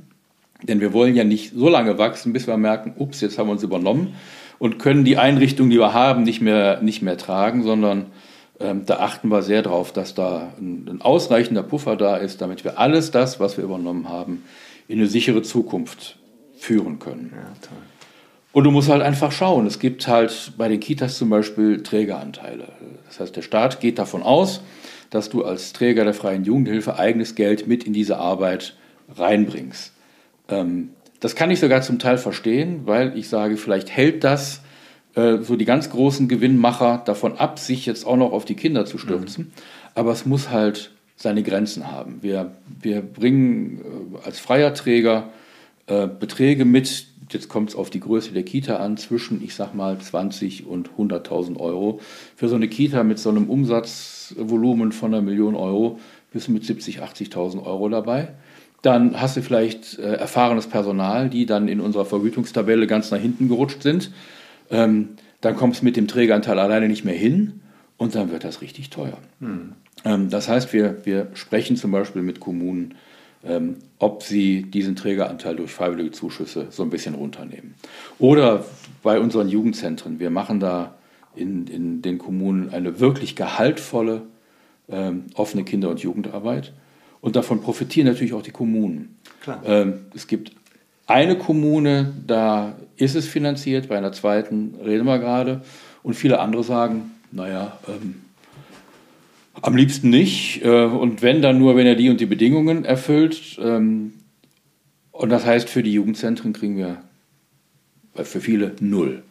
denn 0.64 0.80
wir 0.80 0.94
wollen 0.94 1.16
ja 1.16 1.24
nicht 1.24 1.54
so 1.56 1.70
lange 1.70 1.98
wachsen, 1.98 2.34
bis 2.34 2.48
wir 2.48 2.58
merken, 2.58 2.94
ups, 2.98 3.22
jetzt 3.22 3.38
haben 3.38 3.48
wir 3.48 3.52
uns 3.52 3.64
übernommen 3.64 4.16
und 4.60 4.80
können 4.80 5.04
die 5.04 5.18
Einrichtung, 5.18 5.70
die 5.70 5.80
wir 5.80 5.94
haben, 5.94 6.24
nicht 6.24 6.42
mehr, 6.42 6.82
nicht 6.82 7.02
mehr 7.02 7.18
tragen, 7.18 7.64
sondern 7.64 8.08
ähm, 8.60 8.86
da 8.86 8.98
achten 8.98 9.30
wir 9.30 9.42
sehr 9.42 9.62
darauf, 9.62 9.92
dass 9.92 10.14
da 10.14 10.54
ein, 10.60 10.88
ein, 10.90 11.02
ausreichender 11.02 11.64
Puffer 11.64 11.96
da 11.96 12.18
ist, 12.18 12.42
damit 12.42 12.64
wir 12.64 12.80
alles 12.80 13.12
das, 13.12 13.40
was 13.40 13.58
wir 13.58 13.64
übernommen 13.64 14.10
haben, 14.10 14.44
in 14.88 15.00
eine 15.00 15.08
sichere 15.08 15.42
Zukunft 15.42 16.18
führen 16.56 17.00
können. 17.00 17.34
Ja, 17.36 17.52
und 18.54 18.66
du 18.66 18.72
musst 18.72 18.88
halt 18.88 19.02
einfach 19.02 19.32
schauen. 19.32 19.66
Es 19.66 19.80
gibt 19.80 20.08
halt 20.08 20.54
bei 20.58 20.68
den 20.68 20.80
Kitas 20.80 21.18
zum 21.18 21.30
Beispiel 21.30 21.82
Trägeranteile. 21.82 22.68
Das 23.08 23.20
heißt, 23.20 23.36
der 23.36 23.42
Staat 23.42 23.80
geht 23.80 23.98
davon 23.98 24.22
aus, 24.22 24.62
dass 25.10 25.30
du 25.30 25.44
als 25.44 25.74
Träger 25.74 26.04
der 26.04 26.14
freien 26.14 26.44
Jugendhilfe 26.44 26.98
eigenes 27.00 27.34
Geld 27.34 27.68
mit 27.68 27.84
in 27.84 27.94
diese 27.94 28.18
Arbeit 28.18 28.78
reinbringst. 29.16 29.94
Ähm, 30.50 30.90
das 31.24 31.36
kann 31.36 31.50
ich 31.52 31.62
sogar 31.62 31.82
zum 31.82 32.00
Teil 32.00 32.18
verstehen, 32.18 32.82
weil 32.84 33.18
ich 33.18 33.30
sage, 33.30 33.56
vielleicht 33.56 33.90
hält 33.90 34.26
das 34.26 34.62
äh, 35.16 35.38
so 35.38 35.56
die 35.56 35.64
ganz 35.64 35.90
großen 35.90 36.28
Gewinnmacher 36.28 37.02
davon 37.06 37.38
ab, 37.38 37.60
sich 37.60 37.86
jetzt 37.86 38.06
auch 38.06 38.18
noch 38.18 38.34
auf 38.34 38.44
die 38.44 38.56
Kinder 38.56 38.86
zu 38.86 38.98
stürzen. 38.98 39.46
Mhm. 39.46 39.52
Aber 39.96 40.12
es 40.12 40.26
muss 40.26 40.50
halt 40.50 40.92
seine 41.16 41.42
Grenzen 41.42 41.90
haben. 41.90 42.18
Wir, 42.20 42.52
wir 42.68 43.02
bringen 43.02 44.18
äh, 44.22 44.26
als 44.26 44.38
freier 44.38 44.74
Träger 44.74 45.30
äh, 45.88 46.08
Beträge 46.08 46.66
mit, 46.66 47.06
jetzt 47.32 47.48
kommt 47.48 47.70
es 47.70 47.76
auf 47.78 47.90
die 47.90 48.02
Größe 48.02 48.34
der 48.34 48.44
Kita 48.44 48.76
an, 48.76 48.98
zwischen, 48.98 49.42
ich 49.42 49.56
sag 49.56 49.74
mal, 49.74 49.98
20 49.98 50.68
und 50.68 50.90
100.000 50.98 51.58
Euro. 51.58 52.02
Für 52.36 52.50
so 52.50 52.56
eine 52.56 52.68
Kita 52.68 53.06
mit 53.06 53.18
so 53.18 53.30
einem 53.30 53.50
Umsatzvolumen 53.50 54.92
von 54.92 55.14
einer 55.14 55.24
Million 55.24 55.56
Euro 55.56 56.02
bist 56.34 56.50
du 56.50 56.52
mit 56.52 56.66
70, 56.66 57.02
80.000 57.02 57.66
Euro 57.66 57.88
dabei. 57.88 58.34
Dann 58.84 59.20
hast 59.20 59.36
du 59.38 59.42
vielleicht 59.42 59.98
äh, 59.98 60.14
erfahrenes 60.14 60.68
Personal, 60.68 61.30
die 61.30 61.48
dann 61.48 61.68
in 61.68 61.80
unserer 61.80 62.06
Vergütungstabelle 62.06 62.86
ganz 62.86 63.10
nach 63.10 63.18
hinten 63.18 63.48
gerutscht 63.48 63.82
sind. 63.82 64.12
Ähm, 64.70 65.10
dann 65.42 65.56
kommst 65.56 65.82
du 65.82 65.86
mit 65.86 65.98
dem 65.98 66.08
Trägeranteil 66.08 66.60
alleine 66.60 66.88
nicht 66.88 67.04
mehr 67.04 67.16
hin 67.16 67.62
und 67.98 68.14
dann 68.14 68.32
wird 68.32 68.44
das 68.44 68.62
richtig 68.62 68.90
teuer. 68.90 69.18
Hm. 69.40 69.74
Ähm, 70.06 70.30
das 70.30 70.50
heißt, 70.50 70.74
wir, 70.74 71.06
wir 71.06 71.30
sprechen 71.34 71.78
zum 71.78 71.92
Beispiel 71.92 72.22
mit 72.22 72.40
Kommunen, 72.40 72.96
ähm, 73.46 73.78
ob 74.00 74.24
sie 74.24 74.64
diesen 74.64 74.96
Trägeranteil 74.96 75.56
durch 75.56 75.72
freiwillige 75.72 76.12
Zuschüsse 76.12 76.68
so 76.70 76.84
ein 76.84 76.90
bisschen 76.90 77.16
runternehmen. 77.16 77.76
Oder 78.20 78.66
bei 79.02 79.20
unseren 79.20 79.48
Jugendzentren, 79.48 80.20
wir 80.20 80.30
machen 80.30 80.60
da 80.60 80.96
in, 81.36 81.68
in 81.68 82.02
den 82.02 82.18
Kommunen 82.18 82.70
eine 82.70 83.00
wirklich 83.00 83.36
gehaltvolle 83.36 84.24
ähm, 84.90 85.26
offene 85.36 85.64
Kinder- 85.64 85.90
und 85.90 86.02
Jugendarbeit. 86.02 86.74
Und 87.24 87.38
davon 87.38 87.62
profitieren 87.62 88.08
natürlich 88.08 88.34
auch 88.34 88.42
die 88.42 88.52
Kommunen. 88.52 89.16
Ähm, 89.64 90.08
es 90.14 90.28
gibt 90.28 90.52
eine 91.08 91.38
Kommune, 91.38 92.12
da 92.28 92.76
ist 92.98 93.16
es 93.16 93.30
finanziert, 93.30 93.88
bei 93.88 93.98
einer 93.98 94.12
zweiten 94.12 94.76
reden 94.84 95.06
wir 95.06 95.20
gerade. 95.20 95.62
Und 96.04 96.16
viele 96.16 96.42
andere 96.42 96.66
sagen, 96.66 97.12
naja, 97.32 97.80
ähm, 97.88 98.16
am 99.54 99.78
liebsten 99.78 100.10
nicht. 100.10 100.66
Äh, 100.66 100.84
und 100.84 101.22
wenn, 101.22 101.42
dann 101.42 101.60
nur, 101.60 101.78
wenn 101.78 101.88
er 101.88 101.96
die 101.96 102.10
und 102.10 102.20
die 102.20 102.26
Bedingungen 102.26 102.84
erfüllt. 102.84 103.58
Ähm, 103.58 104.16
und 105.14 105.30
das 105.30 105.46
heißt, 105.46 105.70
für 105.70 105.82
die 105.82 105.94
Jugendzentren 105.94 106.52
kriegen 106.52 106.76
wir 106.76 106.98
für 108.16 108.42
viele 108.42 108.74
null. 108.82 109.24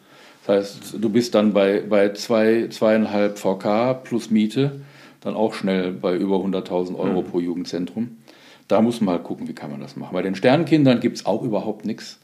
Das 0.46 0.56
heißt, 0.56 0.94
du 0.98 1.10
bist 1.10 1.34
dann 1.34 1.52
bei, 1.52 1.82
bei 1.82 2.14
zwei, 2.14 2.68
zweieinhalb 2.70 3.38
VK 3.38 4.02
plus 4.02 4.30
Miete 4.30 4.80
dann 5.22 5.34
auch 5.34 5.54
schnell 5.54 5.92
bei 5.92 6.16
über 6.16 6.36
100.000 6.36 6.96
Euro 6.96 7.22
mhm. 7.22 7.26
pro 7.26 7.40
Jugendzentrum. 7.40 8.18
Da 8.68 8.80
muss 8.80 9.00
man 9.00 9.16
halt 9.16 9.24
gucken, 9.24 9.48
wie 9.48 9.54
kann 9.54 9.70
man 9.70 9.80
das 9.80 9.96
machen. 9.96 10.14
Bei 10.14 10.22
den 10.22 10.34
Sternkindern 10.34 11.00
gibt 11.00 11.18
es 11.18 11.26
auch 11.26 11.42
überhaupt 11.42 11.84
nichts. 11.84 12.18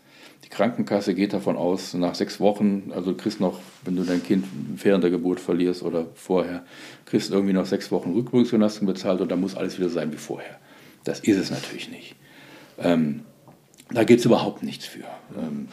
Die 0.45 0.49
Krankenkasse 0.49 1.15
geht 1.15 1.33
davon 1.33 1.57
aus, 1.57 1.95
nach 1.95 2.15
sechs 2.15 2.41
Wochen, 2.41 2.91
also 2.95 3.11
du 3.13 3.17
kriegst 3.17 3.41
noch, 3.41 3.59
wenn 3.85 3.97
du 3.97 4.05
dein 4.05 4.23
Kind 4.23 4.47
während 4.77 5.05
der 5.05 5.11
Geburt 5.11 5.41
verlierst 5.41 5.83
oder 5.83 6.07
vorher, 6.15 6.65
kriegst 7.05 7.31
du 7.31 7.35
irgendwie 7.35 7.53
noch 7.53 7.67
sechs 7.67 7.91
Wochen 7.91 8.13
Rückbildungsgymnasten 8.13 8.87
bezahlt 8.87 9.21
und 9.21 9.31
dann 9.31 9.41
muss 9.41 9.57
alles 9.57 9.79
wieder 9.79 9.91
sein 9.91 10.13
wie 10.13 10.17
vorher. 10.17 10.59
Das 11.05 11.21
ist 11.21 11.37
es 11.37 11.51
natürlich 11.51 11.91
nicht. 11.91 12.15
Ähm, 12.79 13.25
da 13.91 14.05
gibt 14.05 14.21
es 14.21 14.27
überhaupt 14.27 14.63
nichts 14.63 14.87
für. 14.87 15.05
Ähm, 15.37 15.69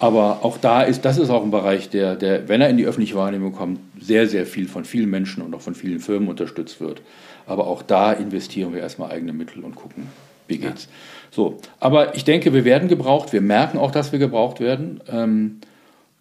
aber 0.00 0.44
auch 0.46 0.56
da 0.56 0.82
ist, 0.82 1.04
das 1.04 1.18
ist 1.18 1.28
auch 1.28 1.44
ein 1.44 1.50
Bereich, 1.50 1.90
der, 1.90 2.16
der, 2.16 2.48
wenn 2.48 2.62
er 2.62 2.70
in 2.70 2.78
die 2.78 2.86
öffentliche 2.86 3.16
Wahrnehmung 3.16 3.52
kommt, 3.52 3.80
sehr, 4.00 4.26
sehr 4.26 4.46
viel 4.46 4.66
von 4.66 4.86
vielen 4.86 5.10
Menschen 5.10 5.42
und 5.42 5.54
auch 5.54 5.60
von 5.60 5.74
vielen 5.74 6.00
Firmen 6.00 6.28
unterstützt 6.30 6.80
wird. 6.80 7.02
Aber 7.46 7.66
auch 7.66 7.82
da 7.82 8.12
investieren 8.12 8.72
wir 8.72 8.80
erstmal 8.80 9.12
eigene 9.12 9.34
Mittel 9.34 9.62
und 9.62 9.74
gucken, 9.74 10.06
wie 10.48 10.56
geht's. 10.56 10.84
Ja. 10.84 10.90
So, 11.32 11.58
aber 11.80 12.16
ich 12.16 12.24
denke, 12.24 12.54
wir 12.54 12.64
werden 12.64 12.88
gebraucht. 12.88 13.34
Wir 13.34 13.42
merken 13.42 13.78
auch, 13.78 13.90
dass 13.90 14.10
wir 14.10 14.18
gebraucht 14.18 14.58
werden. 14.58 15.02
Ähm, 15.06 15.60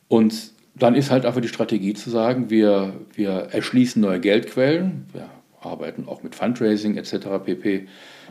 und 0.09 0.51
dann 0.75 0.93
ist 0.93 1.09
halt 1.09 1.25
einfach 1.25 1.41
die 1.41 1.47
Strategie 1.47 1.93
zu 1.93 2.09
sagen, 2.09 2.49
wir, 2.49 2.93
wir 3.15 3.47
erschließen 3.51 4.01
neue 4.01 4.19
Geldquellen. 4.19 5.05
Wir 5.13 5.29
arbeiten 5.61 6.05
auch 6.05 6.21
mit 6.21 6.35
Fundraising 6.35 6.97
etc. 6.97 7.27
pp. 7.45 7.87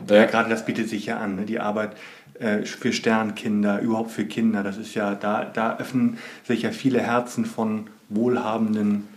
Ja, 0.07 0.25
gerade 0.25 0.49
das 0.49 0.65
bietet 0.65 0.89
sich 0.89 1.07
ja 1.07 1.17
an, 1.17 1.37
ne? 1.37 1.45
die 1.45 1.59
Arbeit 1.59 1.91
äh, 2.39 2.63
für 2.63 2.93
Sternkinder, 2.93 3.81
überhaupt 3.81 4.11
für 4.11 4.25
Kinder. 4.25 4.63
Das 4.63 4.77
ist 4.77 4.95
ja, 4.95 5.15
da, 5.15 5.45
da 5.45 5.77
öffnen 5.77 6.17
sich 6.43 6.63
ja 6.63 6.71
viele 6.71 6.99
Herzen 6.99 7.45
von 7.45 7.87
wohlhabenden 8.09 9.07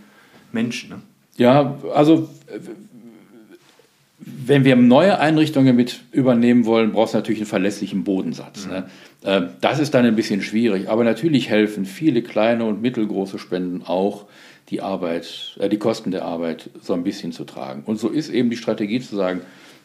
Menschen. 0.53 0.91
Ne? 0.91 0.97
Ja, 1.37 1.77
also 1.95 2.29
wenn 4.25 4.64
wir 4.64 4.77
neue 4.77 5.18
Einrichtungen 5.18 5.75
mit 5.75 6.01
übernehmen 6.12 6.64
wollen, 6.64 6.93
brauchst 6.93 7.14
du 7.14 7.18
natürlich 7.18 7.41
einen 7.41 7.49
verlässlichen 7.49 8.05
Bodensatz. 8.05 8.66
Mhm. 8.66 8.73
Ne? 8.73 8.85
Ähm, 9.25 9.49
das 9.61 9.79
ist 9.79 9.95
dann 9.95 10.05
ein 10.05 10.16
bisschen 10.16 10.43
schwierig, 10.43 10.89
aber 10.89 11.05
natürlich 11.05 11.49
helfen 11.49 11.85
viele 11.85 12.23
kleine 12.23 12.64
und 12.64 12.83
mittelgroße 12.83 13.39
Spenden 13.39 13.83
auch, 13.85 14.27
die 14.68 14.81
Arbeit, 14.81 15.57
äh, 15.59 15.68
die 15.68 15.79
Kosten 15.79 16.11
der 16.11 16.25
Arbeit 16.25 16.70
so 16.81 16.93
ein 16.93 17.05
bisschen 17.05 17.33
zu 17.33 17.45
tragen. 17.45 17.83
Und 17.85 17.99
so 17.99 18.09
ist 18.09 18.31
eben 18.31 18.51
die 18.51 18.57
Strategie 18.57 19.01
zu 19.01 19.16
sagen, 19.16 19.43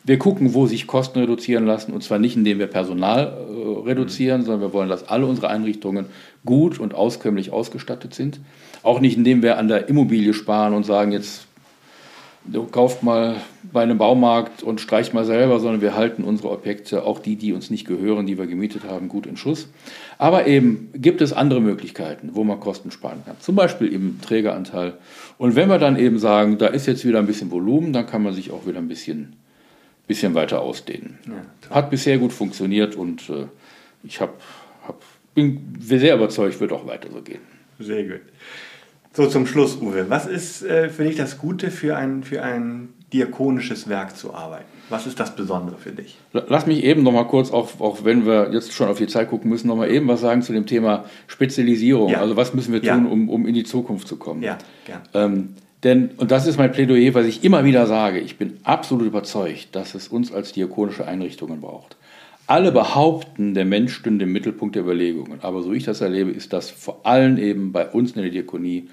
wir 0.08 0.18
gucken, 0.18 0.54
wo 0.54 0.66
sich 0.66 0.88
Kosten 0.88 1.20
reduzieren 1.20 1.66
lassen, 1.66 1.92
und 1.92 2.02
zwar 2.02 2.18
nicht, 2.18 2.38
indem 2.38 2.60
wir 2.60 2.68
Personal 2.68 3.28
äh, 3.28 3.88
reduzieren, 3.88 4.42
mhm. 4.42 4.46
sondern 4.46 4.62
wir 4.62 4.74
wollen, 4.74 4.90
dass 4.90 5.08
alle 5.08 5.26
unsere 5.26 5.50
Einrichtungen 5.50 6.06
gut 6.46 6.80
und 6.80 6.96
auskömmlich 6.96 7.52
ausgestattet 7.52 8.14
sind. 8.14 8.40
Auch 8.84 9.02
nicht, 9.02 9.18
indem 9.18 9.44
wir 9.44 9.58
an 9.58 9.68
der 9.68 9.90
Immobilie 9.90 10.34
sparen 10.34 10.74
und 10.74 10.86
sagen, 10.86 11.12
jetzt 11.12 11.46
du 12.46 12.64
kauft 12.64 13.04
mal 13.04 13.36
bei 13.74 13.84
einem 13.84 13.98
Baumarkt 13.98 14.64
und 14.64 14.80
streicht 14.80 15.14
mal 15.14 15.26
selber, 15.26 15.60
sondern 15.60 15.82
wir 15.82 15.96
halten 15.96 16.24
unsere 16.24 16.52
Objekte, 16.52 17.04
auch 17.04 17.20
die, 17.20 17.36
die 17.36 17.52
uns 17.52 17.70
nicht 17.70 17.86
gehören, 17.86 18.26
die 18.26 18.38
wir 18.38 18.48
gemietet 18.48 18.84
haben, 18.86 19.10
gut 19.10 19.26
in 19.26 19.36
Schuss. 19.36 19.68
Aber 20.18 20.48
eben 20.48 20.90
gibt 20.94 21.22
es 21.22 21.34
andere 21.34 21.60
Möglichkeiten, 21.60 22.30
wo 22.32 22.46
man 22.46 22.62
Kosten 22.62 22.92
sparen 22.92 23.24
kann. 23.26 23.36
Zum 23.42 23.56
Beispiel 23.56 23.92
im 23.92 24.22
Trägeranteil. 24.22 24.94
Und 25.38 25.58
wenn 25.58 25.68
wir 25.68 25.80
dann 25.80 26.00
eben 26.00 26.18
sagen, 26.18 26.58
da 26.58 26.68
ist 26.68 26.88
jetzt 26.88 27.06
wieder 27.06 27.20
ein 27.20 27.28
bisschen 27.28 27.52
Volumen, 27.52 27.92
dann 27.92 28.08
kann 28.08 28.24
man 28.24 28.34
sich 28.34 28.52
auch 28.52 28.66
wieder 28.66 28.80
ein 28.80 28.88
bisschen 28.88 29.36
bisschen 30.08 30.36
weiter 30.36 30.62
ausdehnen. 30.62 31.20
Ja, 31.28 31.76
Hat 31.76 31.90
bisher 31.90 32.18
gut 32.18 32.34
funktioniert 32.34 32.96
und 32.96 33.30
äh, 33.30 33.46
ich 34.04 34.22
hab, 34.22 34.42
hab, 34.88 35.02
bin 35.34 35.78
sehr 35.80 36.16
überzeugt, 36.16 36.60
wird 36.60 36.72
auch 36.72 36.88
weiter 36.88 37.10
so 37.12 37.22
gehen. 37.22 37.42
Sehr 37.80 38.04
gut. 38.04 38.22
So 39.14 39.28
zum 39.28 39.48
Schluss, 39.48 39.78
Uwe. 39.82 40.10
Was 40.10 40.28
ist 40.28 40.64
äh, 40.64 40.90
für 40.90 41.04
dich 41.04 41.16
das 41.16 41.38
Gute, 41.38 41.72
für 41.72 41.98
ein, 41.98 42.24
für 42.24 42.44
ein 42.44 42.90
diakonisches 43.12 43.90
Werk 43.90 44.16
zu 44.16 44.34
arbeiten? 44.34 44.66
Was 44.90 45.06
ist 45.06 45.20
das 45.20 45.36
Besondere 45.36 45.78
für 45.78 45.92
dich? 45.92 46.18
Lass 46.32 46.66
mich 46.66 46.84
eben 46.84 47.04
noch 47.04 47.12
mal 47.12 47.26
kurz, 47.26 47.52
auch, 47.52 47.80
auch 47.80 48.06
wenn 48.06 48.26
wir 48.26 48.54
jetzt 48.54 48.72
schon 48.74 48.88
auf 48.88 48.98
die 49.00 49.08
Zeit 49.08 49.30
gucken 49.30 49.50
müssen, 49.50 49.68
noch 49.68 49.76
mal 49.76 49.90
eben 49.90 50.08
was 50.08 50.22
sagen 50.22 50.42
zu 50.44 50.54
dem 50.54 50.66
Thema 50.66 51.06
Spezialisierung. 51.28 52.10
Ja. 52.12 52.22
Also 52.22 52.38
was 52.38 52.54
müssen 52.54 52.72
wir 52.72 52.82
tun, 52.82 53.06
ja. 53.06 53.12
um, 53.12 53.30
um 53.30 53.46
in 53.46 53.54
die 53.54 53.64
Zukunft 53.64 54.08
zu 54.08 54.18
kommen? 54.18 54.44
Ja, 54.44 54.58
gern. 54.86 55.02
Ähm, 55.14 55.56
denn, 55.84 56.12
und 56.18 56.32
das 56.32 56.48
ist 56.48 56.58
mein 56.58 56.72
Plädoyer, 56.72 57.14
was 57.14 57.28
ich 57.28 57.44
immer 57.44 57.64
wieder 57.64 57.86
sage, 57.86 58.20
ich 58.20 58.38
bin 58.38 58.58
absolut 58.64 59.06
überzeugt, 59.06 59.70
dass 59.74 59.94
es 59.94 60.08
uns 60.08 60.32
als 60.32 60.52
diakonische 60.52 61.08
Einrichtungen 61.08 61.62
braucht. 61.62 61.98
Alle 62.48 62.72
behaupten, 62.72 63.54
der 63.54 63.66
Mensch 63.66 63.94
stünde 63.94 64.24
im 64.24 64.32
Mittelpunkt 64.32 64.76
der 64.76 64.84
Überlegungen. 64.84 65.40
Aber 65.42 65.62
so 65.62 65.74
ich 65.74 65.84
das 65.84 66.02
erlebe, 66.02 66.32
ist 66.32 66.54
das 66.54 66.70
vor 66.70 67.06
allem 67.06 67.38
eben 67.38 67.74
bei 67.74 67.88
uns 67.88 68.14
in 68.14 68.22
der 68.22 68.32
Diakonie 68.32 68.88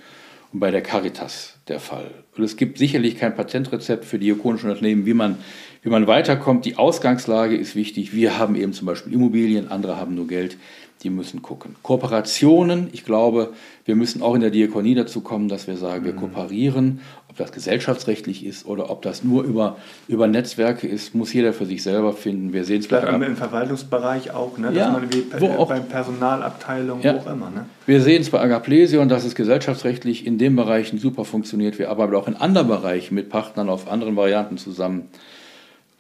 und 0.53 0.61
bei 0.61 0.71
der 0.71 0.83
Caritas 0.83 1.59
der 1.69 1.81
Fall. 1.81 2.11
Und 2.37 2.45
es 2.45 2.57
gibt 2.57 2.79
sicherlich 2.79 3.17
kein 3.17 3.35
Patentrezept 3.35 4.05
für 4.05 4.19
diakonische 4.19 4.69
Unternehmen, 4.69 5.07
wie 5.07 5.15
man, 5.15 5.39
wie 5.83 5.89
man 5.89 6.07
weiterkommt. 6.07 6.65
Die 6.65 6.77
Ausgangslage 6.77 7.57
ist 7.57 7.77
wichtig. 7.77 8.13
Wir 8.13 8.39
haben 8.39 8.57
eben 8.57 8.73
zum 8.73 8.87
Beispiel 8.87 9.13
Immobilien, 9.13 9.69
andere 9.69 9.97
haben 9.97 10.17
nur 10.17 10.27
Geld 10.27 10.57
die 11.05 11.11
müssen 11.11 11.43
gucken. 11.43 11.77
Kooperationen, 11.83 12.89
ich 12.93 13.05
glaube, 13.05 13.53
wir 13.85 13.95
müssen 13.95 14.23
auch 14.23 14.35
in 14.35 14.41
der 14.41 14.51
Diakonie 14.51 14.95
dazu 14.95 15.21
kommen, 15.21 15.49
dass 15.49 15.67
wir 15.67 15.77
sagen, 15.77 16.05
wir 16.05 16.15
mhm. 16.15 16.17
kooperieren, 16.17 17.01
ob 17.29 17.37
das 17.37 17.53
gesellschaftsrechtlich 17.53 18.47
ist 18.47 18.65
oder 18.65 18.91
ob 18.91 19.03
das 19.03 19.23
nur 19.23 19.43
über, 19.43 19.77
über 20.09 20.27
Netzwerke 20.27 20.87
ist, 20.87 21.15
muss 21.15 21.33
jeder 21.33 21.53
für 21.53 21.67
sich 21.67 21.83
selber 21.83 22.13
finden. 22.13 22.53
Wir 22.53 22.65
sehen 22.65 22.81
es 22.81 22.89
bei 22.89 23.01
im 23.01 23.37
Verwaltungsbereich 23.37 24.31
auch, 24.33 24.57
ne? 24.57 24.73
ja, 24.73 24.91
man 24.91 25.13
wie, 25.13 25.25
wo 25.39 25.49
auch, 25.49 25.69
beim 25.69 25.87
Personalabteilung, 25.87 27.03
ja. 27.03 27.15
wo 27.15 27.19
auch 27.19 27.33
immer. 27.33 27.51
Ne? 27.51 27.67
Wir 27.87 28.01
sehen 28.01 28.23
es 28.23 28.31
bei 28.31 28.41
Agaplesion, 28.41 29.09
dass 29.09 29.25
es 29.25 29.35
gesellschaftsrechtlich 29.35 30.27
in 30.27 30.39
den 30.39 30.57
Bereichen 30.57 30.99
super 30.99 31.25
funktioniert. 31.25 31.79
Wir 31.79 31.91
arbeiten 31.91 32.15
auch 32.15 32.29
in 32.29 32.37
anderen 32.37 32.69
Bereichen 32.69 33.15
mit 33.15 33.29
Partnern 33.29 33.69
auf 33.69 33.91
anderen 33.91 34.17
Varianten 34.17 34.57
zusammen. 34.57 35.09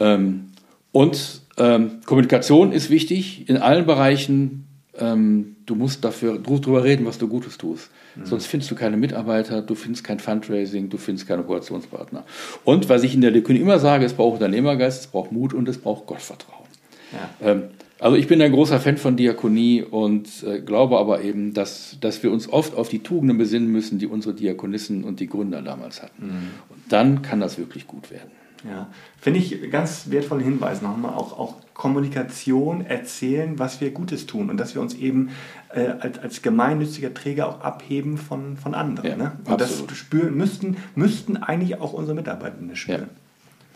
Ähm, 0.00 0.52
und 0.92 1.42
ähm, 1.56 2.00
Kommunikation 2.06 2.72
ist 2.72 2.90
wichtig 2.90 3.48
in 3.48 3.56
allen 3.56 3.86
Bereichen 3.86 4.63
ähm, 4.98 5.56
du 5.66 5.74
musst 5.74 6.04
dafür 6.04 6.38
drüber 6.38 6.84
reden, 6.84 7.06
was 7.06 7.18
du 7.18 7.28
Gutes 7.28 7.58
tust. 7.58 7.90
Mhm. 8.16 8.26
Sonst 8.26 8.46
findest 8.46 8.70
du 8.70 8.74
keine 8.74 8.96
Mitarbeiter, 8.96 9.62
du 9.62 9.74
findest 9.74 10.04
kein 10.04 10.20
Fundraising, 10.20 10.88
du 10.88 10.98
findest 10.98 11.26
keine 11.26 11.42
Kooperationspartner. 11.42 12.24
Und 12.64 12.88
was 12.88 13.02
ich 13.02 13.14
in 13.14 13.20
der 13.20 13.30
Diakonie 13.30 13.60
immer 13.60 13.78
sage, 13.78 14.04
es 14.04 14.12
braucht 14.12 14.34
Unternehmergeist, 14.34 15.00
es 15.02 15.06
braucht 15.08 15.32
Mut 15.32 15.52
und 15.52 15.68
es 15.68 15.78
braucht 15.78 16.06
Gottvertrauen. 16.06 16.66
Ja. 17.12 17.50
Ähm, 17.50 17.62
also 18.00 18.16
ich 18.16 18.26
bin 18.26 18.42
ein 18.42 18.52
großer 18.52 18.80
Fan 18.80 18.98
von 18.98 19.16
Diakonie 19.16 19.82
und 19.82 20.28
äh, 20.42 20.60
glaube 20.60 20.98
aber 20.98 21.22
eben, 21.22 21.54
dass, 21.54 21.96
dass 22.00 22.22
wir 22.22 22.32
uns 22.32 22.48
oft 22.48 22.76
auf 22.76 22.88
die 22.88 22.98
Tugenden 22.98 23.38
besinnen 23.38 23.70
müssen, 23.70 23.98
die 23.98 24.06
unsere 24.06 24.34
Diakonissen 24.34 25.04
und 25.04 25.20
die 25.20 25.26
Gründer 25.26 25.62
damals 25.62 26.02
hatten. 26.02 26.26
Mhm. 26.26 26.50
Und 26.68 26.82
dann 26.88 27.22
kann 27.22 27.40
das 27.40 27.56
wirklich 27.56 27.86
gut 27.86 28.10
werden. 28.10 28.30
Ja, 28.68 28.88
finde 29.20 29.40
ich 29.40 29.70
ganz 29.70 30.10
wertvollen 30.10 30.42
Hinweis 30.42 30.80
nochmal, 30.80 31.12
auch, 31.12 31.38
auch 31.38 31.54
Kommunikation, 31.74 32.86
erzählen, 32.86 33.58
was 33.58 33.80
wir 33.80 33.90
Gutes 33.90 34.26
tun 34.26 34.48
und 34.48 34.56
dass 34.56 34.74
wir 34.74 34.80
uns 34.80 34.94
eben 34.94 35.30
äh, 35.74 35.88
als, 36.00 36.18
als 36.18 36.40
gemeinnütziger 36.40 37.12
Träger 37.12 37.48
auch 37.48 37.60
abheben 37.60 38.16
von, 38.16 38.56
von 38.56 38.74
anderen. 38.74 39.10
Ja, 39.10 39.16
ne? 39.16 39.32
Und 39.44 39.60
absolut. 39.60 39.90
das 39.90 39.98
spüren, 39.98 40.34
müssten, 40.34 40.76
müssten 40.94 41.36
eigentlich 41.36 41.80
auch 41.80 41.92
unsere 41.92 42.14
Mitarbeitenden 42.14 42.74
spüren. 42.76 43.00
Ja. 43.00 43.06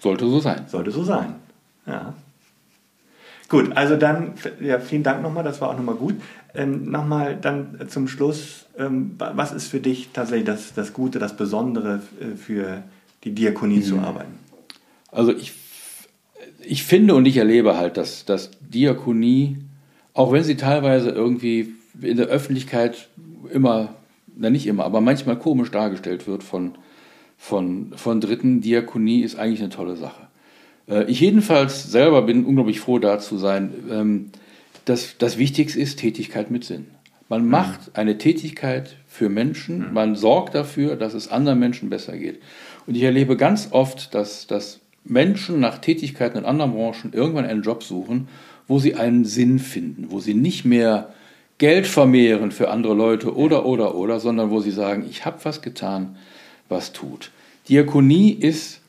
Sollte 0.00 0.26
so 0.26 0.40
sein. 0.40 0.62
Sollte 0.68 0.90
so 0.90 1.04
sein, 1.04 1.34
ja. 1.86 2.14
Gut, 3.48 3.76
also 3.76 3.96
dann, 3.96 4.34
ja, 4.60 4.78
vielen 4.78 5.02
Dank 5.02 5.22
nochmal, 5.22 5.42
das 5.42 5.60
war 5.60 5.70
auch 5.70 5.76
nochmal 5.76 5.94
gut. 5.94 6.14
Ähm, 6.54 6.90
nochmal 6.90 7.36
dann 7.40 7.78
zum 7.88 8.06
Schluss, 8.06 8.66
ähm, 8.78 9.16
was 9.18 9.52
ist 9.52 9.68
für 9.68 9.80
dich 9.80 10.10
tatsächlich 10.12 10.46
das, 10.46 10.74
das 10.74 10.92
Gute, 10.92 11.18
das 11.18 11.34
Besondere 11.34 12.00
äh, 12.20 12.36
für 12.36 12.82
die 13.24 13.34
Diakonie 13.34 13.78
mhm. 13.78 13.82
zu 13.82 13.98
arbeiten? 13.98 14.47
Also 15.10 15.34
ich, 15.34 15.52
ich 16.60 16.82
finde 16.82 17.14
und 17.14 17.26
ich 17.26 17.36
erlebe 17.36 17.76
halt, 17.76 17.96
dass, 17.96 18.24
dass 18.24 18.50
Diakonie, 18.60 19.58
auch 20.14 20.32
wenn 20.32 20.44
sie 20.44 20.56
teilweise 20.56 21.10
irgendwie 21.10 21.74
in 22.00 22.16
der 22.16 22.26
Öffentlichkeit 22.26 23.08
immer, 23.52 23.94
na 24.36 24.50
nicht 24.50 24.66
immer, 24.66 24.84
aber 24.84 25.00
manchmal 25.00 25.38
komisch 25.38 25.70
dargestellt 25.70 26.26
wird 26.26 26.42
von, 26.42 26.76
von, 27.36 27.92
von 27.96 28.20
Dritten, 28.20 28.60
Diakonie 28.60 29.22
ist 29.22 29.36
eigentlich 29.36 29.60
eine 29.60 29.70
tolle 29.70 29.96
Sache. 29.96 30.28
Äh, 30.88 31.04
ich 31.04 31.20
jedenfalls 31.20 31.90
selber 31.90 32.22
bin 32.22 32.44
unglaublich 32.44 32.80
froh, 32.80 32.98
da 32.98 33.18
zu 33.18 33.38
sein. 33.38 33.72
Ähm, 33.90 34.30
das, 34.84 35.16
das 35.18 35.38
Wichtigste 35.38 35.80
ist 35.80 35.98
Tätigkeit 35.98 36.50
mit 36.50 36.64
Sinn. 36.64 36.86
Man 37.28 37.44
mhm. 37.44 37.50
macht 37.50 37.80
eine 37.94 38.18
Tätigkeit 38.18 38.96
für 39.06 39.28
Menschen, 39.28 39.88
mhm. 39.88 39.92
man 39.92 40.16
sorgt 40.16 40.54
dafür, 40.54 40.96
dass 40.96 41.14
es 41.14 41.28
anderen 41.28 41.58
Menschen 41.58 41.90
besser 41.90 42.16
geht. 42.16 42.40
Und 42.86 42.96
ich 42.96 43.02
erlebe 43.02 43.36
ganz 43.36 43.68
oft, 43.70 44.14
dass, 44.14 44.46
dass 44.46 44.80
Menschen 45.04 45.60
nach 45.60 45.78
Tätigkeiten 45.78 46.38
in 46.38 46.44
anderen 46.44 46.72
Branchen 46.72 47.12
irgendwann 47.12 47.46
einen 47.46 47.62
Job 47.62 47.82
suchen, 47.82 48.28
wo 48.66 48.78
sie 48.78 48.94
einen 48.94 49.24
Sinn 49.24 49.58
finden, 49.58 50.10
wo 50.10 50.20
sie 50.20 50.34
nicht 50.34 50.64
mehr 50.64 51.12
Geld 51.56 51.86
vermehren 51.86 52.52
für 52.52 52.70
andere 52.70 52.94
Leute 52.94 53.34
oder, 53.36 53.66
oder, 53.66 53.94
oder, 53.94 54.20
sondern 54.20 54.50
wo 54.50 54.60
sie 54.60 54.70
sagen, 54.70 55.06
ich 55.08 55.24
habe 55.24 55.44
was 55.44 55.62
getan, 55.62 56.16
was 56.68 56.92
tut. 56.92 57.30
Diakonie 57.68 58.32
ist 58.32 58.80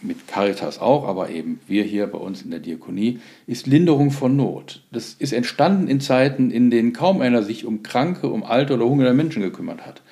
mit 0.00 0.28
Caritas 0.28 0.78
auch, 0.78 1.06
aber 1.06 1.30
eben 1.30 1.60
wir 1.66 1.82
hier 1.82 2.06
bei 2.06 2.18
uns 2.18 2.42
in 2.42 2.50
der 2.50 2.60
Diakonie, 2.60 3.18
ist 3.46 3.66
Linderung 3.66 4.10
von 4.10 4.36
Not. 4.36 4.82
Das 4.92 5.14
ist 5.18 5.32
entstanden 5.32 5.88
in 5.88 6.00
Zeiten, 6.00 6.50
in 6.50 6.70
denen 6.70 6.92
kaum 6.92 7.20
einer 7.20 7.42
sich 7.42 7.64
um 7.64 7.82
kranke, 7.82 8.28
um 8.28 8.44
alte 8.44 8.74
oder 8.74 8.86
hungernde 8.86 9.14
Menschen 9.14 9.42
gekümmert 9.42 9.84
hat. 9.84 10.02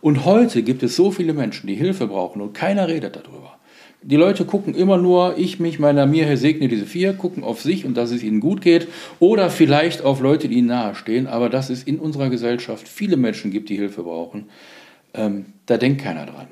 Und 0.00 0.24
heute 0.24 0.62
gibt 0.62 0.82
es 0.82 0.96
so 0.96 1.10
viele 1.10 1.34
Menschen, 1.34 1.66
die 1.66 1.74
Hilfe 1.74 2.06
brauchen 2.06 2.40
und 2.40 2.54
keiner 2.54 2.88
redet 2.88 3.16
darüber. 3.16 3.58
Die 4.06 4.16
Leute 4.16 4.44
gucken 4.44 4.74
immer 4.74 4.98
nur, 4.98 5.38
ich, 5.38 5.60
mich, 5.60 5.78
meiner, 5.78 6.04
mir, 6.04 6.26
Herr 6.26 6.36
segne 6.36 6.68
diese 6.68 6.84
vier, 6.84 7.14
gucken 7.14 7.42
auf 7.42 7.62
sich 7.62 7.86
und 7.86 7.96
dass 7.96 8.10
es 8.10 8.22
ihnen 8.22 8.40
gut 8.40 8.60
geht 8.60 8.86
oder 9.18 9.48
vielleicht 9.48 10.02
auf 10.02 10.20
Leute, 10.20 10.46
die 10.46 10.56
ihnen 10.56 10.68
nahestehen, 10.68 11.26
aber 11.26 11.48
dass 11.48 11.70
es 11.70 11.82
in 11.84 11.98
unserer 11.98 12.28
Gesellschaft 12.28 12.86
viele 12.86 13.16
Menschen 13.16 13.50
gibt, 13.50 13.70
die 13.70 13.76
Hilfe 13.76 14.02
brauchen, 14.02 14.50
ähm, 15.14 15.46
da 15.64 15.78
denkt 15.78 16.02
keiner 16.02 16.26
dran. 16.26 16.48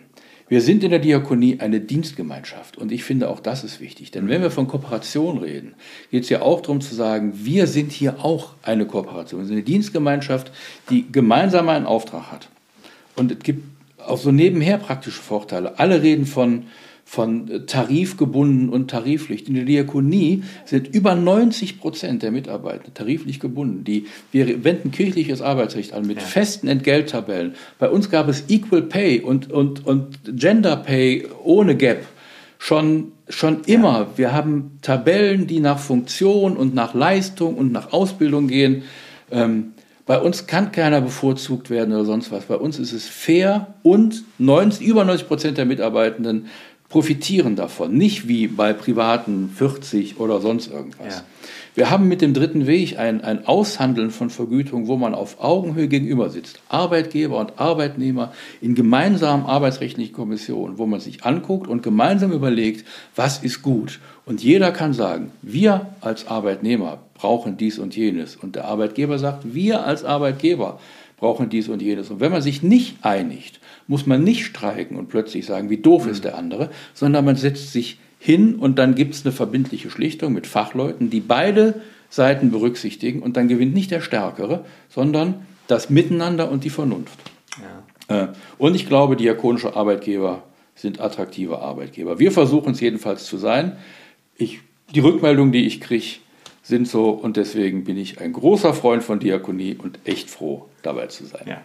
Wir 0.49 0.63
sind 0.63 0.83
in 0.83 0.91
der 0.91 0.99
Diakonie 0.99 1.61
eine 1.61 1.81
Dienstgemeinschaft 1.81 2.79
und 2.79 2.91
ich 2.91 3.05
finde 3.05 3.29
auch 3.29 3.41
das 3.41 3.65
ist 3.65 3.81
wichtig. 3.81 4.11
Denn 4.13 4.29
wenn 4.29 4.41
wir 4.41 4.51
von 4.51 4.67
Kooperation 4.67 5.37
reden, 5.37 5.75
geht 6.11 6.23
es 6.23 6.31
ja 6.31 6.41
auch 6.41 6.63
darum 6.63 6.81
zu 6.81 6.95
sagen, 6.95 7.33
wir 7.35 7.67
sind 7.67 7.93
hier 7.93 8.25
auch 8.25 8.55
eine 8.63 8.87
Kooperation. 8.87 9.43
Wir 9.43 9.47
sind 9.47 9.57
eine 9.57 9.65
Dienstgemeinschaft, 9.65 10.53
die 10.89 11.05
gemeinsam 11.13 11.69
einen 11.69 11.85
Auftrag 11.85 12.33
hat. 12.33 12.49
Und 13.15 13.31
es 13.31 13.41
gibt 13.41 13.63
auch 13.99 14.19
so 14.19 14.33
nebenher 14.33 14.79
praktische 14.79 15.21
Vorteile. 15.21 15.79
Alle 15.79 16.03
reden 16.03 16.25
von 16.25 16.65
von 17.13 17.67
tarifgebunden 17.67 18.71
und 18.71 18.91
tariflich. 18.91 19.47
In 19.47 19.53
der 19.53 19.65
Diakonie 19.65 20.45
sind 20.65 20.95
über 20.95 21.15
90 21.15 21.79
Prozent 21.79 22.23
der 22.23 22.31
Mitarbeiter 22.31 22.95
tariflich 22.95 23.39
gebunden. 23.39 23.85
Die, 23.85 24.07
wir 24.31 24.65
wenden 24.65 24.93
kirchliches 24.93 25.43
Arbeitsrecht 25.43 25.93
an 25.93 26.07
mit 26.07 26.23
ja. 26.23 26.27
festen 26.27 26.69
Entgelttabellen. 26.69 27.55
Bei 27.79 27.91
uns 27.91 28.09
gab 28.09 28.29
es 28.29 28.45
Equal 28.49 28.81
Pay 28.81 29.21
und, 29.21 29.53
und, 29.53 29.87
und 29.87 30.21
Gender 30.25 30.77
Pay 30.77 31.27
ohne 31.45 31.77
Gap 31.77 32.07
schon, 32.57 33.13
schon 33.29 33.61
immer. 33.67 33.93
Ja. 33.93 34.09
Wir 34.17 34.33
haben 34.33 34.79
Tabellen, 34.81 35.47
die 35.47 35.61
nach 35.61 35.81
Funktion 35.81 36.57
und 36.57 36.75
nach 36.75 36.95
Leistung 36.95 37.57
und 37.57 37.73
nach 37.73 37.93
Ausbildung 37.93 38.49
gehen. 38.49 38.85
Ähm, 39.31 39.73
bei 40.07 40.19
uns 40.19 40.47
kann 40.47 40.73
keiner 40.73 41.01
bevorzugt 41.01 41.71
werden 41.71 41.95
oder 41.95 42.05
sonst 42.05 42.33
was. 42.33 42.47
Bei 42.47 42.57
uns 42.57 42.79
ist 42.79 42.93
es 42.93 43.07
fair 43.07 43.75
und 43.83 44.25
90, 44.39 44.87
über 44.87 45.05
90 45.05 45.29
Prozent 45.29 45.59
der 45.59 45.67
Mitarbeitenden 45.67 46.47
profitieren 46.93 47.57
davon. 47.57 47.95
Nicht 47.95 48.29
wie 48.29 48.47
bei 48.47 48.75
privaten 48.75 49.49
40 49.49 50.21
oder 50.21 50.43
sonst 50.43 50.71
irgendwas. 50.71 51.17
Ja. 51.17 51.25
Wir 51.75 51.91
haben 51.91 52.07
mit 52.07 52.21
dem 52.21 52.35
dritten 52.35 52.67
Weg 52.67 52.99
ein, 52.99 53.25
ein 53.25 53.47
Aushandeln 53.47 54.11
von 54.11 54.29
Vergütung, 54.29 54.89
wo 54.89 54.99
man 54.99 55.15
auf 55.15 55.43
Augenhöhe 55.43 55.89
gegenüber 55.89 56.29
sitzt. 56.29 56.61
Arbeitgeber 56.69 57.39
und 57.39 57.59
Arbeitnehmer 57.59 58.35
in 58.61 58.75
gemeinsamen 58.75 59.47
arbeitsrechtlichen 59.47 60.13
Kommissionen, 60.13 60.77
wo 60.77 60.85
man 60.85 61.01
sich 61.01 61.25
anguckt 61.25 61.67
und 61.67 61.83
gemeinsam 61.83 62.31
überlegt, 62.31 62.87
was 63.17 63.39
ist 63.43 63.63
gut. 63.63 63.99
Und 64.27 64.43
jeder 64.43 64.71
kann 64.71 64.93
sagen, 64.93 65.31
wir 65.41 65.87
als 66.03 66.29
Arbeitnehmer 66.29 66.99
brauchen 67.15 67.57
dies 67.57 67.79
und 67.79 67.97
jenes. 67.97 68.37
Und 68.37 68.55
der 68.55 68.67
Arbeitgeber 68.67 69.19
sagt, 69.19 69.55
wir 69.55 69.87
als 69.87 70.05
Arbeitgeber 70.05 70.79
brauchen 71.23 71.49
dies 71.49 71.69
und 71.69 71.81
jenes. 71.81 72.11
Und 72.11 72.19
wenn 72.19 72.33
man 72.33 72.43
sich 72.43 72.65
nicht 72.65 72.97
einigt, 73.03 73.61
muss 73.87 74.07
man 74.07 74.25
nicht 74.25 74.45
streiken 74.45 74.97
und 74.97 75.09
plötzlich 75.09 75.47
sagen, 75.47 75.71
wie 75.71 75.77
doof 75.77 76.09
ist 76.09 76.25
der 76.25 76.37
andere, 76.37 76.69
sondern 76.95 77.25
man 77.25 77.37
setzt 77.37 77.73
sich 77.73 78.01
hin 78.19 78.57
und 78.57 78.77
dann 78.77 78.97
gibt 78.97 79.15
es 79.15 79.25
eine 79.25 79.31
verbindliche 79.31 79.89
Schlichtung 79.89 80.33
mit 80.33 80.49
Fachleuten, 80.49 81.11
die 81.11 81.21
beide 81.21 81.81
Seiten 82.11 82.51
berücksichtigen 82.51 83.23
und 83.23 83.37
dann 83.37 83.47
gewinnt 83.47 83.73
nicht 83.73 83.93
der 83.93 84.01
Stärkere, 84.01 84.65
sondern 84.89 85.47
das 85.69 85.91
Miteinander 85.91 86.51
und 86.51 86.65
die 86.65 86.71
Vernunft. 86.71 87.21
Ja. 88.09 88.25
Äh, 88.25 88.29
und 88.59 88.75
ich 88.75 88.89
glaube, 88.89 89.15
diakonische 89.15 89.77
Arbeitgeber 89.77 90.43
sind 90.75 91.01
attraktive 91.01 91.61
Arbeitgeber. 91.61 92.19
Wir 92.19 92.33
versuchen 92.33 92.73
es 92.73 92.81
jedenfalls 92.81 93.27
zu 93.27 93.39
sein. 93.39 93.77
Ich, 94.37 94.59
die 94.93 94.99
Rückmeldungen, 94.99 95.53
die 95.53 95.67
ich 95.67 95.81
kriege, 95.81 96.17
sind 96.63 96.87
so 96.87 97.11
und 97.11 97.37
deswegen 97.37 97.85
bin 97.85 97.97
ich 97.97 98.21
ein 98.21 98.33
großer 98.33 98.73
Freund 98.73 99.03
von 99.03 99.19
Diakonie 99.19 99.77
und 99.77 99.99
echt 100.05 100.31
froh, 100.31 100.69
dabei 100.83 101.07
zu 101.09 101.25
sein. 101.27 101.43
Ja. 101.47 101.59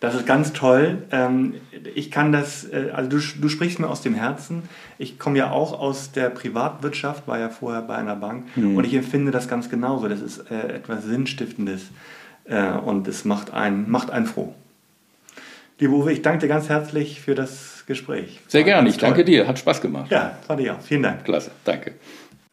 Das 0.00 0.14
ist 0.14 0.26
ganz 0.26 0.52
toll. 0.52 0.98
Ähm, 1.12 1.54
ich 1.94 2.10
kann 2.10 2.30
das, 2.30 2.64
äh, 2.64 2.90
also 2.92 3.08
du, 3.08 3.18
du 3.40 3.48
sprichst 3.48 3.78
mir 3.78 3.88
aus 3.88 4.02
dem 4.02 4.14
Herzen. 4.14 4.64
Ich 4.98 5.18
komme 5.18 5.38
ja 5.38 5.50
auch 5.50 5.78
aus 5.78 6.12
der 6.12 6.28
Privatwirtschaft, 6.28 7.26
war 7.26 7.38
ja 7.38 7.48
vorher 7.48 7.80
bei 7.80 7.96
einer 7.96 8.14
Bank 8.14 8.44
mhm. 8.54 8.76
und 8.76 8.84
ich 8.84 8.92
empfinde 8.92 9.32
das 9.32 9.48
ganz 9.48 9.70
genauso. 9.70 10.06
Das 10.08 10.20
ist 10.20 10.50
äh, 10.50 10.74
etwas 10.74 11.04
Sinnstiftendes 11.04 11.84
äh, 12.44 12.72
und 12.72 13.08
es 13.08 13.24
macht 13.24 13.54
einen, 13.54 13.90
macht 13.90 14.10
einen 14.10 14.26
froh. 14.26 14.54
Liebe 15.78 15.94
Uwe, 15.94 16.12
ich 16.12 16.22
danke 16.22 16.40
dir 16.40 16.48
ganz 16.48 16.68
herzlich 16.68 17.20
für 17.20 17.34
das 17.34 17.84
Gespräch. 17.86 18.40
Sehr 18.46 18.62
gerne, 18.62 18.88
ich 18.90 18.98
danke 18.98 19.24
dir. 19.24 19.46
Hat 19.48 19.58
Spaß 19.58 19.80
gemacht. 19.80 20.10
Ja, 20.10 20.38
fand 20.46 20.60
ich 20.60 20.70
auch. 20.70 20.80
Vielen 20.82 21.02
Dank. 21.02 21.24
Klasse, 21.24 21.50
danke. 21.64 21.94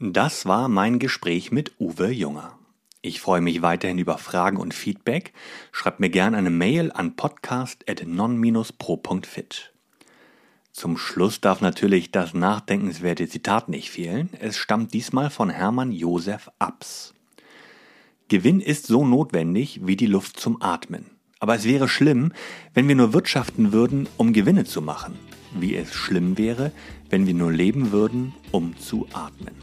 Das 0.03 0.47
war 0.47 0.67
mein 0.67 0.97
Gespräch 0.97 1.51
mit 1.51 1.73
Uwe 1.79 2.09
Junger. 2.09 2.57
Ich 3.03 3.21
freue 3.21 3.41
mich 3.41 3.61
weiterhin 3.61 3.99
über 3.99 4.17
Fragen 4.17 4.57
und 4.57 4.73
Feedback. 4.73 5.31
Schreibt 5.71 5.99
mir 5.99 6.09
gerne 6.09 6.37
eine 6.37 6.49
Mail 6.49 6.91
an 6.91 7.15
podcast.non-pro.fit. 7.15 9.73
Zum 10.73 10.97
Schluss 10.97 11.39
darf 11.39 11.61
natürlich 11.61 12.09
das 12.09 12.33
nachdenkenswerte 12.33 13.29
Zitat 13.29 13.69
nicht 13.69 13.91
fehlen. 13.91 14.31
Es 14.39 14.57
stammt 14.57 14.91
diesmal 14.95 15.29
von 15.29 15.51
Hermann 15.51 15.91
Josef 15.91 16.49
Abs. 16.57 17.13
Gewinn 18.27 18.59
ist 18.59 18.87
so 18.87 19.05
notwendig 19.05 19.81
wie 19.85 19.97
die 19.97 20.07
Luft 20.07 20.39
zum 20.39 20.63
Atmen. 20.63 21.11
Aber 21.39 21.53
es 21.53 21.65
wäre 21.65 21.87
schlimm, 21.87 22.33
wenn 22.73 22.87
wir 22.87 22.95
nur 22.95 23.13
wirtschaften 23.13 23.71
würden, 23.71 24.09
um 24.17 24.33
Gewinne 24.33 24.65
zu 24.65 24.81
machen. 24.81 25.19
Wie 25.53 25.75
es 25.75 25.93
schlimm 25.93 26.39
wäre, 26.39 26.71
wenn 27.11 27.27
wir 27.27 27.33
nur 27.33 27.51
leben 27.51 27.91
würden, 27.91 28.33
um 28.51 28.75
zu 28.77 29.05
atmen. 29.13 29.53